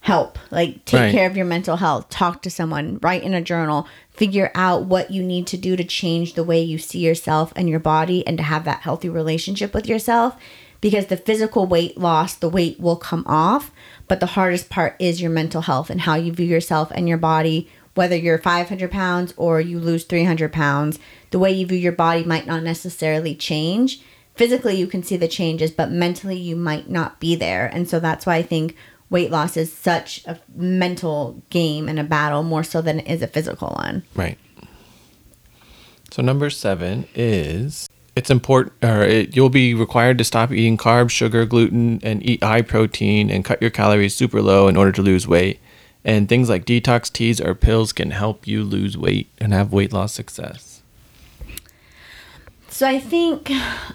help. 0.00 0.38
Like 0.50 0.84
take 0.84 1.00
Right. 1.00 1.12
care 1.12 1.26
of 1.26 1.36
your 1.36 1.46
mental 1.46 1.76
health, 1.76 2.08
talk 2.08 2.42
to 2.42 2.50
someone, 2.50 2.98
write 3.02 3.22
in 3.22 3.34
a 3.34 3.42
journal, 3.42 3.86
figure 4.10 4.50
out 4.54 4.86
what 4.86 5.10
you 5.10 5.22
need 5.22 5.46
to 5.48 5.56
do 5.56 5.76
to 5.76 5.84
change 5.84 6.34
the 6.34 6.44
way 6.44 6.60
you 6.60 6.78
see 6.78 7.00
yourself 7.00 7.52
and 7.54 7.68
your 7.68 7.80
body 7.80 8.26
and 8.26 8.38
to 8.38 8.44
have 8.44 8.64
that 8.64 8.80
healthy 8.80 9.08
relationship 9.08 9.74
with 9.74 9.86
yourself 9.86 10.36
because 10.80 11.06
the 11.06 11.16
physical 11.16 11.66
weight 11.66 11.98
loss, 11.98 12.34
the 12.34 12.48
weight 12.48 12.80
will 12.80 12.96
come 12.96 13.24
off, 13.26 13.70
but 14.08 14.20
the 14.20 14.26
hardest 14.26 14.70
part 14.70 14.96
is 14.98 15.20
your 15.20 15.30
mental 15.30 15.62
health 15.62 15.90
and 15.90 16.02
how 16.02 16.14
you 16.14 16.32
view 16.32 16.46
yourself 16.46 16.90
and 16.94 17.08
your 17.08 17.18
body. 17.18 17.68
Whether 17.94 18.16
you're 18.16 18.38
500 18.38 18.90
pounds 18.90 19.34
or 19.36 19.60
you 19.60 19.78
lose 19.78 20.04
300 20.04 20.52
pounds, 20.52 20.98
the 21.32 21.38
way 21.38 21.50
you 21.52 21.66
view 21.66 21.76
your 21.76 21.92
body 21.92 22.24
might 22.24 22.46
not 22.46 22.62
necessarily 22.62 23.34
change. 23.34 24.00
Physically, 24.36 24.76
you 24.76 24.86
can 24.86 25.02
see 25.02 25.16
the 25.16 25.28
changes, 25.28 25.70
but 25.70 25.90
mentally, 25.90 26.38
you 26.38 26.56
might 26.56 26.88
not 26.88 27.20
be 27.20 27.34
there. 27.34 27.66
And 27.66 27.88
so 27.88 28.00
that's 28.00 28.24
why 28.24 28.36
I 28.36 28.42
think 28.42 28.74
weight 29.10 29.30
loss 29.30 29.56
is 29.56 29.72
such 29.72 30.24
a 30.26 30.38
mental 30.54 31.42
game 31.50 31.88
and 31.88 31.98
a 31.98 32.04
battle 32.04 32.42
more 32.42 32.64
so 32.64 32.80
than 32.80 33.00
it 33.00 33.08
is 33.08 33.22
a 33.22 33.26
physical 33.26 33.74
one. 33.76 34.04
Right. 34.14 34.38
So 36.10 36.22
number 36.22 36.48
seven 36.50 37.06
is 37.14 37.88
it's 38.16 38.30
important, 38.30 38.74
or 38.82 39.02
it, 39.02 39.36
you'll 39.36 39.50
be 39.50 39.74
required 39.74 40.18
to 40.18 40.24
stop 40.24 40.50
eating 40.52 40.76
carbs, 40.76 41.10
sugar, 41.10 41.44
gluten, 41.46 42.00
and 42.02 42.24
eat 42.28 42.42
high 42.42 42.62
protein 42.62 43.30
and 43.30 43.44
cut 43.44 43.60
your 43.60 43.70
calories 43.70 44.14
super 44.14 44.42
low 44.42 44.68
in 44.68 44.76
order 44.76 44.92
to 44.92 45.02
lose 45.02 45.28
weight. 45.28 45.60
And 46.04 46.28
things 46.28 46.48
like 46.48 46.64
detox 46.64 47.12
teas 47.12 47.40
or 47.40 47.54
pills 47.54 47.92
can 47.92 48.10
help 48.10 48.46
you 48.46 48.64
lose 48.64 48.96
weight 48.96 49.28
and 49.38 49.52
have 49.52 49.72
weight 49.72 49.92
loss 49.92 50.12
success. 50.12 50.82
So 52.68 52.88
I 52.88 52.98
think 52.98 53.50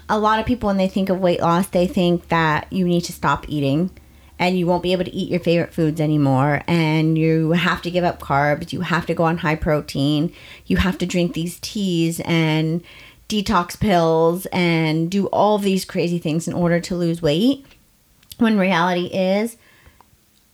a 0.08 0.18
lot 0.18 0.38
of 0.38 0.46
people, 0.46 0.68
when 0.68 0.76
they 0.76 0.88
think 0.88 1.08
of 1.08 1.18
weight 1.18 1.40
loss, 1.40 1.66
they 1.68 1.86
think 1.86 2.28
that 2.28 2.72
you 2.72 2.86
need 2.86 3.02
to 3.02 3.12
stop 3.12 3.48
eating 3.48 3.90
and 4.38 4.58
you 4.58 4.66
won't 4.66 4.82
be 4.82 4.92
able 4.92 5.04
to 5.04 5.14
eat 5.14 5.30
your 5.30 5.40
favorite 5.40 5.72
foods 5.72 6.00
anymore 6.00 6.62
and 6.66 7.16
you 7.16 7.52
have 7.52 7.82
to 7.82 7.90
give 7.90 8.04
up 8.04 8.20
carbs 8.20 8.72
you 8.72 8.82
have 8.82 9.06
to 9.06 9.14
go 9.14 9.24
on 9.24 9.38
high 9.38 9.56
protein 9.56 10.32
you 10.66 10.76
have 10.76 10.98
to 10.98 11.06
drink 11.06 11.34
these 11.34 11.58
teas 11.60 12.20
and 12.24 12.82
detox 13.28 13.78
pills 13.78 14.46
and 14.52 15.10
do 15.10 15.26
all 15.26 15.58
these 15.58 15.84
crazy 15.84 16.18
things 16.18 16.46
in 16.46 16.54
order 16.54 16.80
to 16.80 16.94
lose 16.94 17.22
weight 17.22 17.64
when 18.38 18.58
reality 18.58 19.06
is 19.06 19.56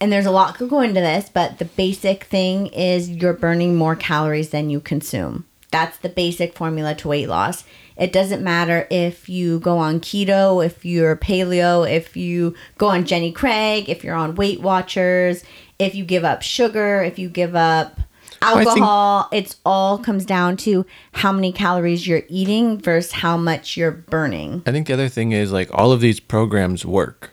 and 0.03 0.12
there's 0.12 0.27
a 0.27 0.33
lot 0.33 0.57
could 0.57 0.68
go 0.68 0.81
into 0.81 1.01
this 1.01 1.29
but 1.29 1.59
the 1.59 1.64
basic 1.64 2.25
thing 2.25 2.66
is 2.68 3.09
you're 3.09 3.33
burning 3.33 3.77
more 3.77 3.95
calories 3.95 4.51
than 4.51 4.68
you 4.68 4.81
consume. 4.81 5.47
That's 5.71 5.97
the 5.99 6.09
basic 6.09 6.55
formula 6.55 6.95
to 6.97 7.09
weight 7.09 7.29
loss 7.29 7.64
it 7.96 8.12
doesn't 8.12 8.42
matter 8.42 8.87
if 8.90 9.28
you 9.28 9.61
go 9.61 9.78
on 9.78 10.00
keto, 10.00 10.64
if 10.64 10.85
you're 10.85 11.16
paleo, 11.16 11.88
if 11.90 12.16
you 12.16 12.55
go 12.78 12.88
on 12.88 13.05
Jenny 13.05 13.33
Craig, 13.33 13.88
if 13.88 14.02
you're 14.02 14.14
on 14.14 14.35
Weight 14.35 14.61
Watchers, 14.61 15.44
if 15.78 15.94
you 15.94 16.05
give 16.05 16.24
up 16.24 16.42
sugar, 16.42 17.02
if 17.02 17.18
you 17.18 17.28
give 17.28 17.55
up 17.55 18.00
I 18.40 18.55
think- 18.55 18.68
alcohol. 18.68 19.28
It's 19.33 19.57
all 19.64 19.98
comes 19.98 20.24
down 20.24 20.57
to 20.59 20.85
how 21.12 21.33
many 21.33 21.52
calories 21.52 22.07
you're 22.07 22.22
eating 22.28 22.78
versus 22.81 23.12
how 23.12 23.37
much 23.37 23.76
you're 23.76 23.92
burning. 23.92 24.62
I 24.66 24.72
think 24.72 24.87
the 24.88 24.94
other 24.94 25.09
thing 25.09 25.33
is 25.33 25.52
like 25.52 25.68
all 25.72 25.92
of 25.92 26.00
these 26.00 26.18
programs 26.20 26.85
work. 26.85 27.31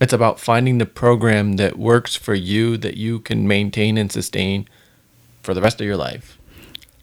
It's 0.00 0.12
about 0.12 0.38
finding 0.38 0.78
the 0.78 0.86
program 0.86 1.56
that 1.56 1.76
works 1.76 2.14
for 2.14 2.34
you 2.34 2.76
that 2.76 2.96
you 2.96 3.18
can 3.18 3.48
maintain 3.48 3.98
and 3.98 4.12
sustain 4.12 4.68
for 5.42 5.54
the 5.54 5.60
rest 5.60 5.80
of 5.80 5.86
your 5.86 5.96
life. 5.96 6.37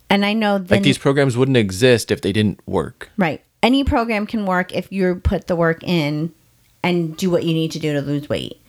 And 0.10 0.26
I 0.26 0.34
know 0.34 0.64
Like 0.70 0.84
these 0.84 0.98
programs 0.98 1.36
wouldn't 1.36 1.58
exist 1.58 2.12
if 2.12 2.22
they 2.22 2.32
didn't 2.32 2.60
work. 2.68 3.10
Right. 3.18 3.42
Any 3.64 3.84
program 3.84 4.28
can 4.28 4.46
work 4.46 4.74
if 4.74 4.92
you 4.92 5.16
put 5.16 5.48
the 5.48 5.56
work 5.56 5.84
in 5.84 6.34
and 6.84 7.18
do 7.18 7.30
what 7.30 7.44
you 7.44 7.54
need 7.54 7.72
to 7.72 7.80
do 7.80 7.94
to 7.94 8.02
lose 8.02 8.30
weight. 8.30 8.62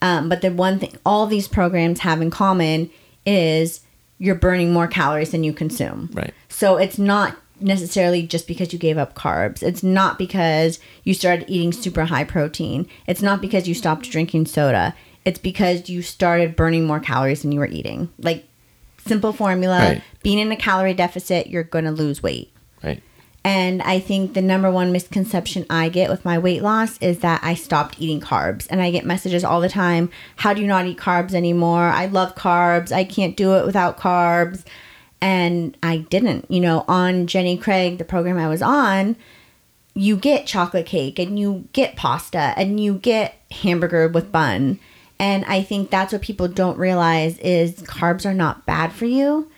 Um, 0.00 0.28
but 0.28 0.42
the 0.42 0.52
one 0.52 0.78
thing 0.78 0.96
all 1.04 1.26
these 1.26 1.48
programs 1.48 2.00
have 2.00 2.20
in 2.22 2.30
common 2.30 2.90
is 3.26 3.80
you're 4.18 4.34
burning 4.34 4.72
more 4.72 4.86
calories 4.86 5.30
than 5.30 5.42
you 5.42 5.52
consume. 5.52 6.10
Right. 6.12 6.32
So 6.48 6.76
it's 6.76 6.98
not 6.98 7.36
necessarily 7.60 8.26
just 8.26 8.46
because 8.46 8.72
you 8.72 8.78
gave 8.78 8.98
up 8.98 9.14
carbs. 9.14 9.62
It's 9.62 9.82
not 9.82 10.18
because 10.18 10.78
you 11.02 11.14
started 11.14 11.46
eating 11.48 11.72
super 11.72 12.04
high 12.04 12.24
protein. 12.24 12.86
It's 13.06 13.22
not 13.22 13.40
because 13.40 13.66
you 13.66 13.74
stopped 13.74 14.10
drinking 14.10 14.46
soda. 14.46 14.94
It's 15.24 15.38
because 15.38 15.88
you 15.88 16.02
started 16.02 16.54
burning 16.54 16.86
more 16.86 17.00
calories 17.00 17.42
than 17.42 17.52
you 17.52 17.60
were 17.60 17.66
eating. 17.66 18.10
Like 18.18 18.46
simple 19.06 19.32
formula, 19.32 19.78
Right. 19.78 20.02
being 20.22 20.38
in 20.38 20.50
a 20.52 20.56
calorie 20.56 20.94
deficit, 20.94 21.46
you're 21.48 21.62
going 21.62 21.84
to 21.84 21.90
lose 21.90 22.22
weight. 22.22 22.52
Right. 22.82 23.02
And 23.46 23.82
I 23.82 24.00
think 24.00 24.32
the 24.32 24.40
number 24.40 24.70
one 24.70 24.90
misconception 24.90 25.66
I 25.68 25.90
get 25.90 26.08
with 26.08 26.24
my 26.24 26.38
weight 26.38 26.62
loss 26.62 26.96
is 27.02 27.18
that 27.18 27.40
I 27.42 27.54
stopped 27.54 27.96
eating 27.98 28.20
carbs. 28.20 28.66
And 28.70 28.80
I 28.80 28.90
get 28.90 29.04
messages 29.04 29.44
all 29.44 29.60
the 29.60 29.68
time 29.68 30.08
How 30.36 30.54
do 30.54 30.62
you 30.62 30.66
not 30.66 30.86
eat 30.86 30.96
carbs 30.96 31.34
anymore? 31.34 31.82
I 31.88 32.06
love 32.06 32.34
carbs. 32.34 32.90
I 32.90 33.04
can't 33.04 33.36
do 33.36 33.54
it 33.56 33.66
without 33.66 33.98
carbs. 33.98 34.64
And 35.20 35.76
I 35.82 35.98
didn't. 35.98 36.50
You 36.50 36.60
know, 36.60 36.84
on 36.88 37.26
Jenny 37.26 37.56
Craig, 37.58 37.98
the 37.98 38.04
program 38.04 38.38
I 38.38 38.48
was 38.48 38.62
on, 38.62 39.16
you 39.94 40.16
get 40.16 40.46
chocolate 40.46 40.86
cake 40.86 41.18
and 41.18 41.38
you 41.38 41.68
get 41.72 41.96
pasta 41.96 42.52
and 42.56 42.80
you 42.80 42.94
get 42.94 43.36
hamburger 43.50 44.08
with 44.08 44.32
bun. 44.32 44.78
And 45.18 45.44
I 45.44 45.62
think 45.62 45.90
that's 45.90 46.12
what 46.12 46.22
people 46.22 46.48
don't 46.48 46.78
realize 46.78 47.38
is 47.38 47.82
carbs 47.82 48.26
are 48.26 48.34
not 48.34 48.66
bad 48.66 48.92
for 48.92 49.06
you 49.06 49.50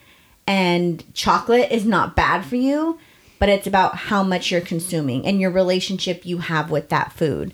and 0.46 1.02
chocolate 1.14 1.70
is 1.72 1.84
not 1.84 2.14
bad 2.14 2.44
for 2.44 2.56
you, 2.56 2.98
but 3.38 3.48
it's 3.48 3.66
about 3.66 3.96
how 3.96 4.22
much 4.22 4.50
you're 4.50 4.60
consuming 4.60 5.26
and 5.26 5.40
your 5.40 5.50
relationship 5.50 6.24
you 6.24 6.38
have 6.38 6.70
with 6.70 6.88
that 6.90 7.12
food. 7.12 7.52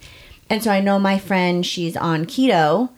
And 0.50 0.62
so 0.62 0.70
I 0.70 0.80
know 0.80 0.98
my 0.98 1.18
friend, 1.18 1.64
she's 1.64 1.96
on 1.96 2.26
keto 2.26 2.90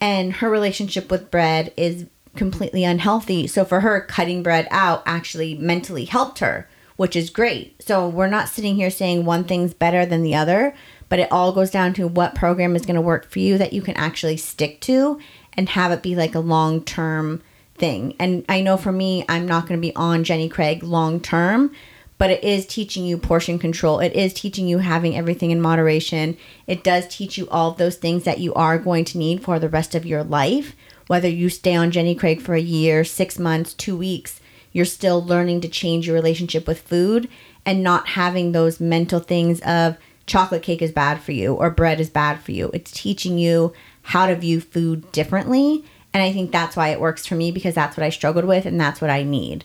and 0.00 0.34
her 0.34 0.48
relationship 0.48 1.10
with 1.10 1.30
bread 1.30 1.72
is 1.76 2.06
completely 2.36 2.84
unhealthy. 2.84 3.46
So 3.46 3.64
for 3.64 3.80
her, 3.80 4.00
cutting 4.02 4.42
bread 4.42 4.68
out 4.70 5.02
actually 5.04 5.56
mentally 5.56 6.04
helped 6.04 6.38
her, 6.38 6.68
which 6.96 7.16
is 7.16 7.28
great. 7.28 7.82
So 7.82 8.08
we're 8.08 8.28
not 8.28 8.48
sitting 8.48 8.76
here 8.76 8.90
saying 8.90 9.24
one 9.24 9.44
thing's 9.44 9.74
better 9.74 10.06
than 10.06 10.22
the 10.22 10.36
other, 10.36 10.74
but 11.10 11.18
it 11.18 11.30
all 11.30 11.52
goes 11.52 11.70
down 11.70 11.92
to 11.92 12.08
what 12.08 12.34
program 12.34 12.74
is 12.74 12.86
going 12.86 12.94
to 12.94 13.02
work 13.02 13.28
for 13.28 13.40
you 13.40 13.58
that 13.58 13.74
you 13.74 13.82
can 13.82 13.96
actually 13.96 14.38
stick 14.38 14.80
to 14.80 15.20
and 15.52 15.68
have 15.68 15.92
it 15.92 16.02
be 16.02 16.16
like 16.16 16.34
a 16.34 16.40
long 16.40 16.82
term 16.82 17.42
thing. 17.74 18.14
And 18.18 18.44
I 18.48 18.62
know 18.62 18.78
for 18.78 18.92
me, 18.92 19.24
I'm 19.28 19.46
not 19.46 19.66
going 19.66 19.78
to 19.78 19.86
be 19.86 19.94
on 19.94 20.24
Jenny 20.24 20.48
Craig 20.48 20.82
long 20.82 21.20
term, 21.20 21.72
but 22.16 22.30
it 22.30 22.44
is 22.44 22.64
teaching 22.64 23.04
you 23.04 23.18
portion 23.18 23.58
control. 23.58 23.98
It 23.98 24.14
is 24.14 24.32
teaching 24.32 24.68
you 24.68 24.78
having 24.78 25.16
everything 25.16 25.50
in 25.50 25.60
moderation. 25.60 26.36
It 26.66 26.84
does 26.84 27.08
teach 27.08 27.36
you 27.36 27.48
all 27.48 27.72
of 27.72 27.78
those 27.78 27.96
things 27.96 28.24
that 28.24 28.38
you 28.38 28.54
are 28.54 28.78
going 28.78 29.04
to 29.06 29.18
need 29.18 29.42
for 29.42 29.58
the 29.58 29.68
rest 29.68 29.94
of 29.94 30.06
your 30.06 30.22
life. 30.22 30.76
Whether 31.08 31.28
you 31.28 31.48
stay 31.48 31.74
on 31.74 31.90
Jenny 31.90 32.14
Craig 32.14 32.40
for 32.40 32.54
a 32.54 32.60
year, 32.60 33.02
six 33.02 33.36
months, 33.36 33.74
two 33.74 33.96
weeks, 33.96 34.40
you're 34.70 34.84
still 34.84 35.24
learning 35.24 35.62
to 35.62 35.68
change 35.68 36.06
your 36.06 36.14
relationship 36.14 36.68
with 36.68 36.82
food 36.82 37.28
and 37.66 37.82
not 37.82 38.08
having 38.10 38.52
those 38.52 38.78
mental 38.78 39.18
things 39.18 39.60
of 39.62 39.96
chocolate 40.26 40.62
cake 40.62 40.82
is 40.82 40.92
bad 40.92 41.20
for 41.20 41.32
you 41.32 41.54
or 41.54 41.70
bread 41.70 42.00
is 42.00 42.10
bad 42.10 42.40
for 42.40 42.52
you. 42.52 42.70
It's 42.72 42.90
teaching 42.90 43.38
you 43.38 43.72
how 44.02 44.26
to 44.26 44.36
view 44.36 44.60
food 44.60 45.10
differently. 45.12 45.84
And 46.12 46.22
I 46.22 46.32
think 46.32 46.50
that's 46.50 46.76
why 46.76 46.88
it 46.88 47.00
works 47.00 47.26
for 47.26 47.34
me 47.34 47.50
because 47.50 47.74
that's 47.74 47.96
what 47.96 48.04
I 48.04 48.10
struggled 48.10 48.44
with 48.44 48.66
and 48.66 48.80
that's 48.80 49.00
what 49.00 49.10
I 49.10 49.22
need. 49.22 49.64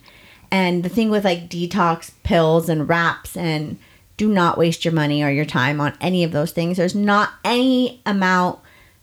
And 0.51 0.83
the 0.83 0.89
thing 0.89 1.09
with 1.09 1.25
like 1.25 1.49
detox 1.49 2.11
pills 2.23 2.69
and 2.69 2.87
wraps 2.87 3.35
and 3.35 3.77
do 4.17 4.29
not 4.29 4.57
waste 4.57 4.85
your 4.85 4.93
money 4.93 5.23
or 5.23 5.29
your 5.29 5.45
time 5.45 5.81
on 5.81 5.97
any 5.99 6.23
of 6.23 6.31
those 6.31 6.51
things. 6.51 6.77
There's 6.77 6.95
not 6.95 7.31
any 7.43 8.01
amount 8.05 8.59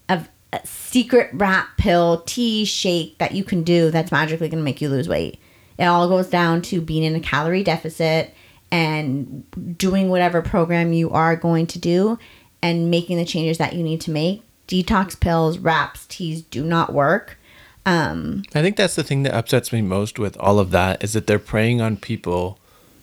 of 0.08 0.28
a 0.52 0.60
secret 0.66 1.30
wrap 1.32 1.76
pill, 1.76 2.22
tea, 2.26 2.64
shake 2.64 3.18
that 3.18 3.34
you 3.34 3.44
can 3.44 3.62
do 3.62 3.90
that's 3.90 4.12
magically 4.12 4.48
going 4.48 4.60
to 4.60 4.64
make 4.64 4.80
you 4.80 4.88
lose 4.88 5.08
weight. 5.08 5.38
It 5.78 5.84
all 5.84 6.08
goes 6.08 6.28
down 6.28 6.62
to 6.62 6.80
being 6.80 7.02
in 7.02 7.14
a 7.14 7.20
calorie 7.20 7.64
deficit 7.64 8.34
and 8.72 9.44
doing 9.76 10.08
whatever 10.08 10.40
program 10.40 10.94
you 10.94 11.10
are 11.10 11.36
going 11.36 11.66
to 11.68 11.78
do 11.78 12.18
and 12.62 12.90
making 12.90 13.18
the 13.18 13.24
changes 13.24 13.58
that 13.58 13.74
you 13.74 13.82
need 13.82 14.00
to 14.00 14.10
make. 14.10 14.42
Detox 14.66 15.18
pills, 15.20 15.58
wraps, 15.58 16.06
teas 16.06 16.40
do 16.40 16.64
not 16.64 16.92
work. 16.92 17.38
Um, 17.84 18.44
I 18.54 18.62
think 18.62 18.76
that's 18.76 18.94
the 18.94 19.04
thing 19.04 19.24
that 19.24 19.34
upsets 19.34 19.72
me 19.72 19.82
most 19.82 20.18
with 20.18 20.36
all 20.38 20.58
of 20.58 20.70
that 20.70 21.04
is 21.04 21.12
that 21.12 21.26
they're 21.26 21.38
preying 21.38 21.82
on 21.82 21.98
people 21.98 22.58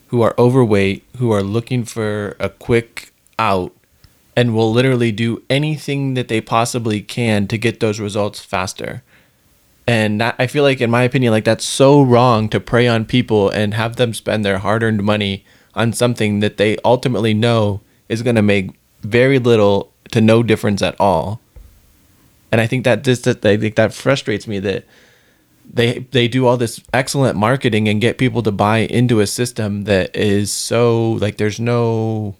who 0.08 0.24
are 0.24 0.34
overweight, 0.40 1.04
who 1.18 1.32
are 1.32 1.44
looking 1.44 1.84
for 1.84 2.36
a 2.40 2.50
quick 2.50 3.14
out, 3.38 3.76
and 4.36 4.56
will 4.56 4.72
literally 4.72 5.12
do 5.12 5.44
anything 5.50 6.16
that 6.16 6.30
they 6.30 6.42
possibly 6.42 7.02
can 7.02 7.46
to 7.48 7.58
get 7.58 7.80
those 7.80 8.00
results 8.00 8.40
faster. 8.40 9.04
And 9.86 10.24
I 10.24 10.48
feel 10.48 10.64
like, 10.64 10.82
in 10.82 10.90
my 10.90 11.04
opinion, 11.04 11.32
like 11.32 11.46
that's 11.46 11.66
so 11.66 12.02
wrong 12.02 12.48
to 12.50 12.60
prey 12.60 12.88
on 12.88 13.06
people 13.06 13.50
and 13.50 13.74
have 13.74 13.98
them 13.98 14.14
spend 14.14 14.46
their 14.46 14.60
hard 14.60 14.82
earned 14.82 15.04
money 15.04 15.44
on 15.76 15.94
something 15.94 16.40
that 16.40 16.58
they 16.58 16.78
ultimately 16.84 17.34
know 17.34 17.82
is 18.08 18.22
going 18.22 18.36
to 18.36 18.42
make 18.42 18.72
very 19.02 19.40
little 19.40 19.92
to 20.12 20.22
no 20.22 20.44
difference 20.44 20.82
at 20.82 21.00
all. 21.00 21.40
And 22.52 22.60
I 22.60 22.68
think 22.68 22.84
that 22.84 23.04
this 23.04 23.22
that 23.22 23.46
I 23.46 23.58
think 23.58 23.76
that 23.76 23.94
frustrates 23.94 24.48
me 24.48 24.60
that 24.60 24.86
they 25.72 26.00
they 26.12 26.28
do 26.28 26.48
all 26.48 26.58
this 26.58 26.82
excellent 26.94 27.38
marketing 27.38 27.88
and 27.88 28.02
get 28.02 28.18
people 28.18 28.42
to 28.44 28.52
buy 28.52 28.80
into 28.80 29.20
a 29.20 29.28
system 29.28 29.84
that 29.84 30.16
is 30.16 30.52
so 30.52 31.12
like 31.14 31.38
there's 31.38 31.60
no 31.60 32.36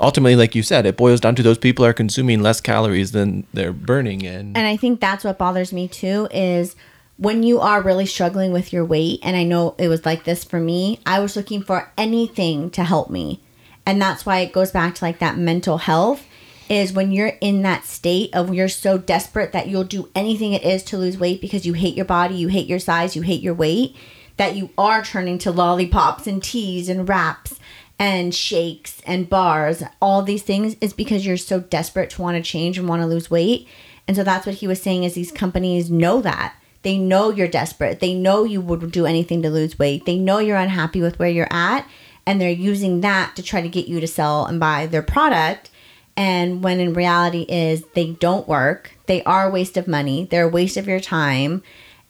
ultimately 0.00 0.36
like 0.36 0.54
you 0.54 0.62
said 0.62 0.86
it 0.86 0.96
boils 0.96 1.20
down 1.20 1.34
to 1.34 1.42
those 1.42 1.58
people 1.58 1.84
are 1.84 1.92
consuming 1.92 2.40
less 2.40 2.60
calories 2.60 3.10
than 3.12 3.44
they're 3.52 3.72
burning 3.72 4.24
and 4.24 4.56
And 4.56 4.66
I 4.66 4.76
think 4.76 5.00
that's 5.00 5.24
what 5.24 5.38
bothers 5.38 5.72
me 5.72 5.88
too 5.88 6.28
is 6.30 6.76
when 7.16 7.42
you 7.42 7.60
are 7.60 7.82
really 7.82 8.06
struggling 8.06 8.52
with 8.52 8.72
your 8.72 8.84
weight, 8.84 9.20
and 9.22 9.36
I 9.36 9.44
know 9.44 9.74
it 9.78 9.88
was 9.88 10.04
like 10.04 10.24
this 10.24 10.44
for 10.44 10.58
me, 10.58 10.98
I 11.06 11.20
was 11.20 11.36
looking 11.36 11.62
for 11.62 11.92
anything 11.96 12.70
to 12.70 12.84
help 12.84 13.10
me. 13.10 13.40
And 13.86 14.00
that's 14.00 14.24
why 14.24 14.38
it 14.38 14.52
goes 14.52 14.70
back 14.70 14.94
to 14.96 15.04
like 15.04 15.18
that 15.18 15.36
mental 15.36 15.78
health 15.78 16.24
is 16.68 16.92
when 16.92 17.12
you're 17.12 17.36
in 17.40 17.62
that 17.62 17.84
state 17.84 18.34
of 18.34 18.54
you're 18.54 18.68
so 18.68 18.96
desperate 18.96 19.52
that 19.52 19.68
you'll 19.68 19.84
do 19.84 20.08
anything 20.14 20.52
it 20.52 20.62
is 20.62 20.82
to 20.84 20.96
lose 20.96 21.18
weight 21.18 21.40
because 21.40 21.66
you 21.66 21.74
hate 21.74 21.94
your 21.94 22.04
body, 22.04 22.34
you 22.34 22.48
hate 22.48 22.66
your 22.66 22.78
size, 22.78 23.14
you 23.14 23.22
hate 23.22 23.42
your 23.42 23.54
weight, 23.54 23.94
that 24.36 24.56
you 24.56 24.70
are 24.78 25.04
turning 25.04 25.36
to 25.38 25.50
lollipops 25.50 26.26
and 26.26 26.42
teas 26.42 26.88
and 26.88 27.08
wraps 27.08 27.58
and 27.98 28.34
shakes 28.34 29.00
and 29.06 29.28
bars, 29.28 29.82
all 30.00 30.22
these 30.22 30.42
things 30.42 30.76
is 30.80 30.92
because 30.92 31.26
you're 31.26 31.36
so 31.36 31.60
desperate 31.60 32.10
to 32.10 32.22
want 32.22 32.36
to 32.36 32.42
change 32.42 32.78
and 32.78 32.88
want 32.88 33.02
to 33.02 33.06
lose 33.06 33.30
weight. 33.30 33.68
And 34.08 34.16
so 34.16 34.24
that's 34.24 34.46
what 34.46 34.56
he 34.56 34.66
was 34.66 34.82
saying 34.82 35.04
is 35.04 35.14
these 35.14 35.30
companies 35.30 35.90
know 35.90 36.20
that. 36.22 36.56
They 36.82 36.98
know 36.98 37.30
you're 37.30 37.48
desperate. 37.48 38.00
They 38.00 38.14
know 38.14 38.44
you 38.44 38.60
would 38.60 38.90
do 38.92 39.06
anything 39.06 39.42
to 39.42 39.50
lose 39.50 39.78
weight. 39.78 40.04
They 40.04 40.18
know 40.18 40.38
you're 40.38 40.56
unhappy 40.56 41.00
with 41.00 41.18
where 41.18 41.30
you're 41.30 41.52
at 41.52 41.86
and 42.26 42.40
they're 42.40 42.50
using 42.50 43.00
that 43.00 43.34
to 43.36 43.42
try 43.42 43.60
to 43.60 43.68
get 43.68 43.88
you 43.88 44.00
to 44.00 44.06
sell 44.06 44.46
and 44.46 44.60
buy 44.60 44.86
their 44.86 45.02
product 45.02 45.70
and 46.16 46.62
when 46.62 46.80
in 46.80 46.94
reality 46.94 47.46
is 47.48 47.84
they 47.94 48.12
don't 48.12 48.48
work 48.48 48.92
they 49.06 49.22
are 49.24 49.48
a 49.48 49.50
waste 49.50 49.76
of 49.76 49.88
money 49.88 50.26
they're 50.30 50.48
a 50.48 50.50
waste 50.50 50.76
of 50.76 50.86
your 50.86 51.00
time 51.00 51.62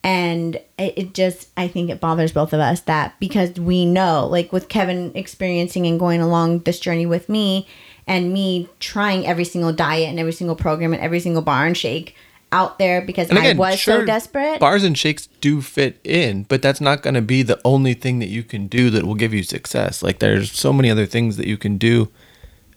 and 0.05 0.57
it, 0.79 0.95
it 0.97 1.15
just 1.15 1.49
i 1.57 1.69
think 1.69 1.89
it 1.89 2.01
bothers 2.01 2.33
both 2.33 2.53
of 2.53 2.61
us 2.61 2.81
that 2.81 3.19
because 3.21 3.53
we 3.59 3.87
know 3.87 4.27
like 4.27 4.53
with 4.53 4.69
kevin 4.69 5.13
experiencing 5.15 5.87
and 5.87 6.01
going 6.01 6.21
along 6.21 6.59
this 6.61 6.81
journey 6.81 7.07
with 7.07 7.29
me 7.29 7.67
and 8.07 8.33
me 8.33 8.69
trying 8.81 9.25
every 9.27 9.45
single 9.45 9.73
diet 9.73 10.09
and 10.09 10.19
every 10.19 10.33
single 10.33 10.57
program 10.57 10.93
and 10.93 11.03
every 11.03 11.21
single 11.21 11.43
bar 11.43 11.67
and 11.67 11.77
shake 11.77 12.17
out 12.53 12.79
there 12.79 13.01
because 13.01 13.29
And 13.31 13.39
i 13.39 13.53
was 13.55 13.83
so 13.83 14.05
desperate 14.05 14.61
Bars 14.61 14.85
and 14.85 14.97
shakes 14.97 15.29
do 15.41 15.61
fit 15.61 15.99
in, 16.05 16.45
but 16.45 16.63
that's 16.63 16.81
not 16.81 17.03
going 17.03 17.15
to 17.15 17.23
be 17.23 17.43
the 17.43 17.61
only 17.65 17.95
thing 17.95 18.19
that 18.21 18.29
you 18.29 18.43
can 18.43 18.67
do 18.67 18.91
that 18.91 19.05
will 19.05 19.15
give 19.15 19.35
you 19.35 19.43
success. 19.43 20.03
Like 20.03 20.21
there's 20.21 20.53
so 20.53 20.73
many 20.73 20.91
other 20.91 21.07
things 21.07 21.37
that 21.39 21.47
you 21.47 21.57
can 21.57 21.79
do 21.79 22.11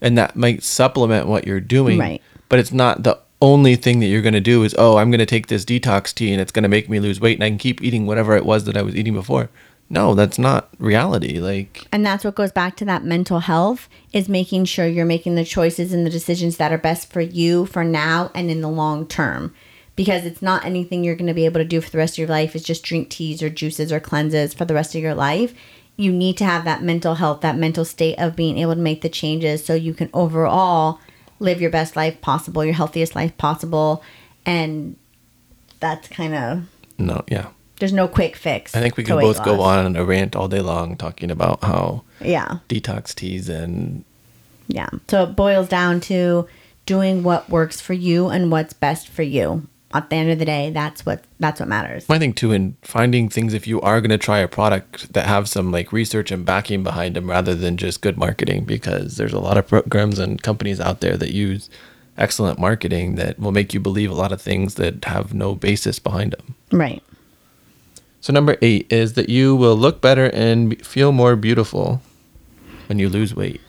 and 0.01 0.17
that 0.17 0.35
might 0.35 0.63
supplement 0.63 1.27
what 1.27 1.45
you're 1.45 1.59
doing. 1.59 1.99
Right. 1.99 2.21
But 2.49 2.59
it's 2.59 2.71
not 2.71 3.03
the 3.03 3.19
only 3.41 3.75
thing 3.75 3.99
that 3.99 4.07
you're 4.07 4.21
going 4.21 4.33
to 4.33 4.39
do 4.41 4.63
is, 4.63 4.73
"Oh, 4.77 4.97
I'm 4.97 5.11
going 5.11 5.19
to 5.19 5.25
take 5.25 5.47
this 5.47 5.65
detox 5.65 6.13
tea 6.13 6.31
and 6.31 6.41
it's 6.41 6.51
going 6.51 6.63
to 6.63 6.69
make 6.69 6.89
me 6.89 6.99
lose 6.99 7.19
weight 7.19 7.37
and 7.37 7.43
I 7.43 7.49
can 7.49 7.57
keep 7.57 7.81
eating 7.81 8.05
whatever 8.05 8.35
it 8.35 8.45
was 8.45 8.65
that 8.65 8.77
I 8.77 8.81
was 8.81 8.95
eating 8.95 9.13
before." 9.13 9.49
No, 9.89 10.15
that's 10.15 10.39
not 10.39 10.69
reality. 10.79 11.39
Like 11.39 11.87
And 11.91 12.05
that's 12.05 12.23
what 12.23 12.35
goes 12.35 12.51
back 12.51 12.75
to 12.77 12.85
that 12.85 13.03
mental 13.03 13.41
health 13.41 13.87
is 14.13 14.27
making 14.27 14.65
sure 14.65 14.87
you're 14.87 15.05
making 15.05 15.35
the 15.35 15.45
choices 15.45 15.93
and 15.93 16.05
the 16.05 16.09
decisions 16.09 16.57
that 16.57 16.71
are 16.71 16.77
best 16.77 17.11
for 17.11 17.21
you 17.21 17.65
for 17.67 17.83
now 17.83 18.31
and 18.33 18.49
in 18.49 18.61
the 18.61 18.69
long 18.69 19.07
term. 19.07 19.53
Because 19.95 20.25
it's 20.25 20.41
not 20.41 20.65
anything 20.65 21.03
you're 21.03 21.15
going 21.15 21.27
to 21.27 21.33
be 21.33 21.45
able 21.45 21.59
to 21.61 21.65
do 21.65 21.79
for 21.79 21.89
the 21.89 21.97
rest 21.97 22.15
of 22.15 22.17
your 22.19 22.27
life. 22.27 22.55
It's 22.55 22.65
just 22.65 22.83
drink 22.83 23.09
teas 23.09 23.41
or 23.41 23.49
juices 23.49 23.91
or 23.91 23.99
cleanses 23.99 24.53
for 24.53 24.65
the 24.65 24.73
rest 24.73 24.93
of 24.93 25.01
your 25.01 25.15
life. 25.15 25.53
You 25.95 26.11
need 26.11 26.37
to 26.37 26.43
have 26.45 26.65
that 26.65 26.83
mental 26.83 27.15
health, 27.15 27.39
that 27.41 27.57
mental 27.57 27.85
state 27.85 28.17
of 28.19 28.35
being 28.35 28.57
able 28.57 28.75
to 28.75 28.81
make 28.81 29.01
the 29.01 29.09
changes 29.09 29.63
so 29.63 29.73
you 29.73 29.93
can 29.93 30.09
overall 30.13 30.99
live 31.39 31.61
your 31.61 31.69
best 31.69 31.95
life 31.95 32.19
possible, 32.19 32.65
your 32.65 32.73
healthiest 32.73 33.15
life 33.15 33.37
possible. 33.37 34.03
And 34.45 34.97
that's 35.79 36.09
kind 36.09 36.35
of, 36.35 36.63
no, 36.97 37.23
yeah. 37.29 37.47
there's 37.79 37.93
no 37.93 38.09
quick 38.09 38.35
fix. 38.35 38.75
I 38.75 38.81
think 38.81 38.97
we 38.97 39.05
could 39.05 39.15
weight 39.15 39.23
both 39.23 39.43
go 39.45 39.61
on 39.61 39.95
a 39.95 40.03
rant 40.03 40.35
all 40.35 40.49
day 40.49 40.59
long 40.61 40.97
talking 40.97 41.31
about 41.31 41.63
how 41.63 42.03
Yeah. 42.19 42.57
detox 42.67 43.15
teas 43.15 43.47
and 43.47 44.03
Yeah. 44.67 44.89
So 45.07 45.23
it 45.23 45.35
boils 45.37 45.69
down 45.69 46.01
to 46.01 46.47
doing 46.85 47.23
what 47.23 47.49
works 47.49 47.79
for 47.79 47.93
you 47.93 48.27
and 48.27 48.51
what's 48.51 48.73
best 48.73 49.07
for 49.07 49.23
you. 49.23 49.67
At 49.93 50.09
the 50.09 50.15
end 50.17 50.29
of 50.29 50.39
the 50.39 50.45
day, 50.45 50.71
that's 50.71 51.05
what 51.05 51.23
that's 51.39 51.59
what 51.59 51.69
matters. 51.69 52.05
I 52.09 52.19
think 52.19 52.35
too 52.35 52.51
in 52.51 52.75
finding 52.81 53.29
things 53.29 53.53
if 53.53 53.65
you 53.65 53.79
are 53.81 54.01
going 54.01 54.09
to 54.09 54.17
try 54.17 54.39
a 54.39 54.47
product 54.47 55.13
that 55.13 55.25
have 55.25 55.47
some 55.47 55.71
like 55.71 55.93
research 55.93 56.31
and 56.31 56.45
backing 56.45 56.83
behind 56.83 57.15
them 57.15 57.29
rather 57.29 57.55
than 57.55 57.77
just 57.77 58.01
good 58.01 58.17
marketing 58.17 58.65
because 58.65 59.17
there's 59.17 59.33
a 59.33 59.39
lot 59.39 59.57
of 59.57 59.67
programs 59.67 60.19
and 60.19 60.41
companies 60.41 60.79
out 60.81 60.99
there 60.99 61.15
that 61.17 61.31
use 61.31 61.69
excellent 62.17 62.59
marketing 62.59 63.15
that 63.15 63.39
will 63.39 63.51
make 63.51 63.73
you 63.73 63.79
believe 63.79 64.09
a 64.09 64.15
lot 64.15 64.31
of 64.31 64.41
things 64.41 64.75
that 64.75 65.05
have 65.05 65.33
no 65.33 65.55
basis 65.55 65.99
behind 65.99 66.31
them. 66.31 66.55
Right. 66.71 67.03
So 68.21 68.33
number 68.33 68.57
8 68.61 68.87
is 68.89 69.13
that 69.13 69.29
you 69.29 69.55
will 69.55 69.75
look 69.75 70.01
better 70.01 70.25
and 70.33 70.83
feel 70.85 71.11
more 71.11 71.35
beautiful 71.35 72.01
when 72.87 72.99
you 72.99 73.07
lose 73.07 73.35
weight. 73.35 73.61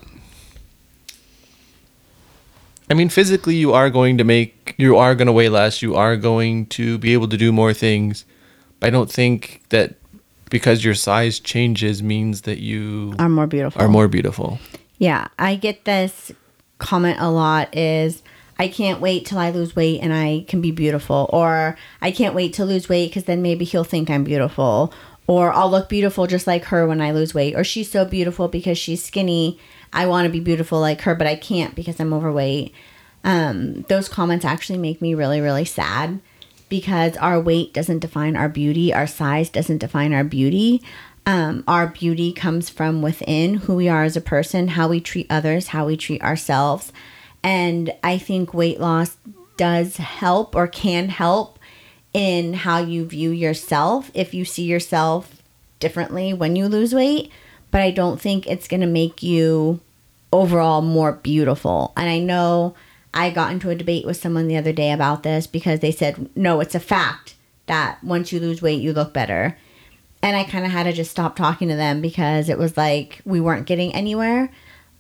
I 2.88 2.94
mean, 2.94 3.08
physically, 3.08 3.56
you 3.56 3.72
are 3.72 3.90
going 3.90 4.18
to 4.18 4.24
make, 4.24 4.74
you 4.78 4.96
are 4.96 5.14
going 5.14 5.26
to 5.26 5.32
weigh 5.32 5.48
less, 5.48 5.82
you 5.82 5.96
are 5.96 6.16
going 6.16 6.66
to 6.66 6.98
be 6.98 7.12
able 7.12 7.28
to 7.28 7.36
do 7.36 7.52
more 7.52 7.74
things. 7.74 8.24
But 8.78 8.88
I 8.88 8.90
don't 8.90 9.10
think 9.10 9.62
that 9.70 9.94
because 10.50 10.84
your 10.84 10.94
size 10.94 11.40
changes 11.40 12.02
means 12.02 12.42
that 12.42 12.58
you 12.58 13.14
Are 13.18 13.28
more 13.28 13.46
beautiful. 13.46 13.82
are 13.82 13.88
more 13.88 14.06
beautiful. 14.06 14.58
Yeah, 14.98 15.26
I 15.38 15.56
get 15.56 15.84
this 15.84 16.30
comment 16.78 17.18
a 17.20 17.28
lot 17.30 17.76
is 17.76 18.22
I 18.58 18.68
can't 18.68 19.00
wait 19.00 19.26
till 19.26 19.38
I 19.38 19.50
lose 19.50 19.74
weight 19.74 20.00
and 20.00 20.12
I 20.12 20.44
can 20.46 20.60
be 20.60 20.70
beautiful 20.70 21.28
or 21.32 21.76
I 22.00 22.10
can't 22.10 22.34
wait 22.34 22.54
to 22.54 22.64
lose 22.64 22.88
weight 22.88 23.12
cuz 23.12 23.24
then 23.24 23.42
maybe 23.42 23.64
he'll 23.64 23.84
think 23.84 24.08
I'm 24.08 24.24
beautiful 24.24 24.92
or 25.26 25.52
I'll 25.52 25.70
look 25.70 25.88
beautiful 25.88 26.26
just 26.26 26.46
like 26.46 26.64
her 26.66 26.86
when 26.86 27.00
I 27.00 27.10
lose 27.10 27.34
weight 27.34 27.54
or 27.56 27.64
she's 27.64 27.90
so 27.90 28.04
beautiful 28.04 28.48
because 28.48 28.78
she's 28.78 29.02
skinny. 29.02 29.58
I 29.92 30.06
want 30.06 30.26
to 30.26 30.32
be 30.32 30.40
beautiful 30.40 30.80
like 30.80 31.02
her 31.02 31.14
but 31.14 31.26
I 31.26 31.36
can't 31.36 31.74
because 31.74 31.98
I'm 32.00 32.12
overweight. 32.12 32.74
Um, 33.24 33.82
those 33.82 34.08
comments 34.08 34.44
actually 34.44 34.78
make 34.78 35.00
me 35.00 35.14
really 35.14 35.40
really 35.40 35.64
sad 35.64 36.20
because 36.68 37.16
our 37.18 37.40
weight 37.40 37.72
doesn't 37.72 38.00
define 38.00 38.36
our 38.36 38.48
beauty, 38.48 38.92
our 38.92 39.06
size 39.06 39.48
doesn't 39.50 39.78
define 39.78 40.12
our 40.12 40.24
beauty. 40.24 40.82
Um, 41.28 41.64
our 41.66 41.88
beauty 41.88 42.32
comes 42.32 42.70
from 42.70 43.02
within 43.02 43.54
who 43.54 43.74
we 43.74 43.88
are 43.88 44.04
as 44.04 44.16
a 44.16 44.20
person, 44.20 44.68
how 44.68 44.86
we 44.86 45.00
treat 45.00 45.26
others, 45.28 45.68
how 45.68 45.86
we 45.86 45.96
treat 45.96 46.22
ourselves. 46.22 46.92
And 47.42 47.92
I 48.04 48.16
think 48.16 48.54
weight 48.54 48.78
loss 48.78 49.16
does 49.56 49.96
help 49.96 50.54
or 50.54 50.68
can 50.68 51.08
help 51.08 51.58
in 52.12 52.54
how 52.54 52.78
you 52.78 53.04
view 53.04 53.30
yourself 53.30 54.10
if 54.14 54.34
you 54.34 54.44
see 54.44 54.64
yourself 54.64 55.42
differently 55.80 56.32
when 56.32 56.56
you 56.56 56.68
lose 56.68 56.94
weight. 56.94 57.30
But 57.76 57.82
I 57.82 57.90
don't 57.90 58.18
think 58.18 58.46
it's 58.46 58.68
going 58.68 58.80
to 58.80 58.86
make 58.86 59.22
you 59.22 59.80
overall 60.32 60.80
more 60.80 61.12
beautiful. 61.12 61.92
And 61.94 62.08
I 62.08 62.18
know 62.20 62.74
I 63.12 63.28
got 63.28 63.52
into 63.52 63.68
a 63.68 63.74
debate 63.74 64.06
with 64.06 64.16
someone 64.16 64.48
the 64.48 64.56
other 64.56 64.72
day 64.72 64.92
about 64.92 65.24
this 65.24 65.46
because 65.46 65.80
they 65.80 65.92
said, 65.92 66.30
no, 66.34 66.60
it's 66.60 66.74
a 66.74 66.80
fact 66.80 67.34
that 67.66 68.02
once 68.02 68.32
you 68.32 68.40
lose 68.40 68.62
weight, 68.62 68.80
you 68.80 68.94
look 68.94 69.12
better. 69.12 69.58
And 70.22 70.38
I 70.38 70.44
kind 70.44 70.64
of 70.64 70.70
had 70.70 70.84
to 70.84 70.92
just 70.94 71.10
stop 71.10 71.36
talking 71.36 71.68
to 71.68 71.76
them 71.76 72.00
because 72.00 72.48
it 72.48 72.56
was 72.56 72.78
like 72.78 73.20
we 73.26 73.42
weren't 73.42 73.66
getting 73.66 73.94
anywhere. 73.94 74.50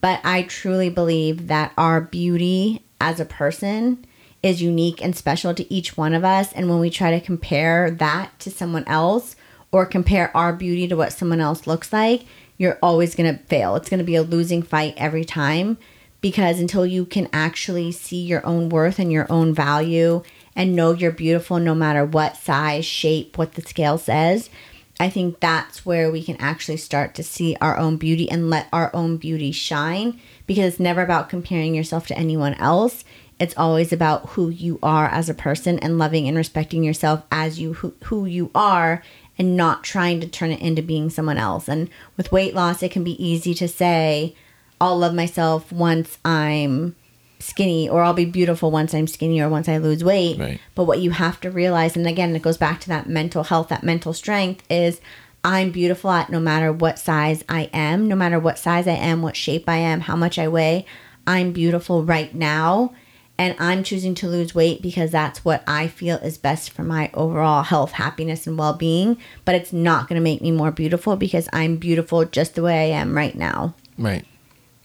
But 0.02 0.20
I 0.22 0.42
truly 0.42 0.90
believe 0.90 1.46
that 1.46 1.72
our 1.78 2.02
beauty 2.02 2.82
as 3.00 3.18
a 3.18 3.24
person 3.24 4.04
is 4.42 4.60
unique 4.60 5.02
and 5.02 5.16
special 5.16 5.54
to 5.54 5.72
each 5.72 5.96
one 5.96 6.12
of 6.12 6.26
us. 6.26 6.52
And 6.52 6.68
when 6.68 6.80
we 6.80 6.90
try 6.90 7.10
to 7.12 7.24
compare 7.24 7.90
that 7.90 8.38
to 8.40 8.50
someone 8.50 8.84
else 8.86 9.34
or 9.72 9.86
compare 9.86 10.36
our 10.36 10.52
beauty 10.52 10.86
to 10.88 10.94
what 10.94 11.14
someone 11.14 11.40
else 11.40 11.66
looks 11.66 11.90
like, 11.90 12.26
you're 12.58 12.78
always 12.82 13.14
going 13.14 13.36
to 13.36 13.42
fail. 13.44 13.76
It's 13.76 13.88
going 13.88 13.98
to 13.98 14.04
be 14.04 14.16
a 14.16 14.22
losing 14.22 14.62
fight 14.62 14.94
every 14.96 15.24
time 15.24 15.78
because 16.20 16.58
until 16.58 16.86
you 16.86 17.04
can 17.04 17.28
actually 17.32 17.92
see 17.92 18.22
your 18.22 18.44
own 18.46 18.68
worth 18.68 18.98
and 18.98 19.12
your 19.12 19.26
own 19.30 19.54
value 19.54 20.22
and 20.54 20.74
know 20.74 20.92
you're 20.92 21.12
beautiful 21.12 21.58
no 21.58 21.74
matter 21.74 22.04
what 22.04 22.36
size, 22.36 22.86
shape, 22.86 23.36
what 23.36 23.54
the 23.54 23.62
scale 23.62 23.98
says, 23.98 24.50
I 24.98 25.10
think 25.10 25.40
that's 25.40 25.84
where 25.84 26.10
we 26.10 26.22
can 26.22 26.36
actually 26.38 26.78
start 26.78 27.14
to 27.14 27.22
see 27.22 27.56
our 27.60 27.76
own 27.76 27.98
beauty 27.98 28.30
and 28.30 28.48
let 28.48 28.68
our 28.72 28.90
own 28.94 29.18
beauty 29.18 29.52
shine 29.52 30.18
because 30.46 30.64
it's 30.64 30.80
never 30.80 31.02
about 31.02 31.28
comparing 31.28 31.74
yourself 31.74 32.06
to 32.06 32.18
anyone 32.18 32.54
else. 32.54 33.04
It's 33.38 33.56
always 33.58 33.92
about 33.92 34.30
who 34.30 34.48
you 34.48 34.78
are 34.82 35.06
as 35.06 35.28
a 35.28 35.34
person 35.34 35.78
and 35.80 35.98
loving 35.98 36.26
and 36.26 36.36
respecting 36.36 36.82
yourself 36.82 37.22
as 37.30 37.60
you 37.60 37.74
who, 37.74 37.94
who 38.04 38.24
you 38.24 38.50
are 38.54 39.02
and 39.38 39.56
not 39.56 39.84
trying 39.84 40.20
to 40.20 40.26
turn 40.26 40.50
it 40.50 40.60
into 40.60 40.82
being 40.82 41.10
someone 41.10 41.38
else. 41.38 41.68
And 41.68 41.90
with 42.16 42.32
weight 42.32 42.54
loss, 42.54 42.82
it 42.82 42.90
can 42.90 43.04
be 43.04 43.22
easy 43.24 43.54
to 43.54 43.68
say, 43.68 44.34
I'll 44.80 44.98
love 44.98 45.14
myself 45.14 45.72
once 45.72 46.18
I'm 46.24 46.96
skinny 47.38 47.88
or 47.88 48.02
I'll 48.02 48.14
be 48.14 48.24
beautiful 48.24 48.70
once 48.70 48.94
I'm 48.94 49.06
skinny 49.06 49.40
or 49.40 49.48
once 49.48 49.68
I 49.68 49.76
lose 49.76 50.02
weight. 50.02 50.38
Right. 50.38 50.60
But 50.74 50.84
what 50.84 51.00
you 51.00 51.10
have 51.10 51.40
to 51.42 51.50
realize, 51.50 51.96
and 51.96 52.06
again, 52.06 52.34
it 52.34 52.42
goes 52.42 52.56
back 52.56 52.80
to 52.80 52.88
that 52.88 53.08
mental 53.08 53.44
health, 53.44 53.68
that 53.68 53.82
mental 53.82 54.12
strength 54.12 54.64
is 54.70 55.00
I'm 55.44 55.70
beautiful 55.70 56.10
at 56.10 56.30
no 56.30 56.40
matter 56.40 56.72
what 56.72 56.98
size 56.98 57.44
I 57.48 57.70
am, 57.72 58.08
no 58.08 58.16
matter 58.16 58.38
what 58.38 58.58
size 58.58 58.88
I 58.88 58.92
am, 58.94 59.22
what 59.22 59.36
shape 59.36 59.68
I 59.68 59.76
am, 59.76 60.00
how 60.00 60.16
much 60.16 60.38
I 60.38 60.48
weigh. 60.48 60.86
I'm 61.26 61.52
beautiful 61.52 62.04
right 62.04 62.34
now. 62.34 62.94
And 63.38 63.54
I'm 63.58 63.82
choosing 63.82 64.14
to 64.16 64.28
lose 64.28 64.54
weight 64.54 64.80
because 64.80 65.10
that's 65.10 65.44
what 65.44 65.62
I 65.66 65.88
feel 65.88 66.16
is 66.16 66.38
best 66.38 66.70
for 66.70 66.82
my 66.82 67.10
overall 67.12 67.64
health, 67.64 67.92
happiness, 67.92 68.46
and 68.46 68.58
well 68.58 68.72
being. 68.72 69.18
But 69.44 69.54
it's 69.54 69.72
not 69.72 70.08
going 70.08 70.16
to 70.16 70.24
make 70.24 70.40
me 70.40 70.50
more 70.50 70.70
beautiful 70.70 71.16
because 71.16 71.48
I'm 71.52 71.76
beautiful 71.76 72.24
just 72.24 72.54
the 72.54 72.62
way 72.62 72.92
I 72.92 72.98
am 72.98 73.14
right 73.14 73.34
now. 73.34 73.74
Right. 73.98 74.24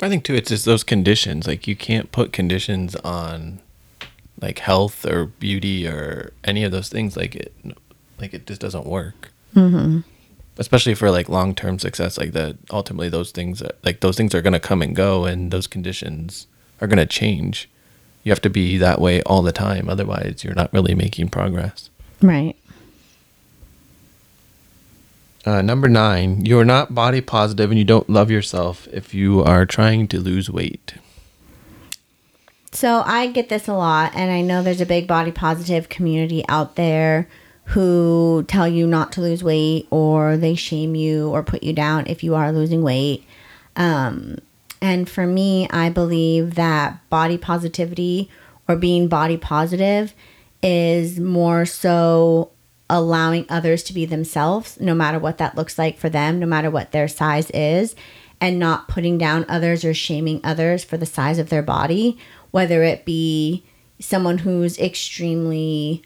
I 0.01 0.09
think 0.09 0.23
too, 0.23 0.33
it's 0.33 0.49
just 0.49 0.65
those 0.65 0.83
conditions. 0.83 1.47
Like 1.47 1.67
you 1.67 1.75
can't 1.75 2.11
put 2.11 2.33
conditions 2.33 2.95
on 2.97 3.61
like 4.41 4.59
health 4.59 5.05
or 5.05 5.27
beauty 5.27 5.87
or 5.87 6.33
any 6.43 6.63
of 6.63 6.71
those 6.71 6.89
things. 6.89 7.15
Like 7.15 7.35
it, 7.35 7.53
like 8.19 8.33
it 8.33 8.47
just 8.47 8.61
doesn't 8.61 8.85
work. 8.85 9.31
Mm-hmm. 9.55 9.99
Especially 10.57 10.95
for 10.95 11.09
like 11.09 11.29
long 11.29 11.55
term 11.55 11.79
success, 11.79 12.17
like 12.17 12.33
that. 12.33 12.57
Ultimately, 12.71 13.09
those 13.09 13.31
things, 13.31 13.63
like 13.83 14.01
those 14.01 14.17
things, 14.17 14.35
are 14.35 14.41
going 14.41 14.53
to 14.53 14.59
come 14.59 14.81
and 14.81 14.95
go, 14.95 15.25
and 15.25 15.49
those 15.51 15.65
conditions 15.65 16.47
are 16.81 16.87
going 16.87 16.97
to 16.97 17.05
change. 17.05 17.69
You 18.24 18.32
have 18.32 18.41
to 18.41 18.49
be 18.49 18.78
that 18.78 19.01
way 19.01 19.22
all 19.24 19.41
the 19.41 19.51
time. 19.51 19.89
Otherwise, 19.89 20.43
you're 20.43 20.53
not 20.53 20.72
really 20.74 20.95
making 20.95 21.30
progress. 21.30 21.89
Right. 22.22 22.55
Uh, 25.43 25.61
number 25.61 25.89
nine, 25.89 26.45
you're 26.45 26.65
not 26.65 26.93
body 26.93 27.19
positive 27.19 27.72
and 27.72 27.80
you 27.80 27.86
don't 27.86 28.09
love 28.09 28.30
yourself 28.30 28.88
if 28.91 29.13
you 29.13 29.41
are 29.43 29.65
trying 29.65 30.07
to 30.09 30.19
lose 30.19 30.51
weight. 30.51 30.93
So 32.72 33.03
I 33.05 33.28
get 33.28 33.49
this 33.49 33.67
a 33.67 33.74
lot, 33.74 34.13
and 34.15 34.32
I 34.32 34.41
know 34.41 34.63
there's 34.63 34.80
a 34.80 34.86
big 34.86 35.05
body 35.05 35.32
positive 35.32 35.89
community 35.89 36.45
out 36.47 36.76
there 36.76 37.28
who 37.65 38.45
tell 38.47 38.67
you 38.67 38.88
not 38.88 39.11
to 39.13 39.22
lose 39.22 39.43
weight 39.43 39.88
or 39.89 40.38
they 40.38 40.55
shame 40.55 40.95
you 40.95 41.30
or 41.30 41.43
put 41.43 41.63
you 41.63 41.74
down 41.74 42.05
if 42.07 42.24
you 42.24 42.36
are 42.36 42.51
losing 42.51 42.82
weight. 42.82 43.26
Um, 43.76 44.38
and 44.82 45.07
for 45.07 45.27
me, 45.27 45.69
I 45.69 45.89
believe 45.89 46.55
that 46.55 47.07
body 47.09 47.38
positivity 47.38 48.29
or 48.67 48.75
being 48.75 49.07
body 49.07 49.38
positive 49.38 50.13
is 50.63 51.19
more 51.19 51.65
so 51.65 52.51
allowing 52.89 53.45
others 53.47 53.84
to 53.84 53.93
be 53.93 54.05
themselves, 54.05 54.79
no 54.82 54.93
matter 54.93 55.19
what 55.19 55.38
that 55.38 55.55
looks 55.55 55.77
like 55.77 55.97
for 55.97 56.09
them, 56.09 56.39
no 56.39 56.45
matter 56.45 56.69
what 56.69 56.91
their 56.91 57.07
size 57.07 57.49
is, 57.51 57.95
and 58.41 58.59
not 58.59 58.88
putting 58.88 59.17
down 59.17 59.45
others 59.47 59.86
or 59.86 59.93
shaming 59.93 60.41
others 60.43 60.84
for 60.84 60.97
the 60.97 61.05
size 61.05 61.38
of 61.38 61.49
their 61.49 61.61
body, 61.61 62.17
whether 62.49 62.84
it 62.84 63.05
be 63.05 63.63
someone 63.99 64.39
who's 64.39 64.79
extremely 64.79 66.03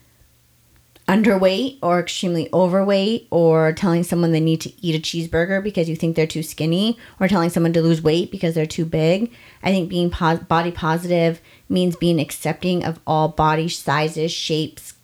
underweight 1.07 1.77
or 1.83 1.99
extremely 1.99 2.49
overweight 2.51 3.27
or 3.29 3.73
telling 3.73 4.03
someone 4.03 4.31
they 4.31 4.39
need 4.39 4.61
to 4.61 4.85
eat 4.85 4.95
a 4.95 4.99
cheeseburger 4.99 5.63
because 5.63 5.87
you 5.87 5.95
think 5.95 6.15
they're 6.15 6.25
too 6.25 6.41
skinny 6.41 6.97
or 7.19 7.27
telling 7.27 7.49
someone 7.49 7.73
to 7.73 7.81
lose 7.81 8.01
weight 8.01 8.31
because 8.31 8.55
they're 8.55 8.65
too 8.65 8.85
big. 8.85 9.31
I 9.61 9.71
think 9.71 9.89
being 9.89 10.09
pos- 10.09 10.39
body 10.39 10.71
positive 10.71 11.41
means 11.69 11.95
being 11.95 12.19
accepting 12.19 12.83
of 12.83 12.99
all 13.05 13.27
body 13.27 13.69
sizes, 13.69 14.31
shapes, 14.31 14.95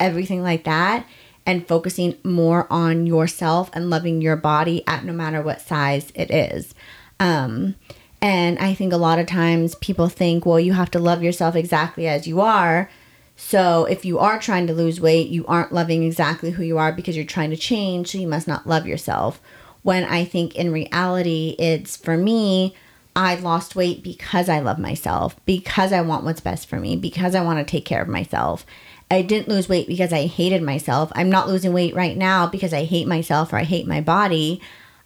everything 0.00 0.42
like 0.42 0.64
that 0.64 1.06
and 1.46 1.66
focusing 1.66 2.16
more 2.24 2.66
on 2.70 3.06
yourself 3.06 3.70
and 3.72 3.90
loving 3.90 4.20
your 4.20 4.36
body 4.36 4.82
at 4.86 5.04
no 5.04 5.12
matter 5.12 5.42
what 5.42 5.60
size 5.60 6.10
it 6.14 6.30
is. 6.30 6.74
Um, 7.20 7.74
and 8.20 8.58
I 8.58 8.74
think 8.74 8.92
a 8.92 8.98
lot 8.98 9.18
of 9.18 9.26
times 9.26 9.74
people 9.76 10.08
think, 10.08 10.46
well, 10.46 10.58
you 10.58 10.72
have 10.72 10.90
to 10.92 10.98
love 10.98 11.22
yourself 11.22 11.54
exactly 11.54 12.08
as 12.08 12.26
you 12.26 12.40
are. 12.40 12.90
So 13.36 13.84
if 13.84 14.04
you 14.04 14.18
are 14.18 14.38
trying 14.38 14.66
to 14.68 14.72
lose 14.72 15.00
weight, 15.00 15.28
you 15.28 15.44
aren't 15.46 15.72
loving 15.72 16.04
exactly 16.04 16.52
who 16.52 16.62
you 16.62 16.78
are 16.78 16.92
because 16.92 17.16
you're 17.16 17.24
trying 17.24 17.50
to 17.50 17.56
change, 17.56 18.12
so 18.12 18.18
you 18.18 18.28
must 18.28 18.46
not 18.46 18.66
love 18.66 18.86
yourself. 18.86 19.40
When 19.82 20.04
I 20.04 20.24
think 20.24 20.54
in 20.54 20.72
reality, 20.72 21.56
it's 21.58 21.96
for 21.96 22.16
me, 22.16 22.74
I 23.16 23.36
lost 23.36 23.76
weight 23.76 24.02
because 24.02 24.48
I 24.48 24.60
love 24.60 24.78
myself, 24.78 25.36
because 25.44 25.92
I 25.92 26.00
want 26.00 26.24
what's 26.24 26.40
best 26.40 26.68
for 26.68 26.80
me, 26.80 26.96
because 26.96 27.34
I 27.34 27.44
want 27.44 27.58
to 27.58 27.70
take 27.70 27.84
care 27.84 28.02
of 28.02 28.08
myself. 28.08 28.64
I 29.10 29.22
didn't 29.22 29.48
lose 29.48 29.68
weight 29.68 29.86
because 29.86 30.12
I 30.12 30.26
hated 30.26 30.62
myself. 30.62 31.12
I'm 31.14 31.30
not 31.30 31.48
losing 31.48 31.72
weight 31.72 31.94
right 31.94 32.16
now 32.16 32.46
because 32.46 32.72
I 32.72 32.84
hate 32.84 33.06
myself 33.06 33.52
or 33.52 33.56
I 33.56 33.64
hate 33.64 33.86
my 33.86 34.00
body. 34.00 34.60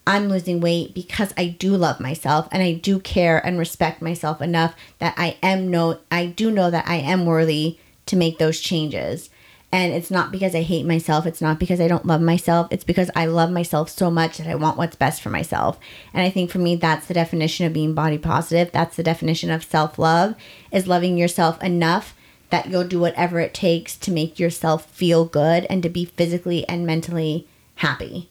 I'm 0.07 0.29
losing 0.29 0.59
weight 0.61 0.95
because 0.95 1.33
I 1.37 1.47
do 1.47 1.75
love 1.75 1.99
myself 1.99 2.47
and 2.51 2.63
I 2.63 2.73
do 2.73 2.99
care 2.99 3.45
and 3.45 3.59
respect 3.59 4.01
myself 4.01 4.41
enough 4.41 4.73
that 4.99 5.13
I 5.17 5.37
am 5.43 5.69
no 5.69 5.99
I 6.09 6.25
do 6.25 6.49
know 6.49 6.71
that 6.71 6.87
I 6.87 6.95
am 6.95 7.25
worthy 7.25 7.77
to 8.09 8.15
make 8.15 8.37
those 8.37 8.59
changes. 8.59 9.29
And 9.71 9.93
it's 9.93 10.09
not 10.09 10.31
because 10.31 10.55
I 10.55 10.63
hate 10.63 10.85
myself. 10.85 11.27
It's 11.27 11.41
not 11.41 11.59
because 11.59 11.79
I 11.79 11.87
don't 11.87 12.05
love 12.05 12.21
myself. 12.21 12.67
It's 12.71 12.83
because 12.83 13.11
I 13.15 13.27
love 13.27 13.51
myself 13.51 13.89
so 13.89 14.09
much 14.09 14.37
that 14.37 14.47
I 14.47 14.55
want 14.55 14.77
what's 14.77 14.95
best 14.95 15.21
for 15.21 15.29
myself. 15.29 15.79
And 16.11 16.25
I 16.25 16.31
think 16.31 16.49
for 16.49 16.57
me, 16.57 16.75
that's 16.75 17.05
the 17.05 17.13
definition 17.13 17.67
of 17.67 17.73
being 17.73 17.93
body 17.93 18.17
positive. 18.17 18.71
That's 18.71 18.95
the 18.95 19.03
definition 19.03 19.51
of 19.51 19.63
self 19.63 19.99
love 19.99 20.33
is 20.71 20.87
loving 20.87 21.17
yourself 21.17 21.61
enough 21.63 22.15
that 22.49 22.67
you'll 22.67 22.87
do 22.87 22.99
whatever 22.99 23.39
it 23.39 23.53
takes 23.53 23.95
to 23.97 24.11
make 24.11 24.39
yourself 24.39 24.85
feel 24.85 25.25
good 25.25 25.67
and 25.69 25.83
to 25.83 25.89
be 25.89 26.05
physically 26.05 26.67
and 26.67 26.85
mentally 26.85 27.47
happy. 27.75 28.27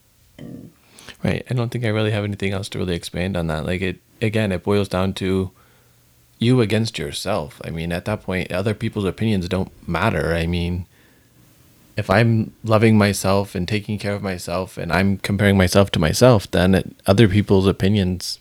Right. 1.22 1.46
I 1.48 1.54
don't 1.54 1.70
think 1.70 1.84
I 1.84 1.88
really 1.88 2.10
have 2.10 2.24
anything 2.24 2.52
else 2.52 2.68
to 2.70 2.78
really 2.78 2.96
expand 2.96 3.36
on 3.36 3.46
that. 3.46 3.64
Like 3.64 3.80
it 3.80 4.00
again, 4.20 4.50
it 4.50 4.64
boils 4.64 4.88
down 4.88 5.12
to 5.14 5.52
you 6.38 6.60
against 6.60 6.98
yourself. 6.98 7.60
I 7.64 7.70
mean, 7.70 7.92
at 7.92 8.04
that 8.04 8.22
point, 8.22 8.52
other 8.52 8.74
people's 8.74 9.04
opinions 9.04 9.48
don't 9.48 9.72
matter. 9.88 10.34
I 10.34 10.46
mean, 10.46 10.86
if 11.96 12.08
I'm 12.08 12.52
loving 12.62 12.96
myself 12.96 13.54
and 13.54 13.66
taking 13.66 13.98
care 13.98 14.14
of 14.14 14.22
myself 14.22 14.78
and 14.78 14.92
I'm 14.92 15.18
comparing 15.18 15.56
myself 15.56 15.90
to 15.92 15.98
myself, 15.98 16.48
then 16.50 16.74
it, 16.74 16.94
other 17.06 17.26
people's 17.28 17.66
opinions 17.66 18.38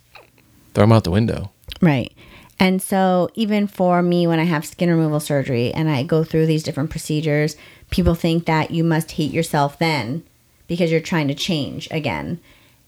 throw 0.73 0.83
them 0.83 0.91
out 0.91 1.03
the 1.03 1.11
window. 1.11 1.51
Right. 1.81 2.13
And 2.59 2.81
so, 2.81 3.29
even 3.35 3.67
for 3.67 4.01
me, 4.01 4.25
when 4.25 4.39
I 4.39 4.43
have 4.43 4.65
skin 4.65 4.89
removal 4.89 5.19
surgery 5.19 5.73
and 5.73 5.89
I 5.89 6.03
go 6.03 6.23
through 6.23 6.47
these 6.47 6.63
different 6.63 6.89
procedures, 6.89 7.55
people 7.89 8.15
think 8.15 8.45
that 8.45 8.71
you 8.71 8.83
must 8.83 9.11
hate 9.11 9.31
yourself 9.31 9.77
then 9.79 10.23
because 10.67 10.91
you're 10.91 10.99
trying 10.99 11.27
to 11.27 11.35
change 11.35 11.87
again. 11.91 12.39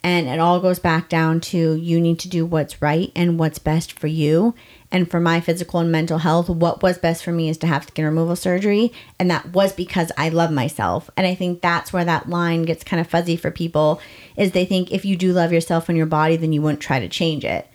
And 0.01 0.27
it 0.27 0.39
all 0.39 0.59
goes 0.61 0.79
back 0.79 1.09
down 1.09 1.41
to 1.41 1.75
you 1.75 1.99
need 1.99 2.19
to 2.19 2.29
do 2.29 2.45
what's 2.45 2.81
right 2.81 3.11
and 3.15 3.37
what's 3.37 3.59
best 3.59 3.91
for 3.91 4.07
you. 4.07 4.55
And 4.91 5.11
for 5.11 5.19
my 5.19 5.41
physical 5.41 5.81
and 5.81 5.91
mental 5.91 6.19
health, 6.19 6.49
what 6.49 6.81
was 6.81 6.97
best 6.97 7.23
for 7.23 7.31
me 7.31 7.49
is 7.49 7.57
to 7.59 7.67
have 7.67 7.83
skin 7.83 8.05
removal 8.05 8.35
surgery. 8.35 8.93
And 9.19 9.29
that 9.29 9.51
was 9.51 9.73
because 9.73 10.11
I 10.17 10.29
love 10.29 10.51
myself. 10.51 11.09
And 11.17 11.27
I 11.27 11.35
think 11.35 11.61
that's 11.61 11.91
where 11.91 12.05
that 12.05 12.29
line 12.29 12.63
gets 12.63 12.83
kind 12.83 13.01
of 13.01 13.07
fuzzy 13.07 13.35
for 13.35 13.51
people 13.51 14.01
is 14.37 14.51
they 14.51 14.65
think 14.65 14.91
if 14.91 15.03
you 15.03 15.17
do 15.17 15.33
love 15.33 15.51
yourself 15.51 15.89
and 15.89 15.97
your 15.97 16.07
body, 16.07 16.37
then 16.37 16.53
you 16.53 16.61
wouldn't 16.61 16.81
try 16.81 16.99
to 16.99 17.09
change 17.09 17.43
it 17.43 17.67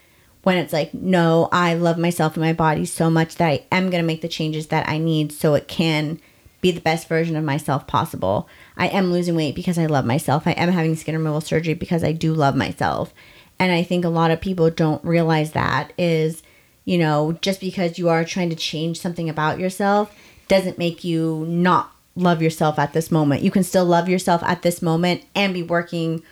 when 0.44 0.58
it's 0.58 0.72
like, 0.72 0.94
no, 0.94 1.48
I 1.52 1.74
love 1.74 1.98
myself 1.98 2.34
and 2.34 2.44
my 2.44 2.52
body 2.52 2.84
so 2.84 3.10
much 3.10 3.36
that 3.36 3.48
I 3.48 3.64
am 3.72 3.90
going 3.90 4.02
to 4.02 4.06
make 4.06 4.20
the 4.20 4.28
changes 4.28 4.68
that 4.68 4.88
I 4.88 4.98
need 4.98 5.32
so 5.32 5.54
it 5.54 5.68
can 5.68 6.20
be 6.64 6.70
the 6.70 6.80
best 6.80 7.08
version 7.08 7.36
of 7.36 7.44
myself 7.44 7.86
possible. 7.86 8.48
I 8.74 8.88
am 8.88 9.12
losing 9.12 9.36
weight 9.36 9.54
because 9.54 9.76
I 9.76 9.84
love 9.84 10.06
myself. 10.06 10.46
I 10.46 10.52
am 10.52 10.70
having 10.70 10.96
skin 10.96 11.14
removal 11.14 11.42
surgery 11.42 11.74
because 11.74 12.02
I 12.02 12.12
do 12.12 12.32
love 12.32 12.56
myself. 12.56 13.12
And 13.58 13.70
I 13.70 13.82
think 13.82 14.02
a 14.02 14.08
lot 14.08 14.30
of 14.30 14.40
people 14.40 14.70
don't 14.70 15.04
realize 15.04 15.52
that 15.52 15.92
is, 15.98 16.42
you 16.86 16.96
know, 16.96 17.36
just 17.42 17.60
because 17.60 17.98
you 17.98 18.08
are 18.08 18.24
trying 18.24 18.48
to 18.48 18.56
change 18.56 18.98
something 18.98 19.28
about 19.28 19.58
yourself 19.58 20.16
doesn't 20.48 20.78
make 20.78 21.04
you 21.04 21.44
not 21.46 21.92
love 22.16 22.40
yourself 22.40 22.78
at 22.78 22.94
this 22.94 23.10
moment. 23.10 23.42
You 23.42 23.50
can 23.50 23.62
still 23.62 23.84
love 23.84 24.08
yourself 24.08 24.42
at 24.42 24.62
this 24.62 24.80
moment 24.80 25.22
and 25.34 25.52
be 25.52 25.62
working 25.62 26.22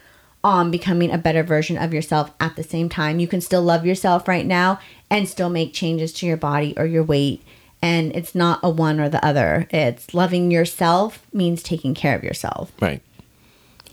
on 0.43 0.70
becoming 0.70 1.11
a 1.11 1.18
better 1.18 1.43
version 1.43 1.76
of 1.76 1.93
yourself 1.93 2.33
at 2.41 2.57
the 2.57 2.64
same 2.64 2.89
time. 2.89 3.20
You 3.20 3.28
can 3.28 3.43
still 3.43 3.62
love 3.62 3.85
yourself 3.85 4.26
right 4.26 4.47
now 4.47 4.80
and 5.11 5.28
still 5.28 5.51
make 5.51 5.74
changes 5.74 6.11
to 6.14 6.26
your 6.26 6.39
body 6.39 6.72
or 6.78 6.87
your 6.87 7.05
weight. 7.05 7.43
And 7.83 8.14
it's 8.14 8.35
not 8.35 8.61
a 8.62 8.70
one 8.70 9.01
or 9.01 9.09
the 9.09 9.24
other. 9.24 9.66
It's 9.70 10.14
loving 10.14 10.51
yourself 10.51 11.26
means 11.33 11.62
taking 11.62 11.95
care 11.95 12.16
of 12.16 12.22
yourself. 12.22 12.70
Right. 12.80 13.03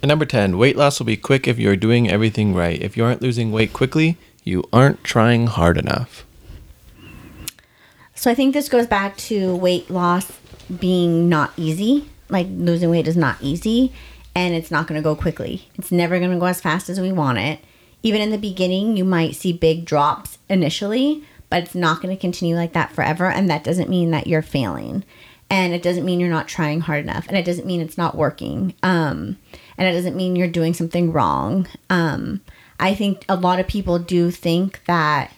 And 0.01 0.09
number 0.09 0.25
10, 0.25 0.57
weight 0.57 0.77
loss 0.77 0.99
will 0.99 1.07
be 1.07 1.17
quick 1.17 1.47
if 1.47 1.59
you're 1.59 1.75
doing 1.75 2.09
everything 2.09 2.53
right. 2.53 2.81
If 2.81 2.95
you 2.95 3.03
aren't 3.03 3.21
losing 3.21 3.51
weight 3.51 3.73
quickly, 3.73 4.17
you 4.43 4.63
aren't 4.71 5.03
trying 5.03 5.47
hard 5.47 5.77
enough. 5.77 6.25
So 8.15 8.29
I 8.29 8.35
think 8.35 8.53
this 8.53 8.69
goes 8.69 8.87
back 8.87 9.17
to 9.17 9.55
weight 9.55 9.89
loss 9.89 10.31
being 10.79 11.27
not 11.27 11.51
easy. 11.57 12.09
Like 12.29 12.47
losing 12.49 12.89
weight 12.89 13.07
is 13.07 13.17
not 13.17 13.37
easy 13.41 13.91
and 14.35 14.53
it's 14.53 14.71
not 14.71 14.87
going 14.87 14.99
to 14.99 15.03
go 15.03 15.15
quickly. 15.15 15.67
It's 15.75 15.91
never 15.91 16.19
going 16.19 16.31
to 16.31 16.37
go 16.37 16.45
as 16.45 16.61
fast 16.61 16.89
as 16.89 16.99
we 16.99 17.11
want 17.11 17.39
it. 17.39 17.59
Even 18.03 18.21
in 18.21 18.29
the 18.29 18.37
beginning, 18.37 18.95
you 18.95 19.03
might 19.03 19.35
see 19.35 19.51
big 19.51 19.83
drops 19.83 20.37
initially, 20.47 21.23
but 21.49 21.63
it's 21.63 21.75
not 21.75 22.01
going 22.01 22.15
to 22.15 22.19
continue 22.19 22.55
like 22.55 22.73
that 22.73 22.91
forever. 22.91 23.25
And 23.25 23.49
that 23.49 23.63
doesn't 23.63 23.89
mean 23.89 24.11
that 24.11 24.27
you're 24.27 24.41
failing. 24.41 25.03
And 25.49 25.73
it 25.73 25.81
doesn't 25.81 26.05
mean 26.05 26.19
you're 26.19 26.29
not 26.29 26.47
trying 26.47 26.81
hard 26.81 27.03
enough. 27.03 27.27
And 27.27 27.37
it 27.37 27.45
doesn't 27.45 27.65
mean 27.65 27.81
it's 27.81 27.97
not 27.97 28.15
working. 28.15 28.75
Um, 28.83 29.37
and 29.77 29.87
it 29.87 29.93
doesn't 29.93 30.15
mean 30.15 30.35
you're 30.35 30.47
doing 30.47 30.73
something 30.73 31.11
wrong. 31.11 31.67
Um, 31.89 32.41
I 32.79 32.93
think 32.93 33.25
a 33.27 33.35
lot 33.35 33.59
of 33.59 33.67
people 33.67 33.97
do 33.97 34.29
think 34.29 34.81
that 34.85 35.31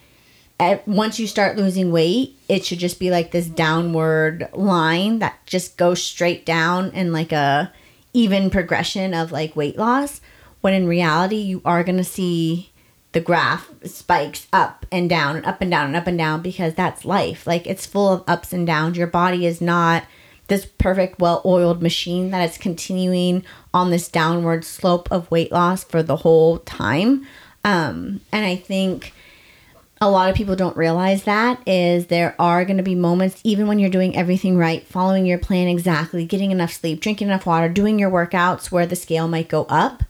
at, 0.60 0.86
once 0.86 1.18
you 1.18 1.26
start 1.26 1.56
losing 1.56 1.90
weight, 1.90 2.36
it 2.48 2.64
should 2.64 2.78
just 2.78 3.00
be 3.00 3.10
like 3.10 3.30
this 3.30 3.46
downward 3.46 4.48
line 4.52 5.18
that 5.20 5.44
just 5.46 5.76
goes 5.76 6.02
straight 6.02 6.44
down 6.44 6.90
in 6.90 7.12
like 7.12 7.32
a 7.32 7.72
even 8.12 8.50
progression 8.50 9.14
of 9.14 9.32
like 9.32 9.56
weight 9.56 9.78
loss. 9.78 10.20
When 10.60 10.74
in 10.74 10.86
reality, 10.86 11.36
you 11.36 11.62
are 11.64 11.82
going 11.82 11.96
to 11.96 12.04
see 12.04 12.70
the 13.12 13.20
graph 13.20 13.70
spikes 13.84 14.46
up 14.52 14.86
and 14.90 15.08
down 15.08 15.36
and 15.36 15.46
up 15.46 15.60
and 15.60 15.70
down 15.70 15.86
and 15.86 15.96
up 15.96 16.06
and 16.06 16.18
down 16.18 16.42
because 16.42 16.74
that's 16.74 17.04
life. 17.04 17.46
Like 17.46 17.66
it's 17.66 17.86
full 17.86 18.08
of 18.08 18.24
ups 18.26 18.52
and 18.52 18.66
downs. 18.66 18.96
Your 18.96 19.06
body 19.06 19.46
is 19.46 19.60
not 19.60 20.04
this 20.48 20.66
perfect, 20.66 21.18
well 21.18 21.42
oiled 21.44 21.82
machine 21.82 22.30
that 22.30 22.48
is 22.48 22.58
continuing 22.58 23.44
on 23.72 23.90
this 23.90 24.08
downward 24.08 24.64
slope 24.64 25.10
of 25.10 25.30
weight 25.30 25.52
loss 25.52 25.84
for 25.84 26.02
the 26.02 26.16
whole 26.16 26.58
time. 26.58 27.26
Um, 27.64 28.20
and 28.32 28.44
I 28.44 28.56
think 28.56 29.14
a 30.00 30.10
lot 30.10 30.28
of 30.28 30.34
people 30.34 30.56
don't 30.56 30.76
realize 30.76 31.22
that 31.24 31.62
is 31.66 32.06
there 32.06 32.34
are 32.38 32.64
going 32.64 32.76
to 32.78 32.82
be 32.82 32.96
moments 32.96 33.40
even 33.44 33.68
when 33.68 33.78
you're 33.78 33.88
doing 33.88 34.16
everything 34.16 34.58
right 34.58 34.84
following 34.84 35.24
your 35.24 35.38
plan 35.38 35.68
exactly 35.68 36.24
getting 36.24 36.50
enough 36.50 36.72
sleep 36.72 37.00
drinking 37.00 37.28
enough 37.28 37.46
water 37.46 37.68
doing 37.68 38.00
your 38.00 38.10
workouts 38.10 38.72
where 38.72 38.84
the 38.84 38.96
scale 38.96 39.28
might 39.28 39.48
go 39.48 39.62
up 39.68 40.02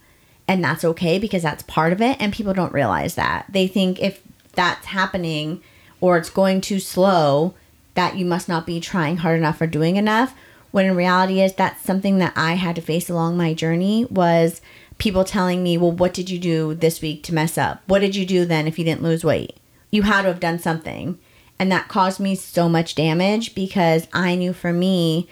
and 0.52 0.62
that's 0.62 0.84
okay 0.84 1.18
because 1.18 1.42
that's 1.42 1.62
part 1.62 1.94
of 1.94 2.02
it 2.02 2.18
and 2.20 2.30
people 2.30 2.52
don't 2.52 2.74
realize 2.74 3.14
that. 3.14 3.46
They 3.48 3.66
think 3.66 3.98
if 4.02 4.22
that's 4.52 4.84
happening 4.84 5.62
or 5.98 6.18
it's 6.18 6.28
going 6.28 6.60
too 6.60 6.78
slow 6.78 7.54
that 7.94 8.18
you 8.18 8.26
must 8.26 8.50
not 8.50 8.66
be 8.66 8.78
trying 8.78 9.16
hard 9.16 9.38
enough 9.38 9.62
or 9.62 9.66
doing 9.66 9.96
enough 9.96 10.34
when 10.70 10.84
in 10.84 10.94
reality 10.94 11.40
is 11.40 11.54
that's 11.54 11.82
something 11.82 12.18
that 12.18 12.34
i 12.36 12.52
had 12.54 12.76
to 12.76 12.82
face 12.82 13.08
along 13.08 13.34
my 13.34 13.54
journey 13.54 14.06
was 14.10 14.60
people 14.98 15.24
telling 15.24 15.62
me 15.62 15.78
well 15.78 15.90
what 15.90 16.12
did 16.12 16.28
you 16.28 16.38
do 16.38 16.74
this 16.74 17.00
week 17.00 17.22
to 17.22 17.34
mess 17.34 17.56
up? 17.56 17.82
What 17.86 18.00
did 18.00 18.14
you 18.14 18.26
do 18.26 18.44
then 18.44 18.68
if 18.68 18.78
you 18.78 18.84
didn't 18.84 19.02
lose 19.02 19.24
weight? 19.24 19.56
You 19.90 20.02
had 20.02 20.22
to 20.22 20.28
have 20.28 20.40
done 20.40 20.58
something. 20.58 21.18
And 21.58 21.72
that 21.72 21.88
caused 21.88 22.20
me 22.20 22.34
so 22.34 22.68
much 22.68 22.94
damage 22.94 23.54
because 23.54 24.06
I 24.12 24.34
knew 24.34 24.52
for 24.52 24.72
me, 24.72 25.28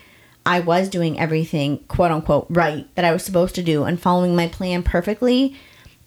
I 0.47 0.61
was 0.61 0.89
doing 0.89 1.19
everything 1.19 1.79
quote 1.89 2.11
unquote 2.11 2.47
right 2.49 2.93
that 2.95 3.05
I 3.05 3.13
was 3.13 3.25
supposed 3.25 3.55
to 3.57 3.63
do 3.63 3.85
and 3.85 4.01
following 4.01 4.35
my 4.35 4.49
plan 4.49 4.83
perfectly. 4.83 5.57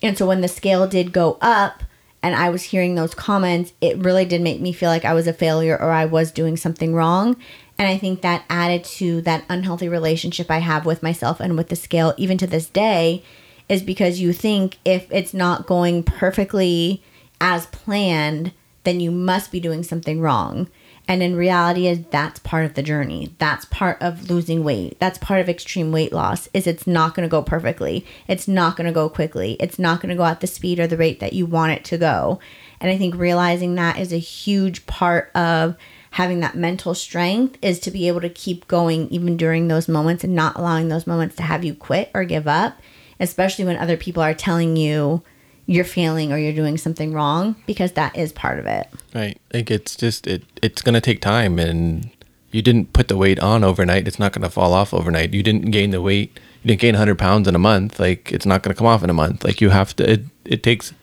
And 0.01 0.17
so 0.17 0.27
when 0.27 0.41
the 0.41 0.47
scale 0.47 0.87
did 0.87 1.13
go 1.13 1.37
up 1.41 1.83
and 2.21 2.35
I 2.35 2.49
was 2.49 2.63
hearing 2.63 2.95
those 2.95 3.13
comments, 3.13 3.73
it 3.81 3.97
really 3.97 4.25
did 4.25 4.41
make 4.41 4.61
me 4.61 4.73
feel 4.73 4.89
like 4.89 5.05
I 5.05 5.13
was 5.13 5.27
a 5.27 5.33
failure 5.33 5.77
or 5.77 5.91
I 5.91 6.05
was 6.05 6.31
doing 6.31 6.57
something 6.57 6.93
wrong. 6.93 7.35
And 7.77 7.87
I 7.87 7.97
think 7.97 8.21
that 8.21 8.45
added 8.49 8.83
to 8.85 9.21
that 9.21 9.45
unhealthy 9.49 9.89
relationship 9.89 10.49
I 10.49 10.59
have 10.59 10.85
with 10.85 11.03
myself 11.03 11.39
and 11.39 11.57
with 11.57 11.69
the 11.69 11.75
scale, 11.75 12.13
even 12.17 12.37
to 12.37 12.47
this 12.47 12.67
day, 12.67 13.23
is 13.67 13.81
because 13.81 14.19
you 14.19 14.33
think 14.33 14.77
if 14.85 15.11
it's 15.11 15.33
not 15.33 15.65
going 15.65 16.03
perfectly 16.03 17.01
as 17.41 17.65
planned, 17.67 18.51
then 18.83 18.99
you 18.99 19.11
must 19.11 19.51
be 19.51 19.59
doing 19.59 19.83
something 19.83 20.21
wrong. 20.21 20.69
And 21.07 21.21
in 21.21 21.35
reality 21.35 21.87
is 21.87 21.99
that's 22.11 22.39
part 22.39 22.65
of 22.65 22.75
the 22.75 22.83
journey. 22.83 23.35
That's 23.37 23.65
part 23.65 24.01
of 24.01 24.29
losing 24.29 24.63
weight. 24.63 24.97
That's 24.99 25.17
part 25.17 25.41
of 25.41 25.49
extreme 25.49 25.91
weight 25.91 26.13
loss 26.13 26.47
is 26.53 26.65
it's 26.65 26.87
not 26.87 27.13
going 27.13 27.27
to 27.27 27.31
go 27.31 27.41
perfectly. 27.41 28.05
It's 28.27 28.47
not 28.47 28.77
going 28.77 28.87
to 28.87 28.93
go 28.93 29.09
quickly. 29.09 29.57
It's 29.59 29.77
not 29.77 29.99
going 29.99 30.11
to 30.11 30.15
go 30.15 30.23
at 30.23 30.39
the 30.39 30.47
speed 30.47 30.79
or 30.79 30.87
the 30.87 30.97
rate 30.97 31.19
that 31.19 31.33
you 31.33 31.45
want 31.45 31.73
it 31.73 31.83
to 31.85 31.97
go. 31.97 32.39
And 32.79 32.89
I 32.89 32.97
think 32.97 33.15
realizing 33.15 33.75
that 33.75 33.99
is 33.99 34.13
a 34.13 34.17
huge 34.17 34.85
part 34.85 35.29
of 35.35 35.75
having 36.11 36.39
that 36.39 36.55
mental 36.55 36.93
strength 36.93 37.57
is 37.61 37.79
to 37.79 37.91
be 37.91 38.07
able 38.07 38.21
to 38.21 38.29
keep 38.29 38.67
going 38.67 39.09
even 39.09 39.35
during 39.35 39.67
those 39.67 39.87
moments 39.89 40.23
and 40.23 40.35
not 40.35 40.55
allowing 40.55 40.87
those 40.87 41.07
moments 41.07 41.35
to 41.35 41.43
have 41.43 41.65
you 41.65 41.73
quit 41.73 42.11
or 42.13 42.23
give 42.23 42.47
up, 42.47 42.79
especially 43.19 43.65
when 43.65 43.77
other 43.77 43.97
people 43.97 44.21
are 44.21 44.33
telling 44.33 44.77
you 44.77 45.23
you're 45.65 45.85
failing 45.85 46.31
or 46.33 46.37
you're 46.37 46.53
doing 46.53 46.77
something 46.77 47.13
wrong 47.13 47.55
because 47.65 47.93
that 47.93 48.15
is 48.15 48.31
part 48.31 48.59
of 48.59 48.65
it. 48.65 48.89
Right. 49.13 49.39
Like 49.53 49.71
it's 49.71 49.95
just 49.95 50.27
it 50.27 50.43
it's 50.61 50.81
going 50.81 50.93
to 50.93 51.01
take 51.01 51.21
time 51.21 51.59
and 51.59 52.09
you 52.51 52.61
didn't 52.61 52.93
put 52.93 53.07
the 53.07 53.17
weight 53.17 53.39
on 53.39 53.63
overnight. 53.63 54.07
It's 54.07 54.19
not 54.19 54.33
going 54.33 54.43
to 54.43 54.49
fall 54.49 54.73
off 54.73 54.93
overnight. 54.93 55.33
You 55.33 55.41
didn't 55.41 55.71
gain 55.71 55.91
the 55.91 56.01
weight. 56.01 56.39
You 56.61 56.67
didn't 56.69 56.81
gain 56.81 56.93
100 56.93 57.17
pounds 57.17 57.47
in 57.47 57.55
a 57.55 57.59
month. 57.59 57.99
Like 57.99 58.31
it's 58.31 58.45
not 58.45 58.61
going 58.61 58.73
to 58.73 58.77
come 58.77 58.87
off 58.87 59.03
in 59.03 59.09
a 59.09 59.13
month. 59.13 59.43
Like 59.43 59.61
you 59.61 59.69
have 59.69 59.95
to 59.97 60.09
it 60.09 60.25
it 60.45 60.63
takes 60.63 60.93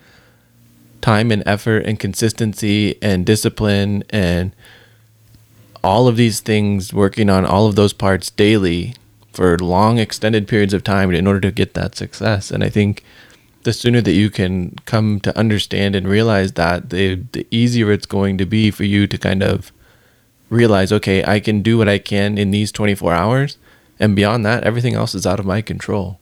time 1.01 1.33
and 1.33 1.43
effort 1.47 1.87
and 1.87 1.99
consistency 1.99 2.99
and 3.03 3.25
discipline 3.25 4.05
and 4.11 4.55
all 5.83 6.09
of 6.09 6.17
these 6.17 6.41
things 6.41 6.93
working 6.93 7.31
on 7.31 7.47
all 7.47 7.67
of 7.67 7.75
those 7.75 7.95
parts 7.95 8.31
daily 8.31 8.95
for 9.33 9.57
long 9.59 9.99
extended 9.99 10.47
periods 10.47 10.75
of 10.75 10.85
time 10.85 11.11
in 11.11 11.27
order 11.27 11.41
to 11.41 11.51
get 11.51 11.73
that 11.73 11.95
success. 11.95 12.51
And 12.51 12.63
I 12.63 12.69
think 12.69 13.03
the 13.63 13.73
sooner 13.73 14.01
that 14.01 14.13
you 14.13 14.31
can 14.31 14.77
come 14.87 15.21
to 15.21 15.37
understand 15.37 15.95
and 15.95 16.09
realize 16.09 16.53
that, 16.53 16.91
the 16.91 17.17
the 17.33 17.47
easier 17.51 17.93
it's 17.93 18.07
going 18.07 18.39
to 18.39 18.47
be 18.47 18.71
for 18.71 18.85
you 18.85 19.07
to 19.07 19.19
kind 19.19 19.43
of 19.43 19.73
realize, 20.49 20.93
okay, 20.93 21.25
I 21.25 21.41
can 21.41 21.63
do 21.63 21.79
what 21.79 21.89
I 21.89 21.99
can 21.99 22.39
in 22.39 22.51
these 22.51 22.73
24 22.73 23.13
hours, 23.13 23.59
and 23.99 24.17
beyond 24.17 24.45
that, 24.47 24.65
everything 24.65 24.95
else 24.95 25.15
is 25.15 25.27
out 25.27 25.41
of 25.41 25.47
my 25.47 25.63
control. 25.63 26.19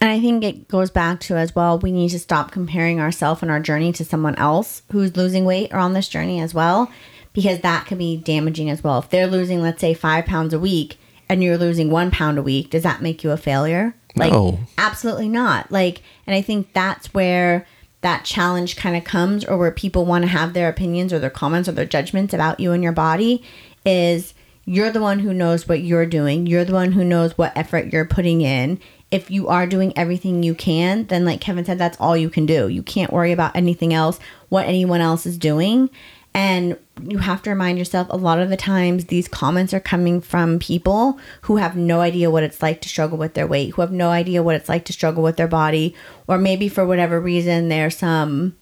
And 0.00 0.10
I 0.10 0.20
think 0.20 0.42
it 0.42 0.66
goes 0.68 0.90
back 0.90 1.20
to 1.20 1.36
as 1.36 1.54
well, 1.54 1.78
we 1.78 1.92
need 1.92 2.10
to 2.10 2.18
stop 2.18 2.50
comparing 2.50 2.98
ourselves 2.98 3.40
and 3.40 3.50
our 3.50 3.60
journey 3.60 3.92
to 3.92 4.04
someone 4.04 4.34
else 4.34 4.82
who's 4.90 5.16
losing 5.16 5.44
weight 5.44 5.72
or 5.72 5.78
on 5.78 5.92
this 5.92 6.08
journey 6.08 6.40
as 6.40 6.52
well, 6.52 6.90
because 7.32 7.60
that 7.60 7.86
can 7.86 7.98
be 7.98 8.16
damaging 8.16 8.68
as 8.68 8.82
well. 8.82 8.98
If 8.98 9.10
they're 9.10 9.28
losing, 9.28 9.62
let's 9.62 9.80
say, 9.80 9.94
five 9.94 10.26
pounds 10.26 10.52
a 10.52 10.58
week 10.58 10.98
and 11.28 11.42
you're 11.42 11.56
losing 11.56 11.88
one 11.88 12.10
pound 12.10 12.36
a 12.36 12.42
week, 12.42 12.70
does 12.70 12.82
that 12.82 13.00
make 13.00 13.22
you 13.22 13.30
a 13.30 13.36
failure? 13.36 13.94
Like, 14.14 14.32
No. 14.32 14.58
absolutely 14.78 15.28
not. 15.28 15.70
Like, 15.72 16.02
and 16.26 16.34
I 16.36 16.42
think 16.42 16.72
that's 16.72 17.12
where 17.14 17.66
that 18.02 18.24
challenge 18.24 18.76
kind 18.76 18.96
of 18.96 19.04
comes, 19.04 19.44
or 19.44 19.56
where 19.56 19.70
people 19.70 20.04
want 20.04 20.22
to 20.22 20.28
have 20.28 20.52
their 20.54 20.68
opinions 20.68 21.12
or 21.12 21.18
their 21.18 21.30
comments 21.30 21.68
or 21.68 21.72
their 21.72 21.84
judgments 21.86 22.34
about 22.34 22.58
you 22.60 22.72
and 22.72 22.82
your 22.82 22.92
body 22.92 23.42
is 23.86 24.34
you're 24.64 24.90
the 24.90 25.00
one 25.00 25.20
who 25.20 25.32
knows 25.32 25.68
what 25.68 25.80
you're 25.82 26.06
doing. 26.06 26.46
You're 26.46 26.64
the 26.64 26.72
one 26.72 26.92
who 26.92 27.04
knows 27.04 27.36
what 27.38 27.52
effort 27.56 27.92
you're 27.92 28.04
putting 28.04 28.40
in. 28.40 28.78
If 29.10 29.30
you 29.30 29.48
are 29.48 29.66
doing 29.66 29.92
everything 29.96 30.42
you 30.42 30.54
can, 30.54 31.06
then, 31.06 31.24
like 31.24 31.40
Kevin 31.40 31.64
said, 31.64 31.78
that's 31.78 31.98
all 32.00 32.16
you 32.16 32.30
can 32.30 32.46
do. 32.46 32.68
You 32.68 32.82
can't 32.82 33.12
worry 33.12 33.30
about 33.32 33.54
anything 33.56 33.92
else, 33.92 34.18
what 34.48 34.66
anyone 34.66 35.00
else 35.00 35.26
is 35.26 35.36
doing. 35.36 35.90
And 36.34 36.78
you 37.02 37.18
have 37.18 37.42
to 37.42 37.50
remind 37.50 37.78
yourself 37.78 38.06
a 38.10 38.16
lot 38.16 38.38
of 38.38 38.48
the 38.48 38.56
times 38.56 39.06
these 39.06 39.28
comments 39.28 39.74
are 39.74 39.80
coming 39.80 40.20
from 40.20 40.58
people 40.58 41.18
who 41.42 41.56
have 41.56 41.76
no 41.76 42.00
idea 42.00 42.30
what 42.30 42.42
it's 42.42 42.62
like 42.62 42.80
to 42.82 42.88
struggle 42.88 43.18
with 43.18 43.34
their 43.34 43.46
weight, 43.46 43.74
who 43.74 43.82
have 43.82 43.92
no 43.92 44.10
idea 44.10 44.42
what 44.42 44.54
it's 44.54 44.68
like 44.68 44.84
to 44.86 44.92
struggle 44.92 45.22
with 45.22 45.36
their 45.36 45.48
body, 45.48 45.94
or 46.26 46.38
maybe 46.38 46.68
for 46.68 46.86
whatever 46.86 47.20
reason 47.20 47.68
there's 47.68 47.96
some 47.96 48.56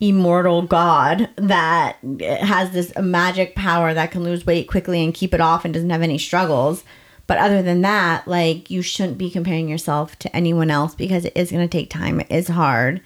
immortal 0.00 0.62
god 0.62 1.28
that 1.36 1.96
has 2.40 2.70
this 2.70 2.92
magic 2.98 3.54
power 3.54 3.94
that 3.94 4.10
can 4.10 4.22
lose 4.22 4.44
weight 4.44 4.68
quickly 4.68 5.02
and 5.02 5.14
keep 5.14 5.32
it 5.32 5.40
off 5.40 5.64
and 5.64 5.74
doesn't 5.74 5.90
have 5.90 6.02
any 6.02 6.18
struggles. 6.18 6.84
But 7.26 7.38
other 7.38 7.62
than 7.62 7.80
that, 7.82 8.28
like 8.28 8.70
you 8.70 8.82
shouldn't 8.82 9.18
be 9.18 9.30
comparing 9.30 9.68
yourself 9.68 10.18
to 10.20 10.36
anyone 10.36 10.70
else 10.70 10.94
because 10.94 11.24
it 11.24 11.32
is 11.34 11.50
going 11.50 11.66
to 11.66 11.78
take 11.78 11.90
time. 11.90 12.20
It 12.20 12.30
is 12.30 12.48
hard 12.48 13.00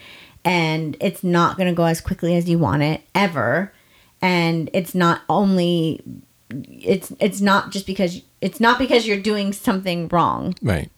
and 0.44 0.96
it's 1.00 1.22
not 1.22 1.56
going 1.56 1.68
to 1.68 1.74
go 1.74 1.84
as 1.84 2.00
quickly 2.00 2.34
as 2.34 2.48
you 2.48 2.58
want 2.58 2.82
it 2.82 3.02
ever. 3.14 3.72
And 4.20 4.68
it's 4.72 4.94
not 4.94 5.22
only 5.28 6.00
it's 6.50 7.12
it's 7.20 7.40
not 7.40 7.70
just 7.70 7.86
because 7.86 8.20
it's 8.40 8.58
not 8.60 8.78
because 8.78 9.06
you're 9.06 9.20
doing 9.20 9.52
something 9.52 10.08
wrong. 10.08 10.54
Right. 10.62 10.90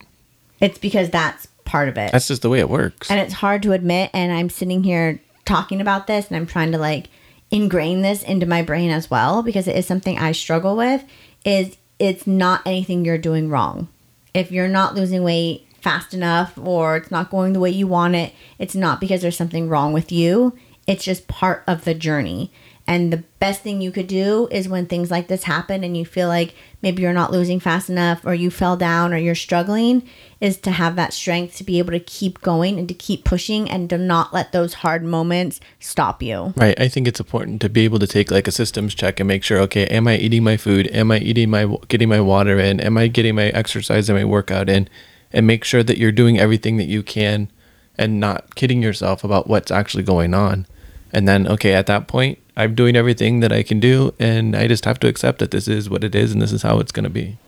It's 0.61 0.79
because 0.79 1.11
that's 1.11 1.47
part 1.65 1.89
of 1.89 1.97
it. 1.99 2.13
That's 2.13 2.29
just 2.29 2.43
the 2.43 2.51
way 2.51 2.61
it 2.61 2.69
works. 2.71 3.11
and 3.11 3.21
it's 3.21 3.35
hard 3.35 3.63
to 3.63 3.73
admit 3.73 4.11
and 4.13 4.33
i'm 4.33 4.51
sitting 4.51 4.83
here 4.83 5.21
talking 5.45 5.81
about 5.81 6.07
this 6.09 6.27
and 6.29 6.37
i'm 6.37 6.47
trying 6.47 6.73
to 6.73 6.79
like 6.79 7.09
ingrain 7.53 8.03
this 8.03 8.23
into 8.25 8.45
my 8.47 8.61
brain 8.63 8.91
as 8.91 9.09
well 9.11 9.43
because 9.43 9.69
it 9.69 9.77
is 9.77 9.87
something 9.87 10.19
i 10.19 10.33
struggle 10.33 10.77
with 10.77 11.05
is 11.45 11.77
it's 12.01 12.27
not 12.27 12.61
anything 12.67 13.05
you're 13.05 13.19
doing 13.19 13.49
wrong 13.49 13.87
if 14.35 14.51
you're 14.51 14.69
not 14.69 14.95
losing 14.97 15.23
weight 15.23 15.65
fast 15.81 16.13
enough 16.13 16.59
or 16.59 16.97
it's 16.97 17.11
not 17.11 17.31
going 17.31 17.53
the 17.53 17.61
way 17.61 17.71
you 17.71 17.87
want 17.87 18.15
it 18.17 18.33
it's 18.59 18.75
not 18.75 19.01
because 19.01 19.23
there's 19.23 19.37
something 19.37 19.69
wrong 19.69 19.93
with 19.93 20.11
you 20.11 20.57
it's 20.89 21.05
just 21.05 21.29
part 21.29 21.63
of 21.69 21.85
the 21.85 21.95
journey 21.95 22.51
and 22.91 23.13
the 23.13 23.23
best 23.39 23.63
thing 23.63 23.81
you 23.81 23.93
could 23.93 24.09
do 24.09 24.49
is 24.51 24.69
when 24.69 24.85
things 24.85 25.13
like 25.13 25.29
this 25.29 25.45
happen 25.45 25.85
and 25.85 25.97
you 25.97 26.05
feel 26.05 26.27
like 26.27 26.57
maybe 26.83 27.03
you're 27.03 27.13
not 27.13 27.31
losing 27.31 27.61
fast 27.61 27.89
enough 27.89 28.27
or 28.27 28.35
you 28.35 28.51
fell 28.51 28.77
down 28.77 29.15
or 29.15 29.17
you're 29.17 29.37
struggling 29.37 30.03
is 30.41 30.57
to 30.57 30.73
have 30.73 30.97
that 30.97 31.13
strength 31.13 31.55
to 31.59 31.63
be 31.63 31.79
able 31.79 31.93
to 31.93 32.01
keep 32.01 32.41
going 32.41 32.81
and 32.81 32.89
to 32.89 32.95
keep 32.95 33.25
pushing 33.25 33.71
and 33.71 33.89
to 33.91 33.97
not 33.97 34.35
let 34.35 34.51
those 34.51 34.75
hard 34.75 35.05
moments 35.05 35.61
stop 35.79 36.21
you. 36.21 36.53
Right. 36.57 36.79
I 36.81 36.89
think 36.89 37.07
it's 37.07 37.21
important 37.21 37.61
to 37.61 37.69
be 37.69 37.85
able 37.85 38.01
to 38.01 38.09
take 38.09 38.29
like 38.29 38.49
a 38.49 38.51
systems 38.51 38.93
check 38.93 39.21
and 39.21 39.29
make 39.29 39.45
sure, 39.45 39.61
okay, 39.61 39.87
am 39.87 40.09
I 40.09 40.17
eating 40.17 40.43
my 40.43 40.57
food? 40.57 40.89
Am 40.89 41.13
I 41.13 41.19
eating 41.19 41.49
my 41.49 41.73
getting 41.87 42.09
my 42.09 42.21
water 42.21 42.59
in? 42.59 42.81
Am 42.81 42.99
I 42.99 43.07
getting 43.07 43.37
my 43.37 43.51
exercise 43.51 44.09
and 44.09 44.19
my 44.19 44.25
workout 44.25 44.69
in? 44.69 44.89
And 45.33 45.47
make 45.47 45.63
sure 45.63 45.85
that 45.85 45.99
you're 45.99 46.11
doing 46.11 46.41
everything 46.41 46.77
that 46.79 46.89
you 46.89 47.05
can 47.05 47.53
and 47.97 48.19
not 48.19 48.57
kidding 48.57 48.83
yourself 48.83 49.23
about 49.23 49.47
what's 49.47 49.71
actually 49.71 50.03
going 50.03 50.35
on. 50.35 50.67
And 51.13 51.29
then, 51.29 51.47
okay, 51.47 51.73
at 51.73 51.87
that 51.87 52.09
point, 52.09 52.41
I'm 52.61 52.75
doing 52.75 52.95
everything 52.97 53.41
that 53.41 53.53
I 53.53 53.63
can 53.63 53.81
do 53.81 54.15
and 54.19 54.55
I 54.55 54.69
just 54.69 54.85
have 54.85 55.01
to 55.01 55.09
accept 55.09 55.39
that 55.39 55.51
this 55.51 55.67
is 55.67 55.89
what 55.89 56.05
it 56.05 56.15
is 56.15 56.33
and 56.33 56.43
this 56.43 56.53
is 56.53 56.63
how 56.63 56.79
it's 56.79 56.93
going 56.93 57.05
to 57.05 57.11
be. 57.11 57.39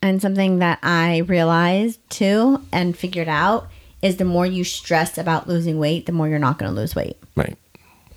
And 0.00 0.20
something 0.22 0.58
that 0.60 0.78
I 0.82 1.18
realized 1.18 1.98
too 2.10 2.62
and 2.72 2.96
figured 2.96 3.28
out 3.28 3.68
is 4.02 4.18
the 4.18 4.24
more 4.24 4.46
you 4.46 4.62
stress 4.64 5.16
about 5.18 5.48
losing 5.48 5.78
weight, 5.78 6.06
the 6.06 6.12
more 6.12 6.28
you're 6.28 6.38
not 6.38 6.58
going 6.58 6.70
to 6.70 6.80
lose 6.80 6.94
weight. 6.94 7.16
Right. 7.34 7.56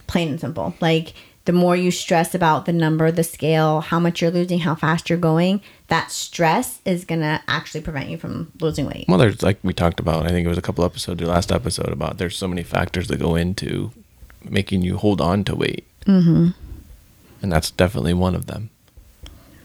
plain 0.05 0.27
and 0.29 0.39
simple. 0.39 0.75
Like 0.79 1.13
the 1.45 1.53
more 1.53 1.75
you 1.77 1.91
stress 1.91 2.35
about 2.35 2.65
the 2.65 2.73
number, 2.73 3.09
the 3.09 3.23
scale, 3.23 3.79
how 3.79 3.99
much 3.99 4.21
you're 4.21 4.31
losing, 4.31 4.59
how 4.59 4.75
fast 4.75 5.09
you're 5.09 5.17
going, 5.17 5.61
that 5.88 6.11
stress 6.11 6.81
is 6.83 7.05
going 7.05 7.21
to 7.21 7.41
actually 7.47 7.81
prevent 7.81 8.09
you 8.09 8.17
from 8.17 8.51
losing 8.59 8.85
weight. 8.85 9.05
Well, 9.07 9.17
there's 9.17 9.41
like 9.41 9.57
we 9.63 9.73
talked 9.73 9.99
about, 10.01 10.25
I 10.25 10.29
think 10.29 10.45
it 10.45 10.49
was 10.49 10.57
a 10.57 10.61
couple 10.61 10.83
episodes, 10.83 11.19
the 11.21 11.25
last 11.25 11.51
episode 11.51 11.89
about 11.89 12.17
there's 12.17 12.38
so 12.38 12.47
many 12.49 12.63
factors 12.63 13.07
that 13.07 13.19
go 13.19 13.35
into 13.35 13.91
making 14.43 14.81
you 14.81 14.97
hold 14.97 15.21
on 15.21 15.43
to 15.45 15.55
weight. 15.55 15.85
Mm-hmm. 16.07 16.49
And 17.41 17.51
that's 17.51 17.69
definitely 17.71 18.13
one 18.13 18.33
of 18.33 18.47
them. 18.47 18.69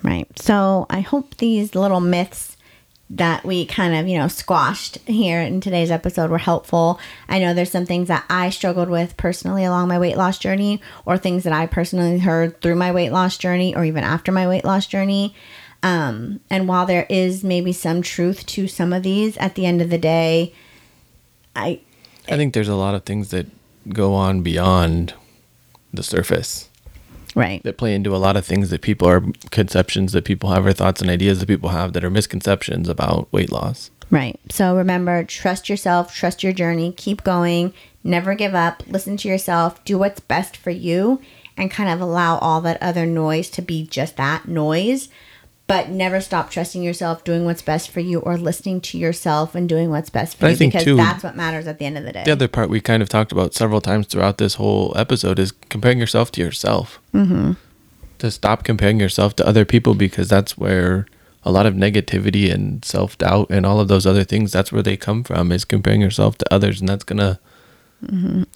Right. 0.02 0.26
So 0.38 0.86
I 0.90 1.00
hope 1.00 1.36
these 1.36 1.74
little 1.74 2.00
myths 2.00 2.56
that 3.08 3.44
we 3.44 3.66
kind 3.66 3.94
of, 3.94 4.08
you 4.08 4.18
know, 4.18 4.26
squashed 4.26 4.96
here 5.06 5.40
in 5.40 5.60
today's 5.60 5.90
episode 5.90 6.30
were 6.30 6.38
helpful. 6.38 6.98
I 7.28 7.38
know 7.38 7.52
there's 7.52 7.70
some 7.70 7.86
things 7.86 8.08
that 8.08 8.24
I 8.30 8.50
struggled 8.50 8.88
with 8.88 9.16
personally 9.16 9.64
along 9.64 9.88
my 9.88 9.98
weight 9.98 10.16
loss 10.16 10.38
journey, 10.38 10.80
or 11.04 11.18
things 11.18 11.44
that 11.44 11.52
I 11.52 11.66
personally 11.66 12.18
heard 12.18 12.60
through 12.60 12.76
my 12.76 12.90
weight 12.90 13.12
loss 13.12 13.36
journey, 13.36 13.76
or 13.76 13.84
even 13.84 14.02
after 14.02 14.32
my 14.32 14.48
weight 14.48 14.64
loss 14.64 14.86
journey. 14.86 15.34
Um, 15.82 16.40
and 16.48 16.66
while 16.66 16.86
there 16.86 17.06
is 17.10 17.44
maybe 17.44 17.72
some 17.72 18.02
truth 18.02 18.46
to 18.46 18.66
some 18.66 18.92
of 18.92 19.02
these, 19.02 19.36
at 19.36 19.56
the 19.56 19.66
end 19.66 19.82
of 19.82 19.90
the 19.90 19.98
day, 19.98 20.54
I 21.54 21.80
I 22.28 22.36
think 22.36 22.54
there's 22.54 22.68
a 22.68 22.76
lot 22.76 22.94
of 22.94 23.04
things 23.04 23.30
that 23.30 23.46
go 23.88 24.14
on 24.14 24.42
beyond 24.42 25.12
the 25.92 26.02
surface 26.02 26.68
right 27.34 27.62
that 27.62 27.78
play 27.78 27.94
into 27.94 28.14
a 28.14 28.18
lot 28.18 28.36
of 28.36 28.44
things 28.44 28.70
that 28.70 28.82
people 28.82 29.08
are 29.08 29.22
conceptions 29.50 30.12
that 30.12 30.24
people 30.24 30.50
have 30.50 30.66
or 30.66 30.72
thoughts 30.72 31.00
and 31.00 31.10
ideas 31.10 31.40
that 31.40 31.46
people 31.46 31.70
have 31.70 31.92
that 31.92 32.04
are 32.04 32.10
misconceptions 32.10 32.88
about 32.88 33.32
weight 33.32 33.50
loss. 33.50 33.90
Right. 34.10 34.38
So 34.50 34.76
remember, 34.76 35.24
trust 35.24 35.70
yourself, 35.70 36.14
trust 36.14 36.42
your 36.42 36.52
journey, 36.52 36.92
keep 36.94 37.24
going, 37.24 37.72
never 38.04 38.34
give 38.34 38.54
up, 38.54 38.82
listen 38.86 39.16
to 39.16 39.28
yourself, 39.28 39.82
do 39.84 39.96
what's 39.96 40.20
best 40.20 40.54
for 40.54 40.68
you, 40.68 41.22
and 41.56 41.70
kind 41.70 41.88
of 41.88 41.98
allow 41.98 42.36
all 42.36 42.60
that 42.60 42.82
other 42.82 43.06
noise 43.06 43.48
to 43.50 43.62
be 43.62 43.86
just 43.86 44.18
that 44.18 44.46
noise. 44.46 45.08
But 45.66 45.88
never 45.88 46.20
stop 46.20 46.50
trusting 46.50 46.82
yourself, 46.82 47.24
doing 47.24 47.44
what's 47.44 47.62
best 47.62 47.90
for 47.90 48.00
you, 48.00 48.18
or 48.20 48.36
listening 48.36 48.80
to 48.82 48.98
yourself 48.98 49.54
and 49.54 49.68
doing 49.68 49.90
what's 49.90 50.10
best 50.10 50.36
for 50.36 50.46
I 50.46 50.50
you 50.50 50.56
because 50.58 50.84
too, 50.84 50.96
that's 50.96 51.24
what 51.24 51.36
matters 51.36 51.66
at 51.66 51.78
the 51.78 51.86
end 51.86 51.96
of 51.96 52.04
the 52.04 52.12
day. 52.12 52.24
The 52.24 52.32
other 52.32 52.48
part 52.48 52.68
we 52.68 52.80
kind 52.80 53.02
of 53.02 53.08
talked 53.08 53.32
about 53.32 53.54
several 53.54 53.80
times 53.80 54.06
throughout 54.06 54.38
this 54.38 54.54
whole 54.54 54.92
episode 54.96 55.38
is 55.38 55.52
comparing 55.70 55.98
yourself 55.98 56.30
to 56.32 56.40
yourself. 56.40 57.00
Mm-hmm. 57.14 57.52
To 58.18 58.30
stop 58.30 58.64
comparing 58.64 59.00
yourself 59.00 59.34
to 59.36 59.46
other 59.46 59.64
people 59.64 59.94
because 59.94 60.28
that's 60.28 60.58
where 60.58 61.06
a 61.44 61.50
lot 61.50 61.66
of 61.66 61.74
negativity 61.74 62.52
and 62.52 62.84
self 62.84 63.16
doubt 63.18 63.48
and 63.50 63.64
all 63.64 63.80
of 63.80 63.88
those 63.88 64.06
other 64.06 64.24
things, 64.24 64.52
that's 64.52 64.72
where 64.72 64.82
they 64.82 64.96
come 64.96 65.24
from, 65.24 65.50
is 65.50 65.64
comparing 65.64 66.00
yourself 66.00 66.38
to 66.38 66.54
others. 66.54 66.80
And 66.80 66.88
that's 66.88 67.04
going 67.04 67.18
to 67.18 67.38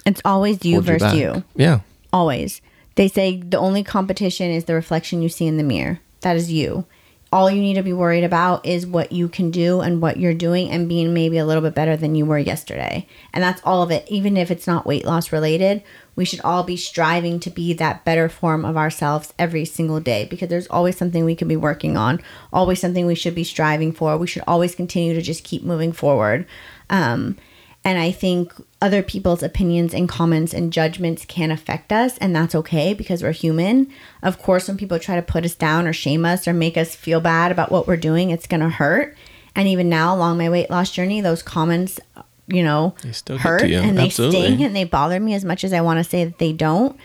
it's 0.05 0.21
always 0.25 0.65
you 0.65 0.77
hold 0.77 0.87
you 0.87 0.99
versus 0.99 1.15
you. 1.15 1.45
Yeah. 1.55 1.81
Always. 2.13 2.61
They 2.97 3.09
say 3.09 3.37
the 3.37 3.59
only 3.59 3.85
competition 3.85 4.51
is 4.51 4.65
the 4.65 4.75
reflection 4.75 5.23
you 5.23 5.29
see 5.29 5.47
in 5.47 5.57
the 5.57 5.63
mirror. 5.63 6.01
That 6.23 6.37
is 6.37 6.51
you. 6.51 6.87
All 7.33 7.51
you 7.51 7.61
need 7.61 7.75
to 7.75 7.83
be 7.83 7.93
worried 7.93 8.25
about 8.25 8.65
is 8.65 8.87
what 8.87 9.11
you 9.13 9.29
can 9.29 9.51
do 9.51 9.81
and 9.81 10.01
what 10.01 10.17
you're 10.17 10.33
doing 10.33 10.71
and 10.71 10.89
being 10.89 11.13
maybe 11.13 11.39
a 11.39 11.45
little 11.45 11.63
bit 11.63 11.75
better 11.75 11.97
than 11.97 12.15
you 12.15 12.25
were 12.25 12.39
yesterday. 12.39 13.07
And 13.35 13.43
that's 13.43 13.61
all 13.65 13.83
of 13.83 13.91
it. 13.91 14.07
Even 14.09 14.37
if 14.37 14.51
it's 14.51 14.67
not 14.67 14.87
weight 14.87 15.05
loss 15.05 15.33
related, 15.33 15.83
we 16.15 16.25
should 16.25 16.41
all 16.41 16.63
be 16.63 16.77
striving 16.77 17.41
to 17.41 17.51
be 17.51 17.73
that 17.75 18.05
better 18.05 18.29
form 18.29 18.65
of 18.65 18.77
ourselves 18.77 19.35
every 19.39 19.65
single 19.65 20.01
day 20.01 20.25
because 20.25 20.49
there's 20.49 20.69
always 20.69 20.97
something 20.97 21.25
we 21.25 21.37
could 21.37 21.49
be 21.49 21.57
working 21.57 21.97
on, 21.97 22.23
always 22.53 22.81
something 22.81 23.07
we 23.07 23.15
should 23.15 23.35
be 23.35 23.45
striving 23.45 23.93
for. 23.93 24.17
We 24.17 24.27
should 24.27 24.45
always 24.47 24.75
continue 24.75 25.15
to 25.15 25.23
just 25.23 25.45
keep 25.45 25.63
moving 25.63 25.93
forward. 25.93 26.47
Um, 26.89 27.37
and 27.85 27.99
I 27.99 28.11
think 28.11 28.53
other 28.87 29.03
people's 29.03 29.43
opinions 29.43 29.93
and 29.93 30.09
comments 30.09 30.55
and 30.55 30.73
judgments 30.73 31.25
can 31.27 31.51
affect 31.51 31.93
us, 31.93 32.17
and 32.19 32.35
that's 32.35 32.55
okay 32.55 32.95
because 32.95 33.23
we're 33.23 33.33
human. 33.33 33.93
Of 34.23 34.39
course, 34.39 34.69
when 34.69 34.77
people 34.77 34.99
try 34.99 35.17
to 35.17 35.23
put 35.23 35.45
us 35.45 35.55
down 35.55 35.87
or 35.87 35.93
shame 35.93 36.25
us 36.25 36.47
or 36.47 36.53
make 36.53 36.77
us 36.77 36.95
feel 36.95 37.21
bad 37.21 37.51
about 37.53 37.73
what 37.73 37.87
we're 37.87 37.97
doing, 37.97 38.31
it's 38.31 38.47
going 38.47 38.61
to 38.61 38.69
hurt. 38.69 39.17
And 39.55 39.67
even 39.69 39.89
now, 39.89 40.15
along 40.15 40.39
my 40.39 40.49
weight 40.49 40.71
loss 40.71 40.91
journey, 40.91 41.21
those 41.21 41.43
comments, 41.43 41.99
you 42.47 42.63
know, 42.63 42.95
They 43.03 43.13
still 43.13 43.37
get 43.37 43.43
hurt 43.43 43.69
you. 43.69 43.79
and 43.79 43.99
they 43.99 44.05
Absolutely. 44.05 44.41
sting 44.43 44.63
and 44.65 44.77
they 44.77 44.85
bother 44.85 45.19
me 45.19 45.35
as 45.35 45.45
much 45.45 45.65
as 45.65 45.73
I 45.73 45.81
want 45.81 45.99
to 45.99 46.05
say 46.05 46.25
that 46.25 46.39
they 46.39 46.53
don't. 46.53 46.97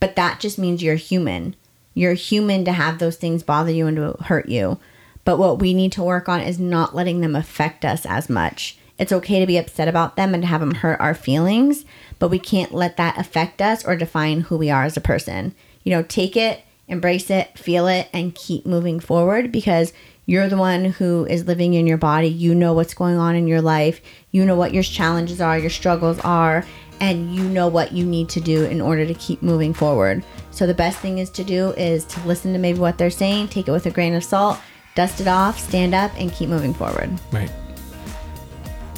But 0.00 0.16
that 0.16 0.40
just 0.40 0.58
means 0.58 0.82
you're 0.82 0.94
human. 0.96 1.54
You're 1.94 2.14
human 2.14 2.64
to 2.64 2.72
have 2.72 2.98
those 2.98 3.16
things 3.16 3.42
bother 3.42 3.70
you 3.70 3.86
and 3.86 3.96
to 3.98 4.12
hurt 4.24 4.48
you. 4.48 4.78
But 5.24 5.38
what 5.38 5.58
we 5.58 5.74
need 5.74 5.92
to 5.92 6.02
work 6.02 6.28
on 6.28 6.40
is 6.40 6.58
not 6.58 6.94
letting 6.94 7.20
them 7.20 7.36
affect 7.36 7.84
us 7.84 8.06
as 8.06 8.30
much. 8.30 8.78
It's 9.00 9.12
okay 9.12 9.40
to 9.40 9.46
be 9.46 9.56
upset 9.56 9.88
about 9.88 10.16
them 10.16 10.34
and 10.34 10.44
have 10.44 10.60
them 10.60 10.74
hurt 10.74 11.00
our 11.00 11.14
feelings, 11.14 11.86
but 12.18 12.28
we 12.28 12.38
can't 12.38 12.74
let 12.74 12.98
that 12.98 13.18
affect 13.18 13.62
us 13.62 13.82
or 13.82 13.96
define 13.96 14.42
who 14.42 14.58
we 14.58 14.70
are 14.70 14.84
as 14.84 14.94
a 14.94 15.00
person. 15.00 15.54
You 15.82 15.92
know, 15.92 16.02
take 16.02 16.36
it, 16.36 16.60
embrace 16.86 17.30
it, 17.30 17.58
feel 17.58 17.86
it, 17.88 18.10
and 18.12 18.34
keep 18.34 18.66
moving 18.66 19.00
forward 19.00 19.50
because 19.50 19.94
you're 20.26 20.50
the 20.50 20.58
one 20.58 20.84
who 20.84 21.24
is 21.30 21.46
living 21.46 21.72
in 21.72 21.86
your 21.86 21.96
body. 21.96 22.28
You 22.28 22.54
know 22.54 22.74
what's 22.74 22.92
going 22.92 23.16
on 23.16 23.36
in 23.36 23.46
your 23.46 23.62
life. 23.62 24.02
You 24.32 24.44
know 24.44 24.54
what 24.54 24.74
your 24.74 24.82
challenges 24.82 25.40
are, 25.40 25.58
your 25.58 25.70
struggles 25.70 26.18
are, 26.20 26.66
and 27.00 27.34
you 27.34 27.42
know 27.44 27.68
what 27.68 27.92
you 27.92 28.04
need 28.04 28.28
to 28.28 28.40
do 28.42 28.64
in 28.64 28.82
order 28.82 29.06
to 29.06 29.14
keep 29.14 29.40
moving 29.40 29.72
forward. 29.72 30.22
So 30.50 30.66
the 30.66 30.74
best 30.74 30.98
thing 30.98 31.16
is 31.16 31.30
to 31.30 31.42
do 31.42 31.70
is 31.70 32.04
to 32.04 32.20
listen 32.26 32.52
to 32.52 32.58
maybe 32.58 32.78
what 32.78 32.98
they're 32.98 33.08
saying, 33.08 33.48
take 33.48 33.66
it 33.66 33.72
with 33.72 33.86
a 33.86 33.90
grain 33.90 34.12
of 34.12 34.22
salt, 34.22 34.58
dust 34.94 35.22
it 35.22 35.26
off, 35.26 35.58
stand 35.58 35.94
up, 35.94 36.12
and 36.18 36.30
keep 36.30 36.50
moving 36.50 36.74
forward. 36.74 37.10
Right. 37.32 37.50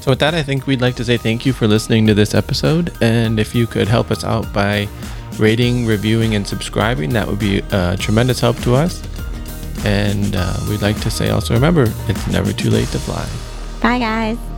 So, 0.02 0.10
with 0.10 0.18
that, 0.18 0.34
I 0.34 0.42
think 0.42 0.66
we'd 0.66 0.80
like 0.80 0.96
to 0.96 1.04
say 1.04 1.16
thank 1.16 1.46
you 1.46 1.52
for 1.52 1.68
listening 1.68 2.08
to 2.08 2.14
this 2.14 2.34
episode. 2.34 2.92
And 3.00 3.38
if 3.38 3.54
you 3.54 3.68
could 3.68 3.86
help 3.86 4.10
us 4.10 4.24
out 4.24 4.52
by 4.52 4.88
rating, 5.38 5.86
reviewing, 5.86 6.34
and 6.34 6.44
subscribing, 6.44 7.10
that 7.10 7.28
would 7.28 7.38
be 7.38 7.60
a 7.70 7.96
tremendous 7.96 8.40
help 8.40 8.56
to 8.62 8.74
us. 8.74 9.00
And 9.84 10.34
uh, 10.34 10.56
we'd 10.68 10.82
like 10.82 11.00
to 11.02 11.10
say 11.10 11.30
also 11.30 11.54
remember, 11.54 11.84
it's 12.08 12.26
never 12.26 12.52
too 12.52 12.70
late 12.70 12.88
to 12.88 12.98
fly. 12.98 13.28
Bye, 13.80 14.00
guys. 14.00 14.51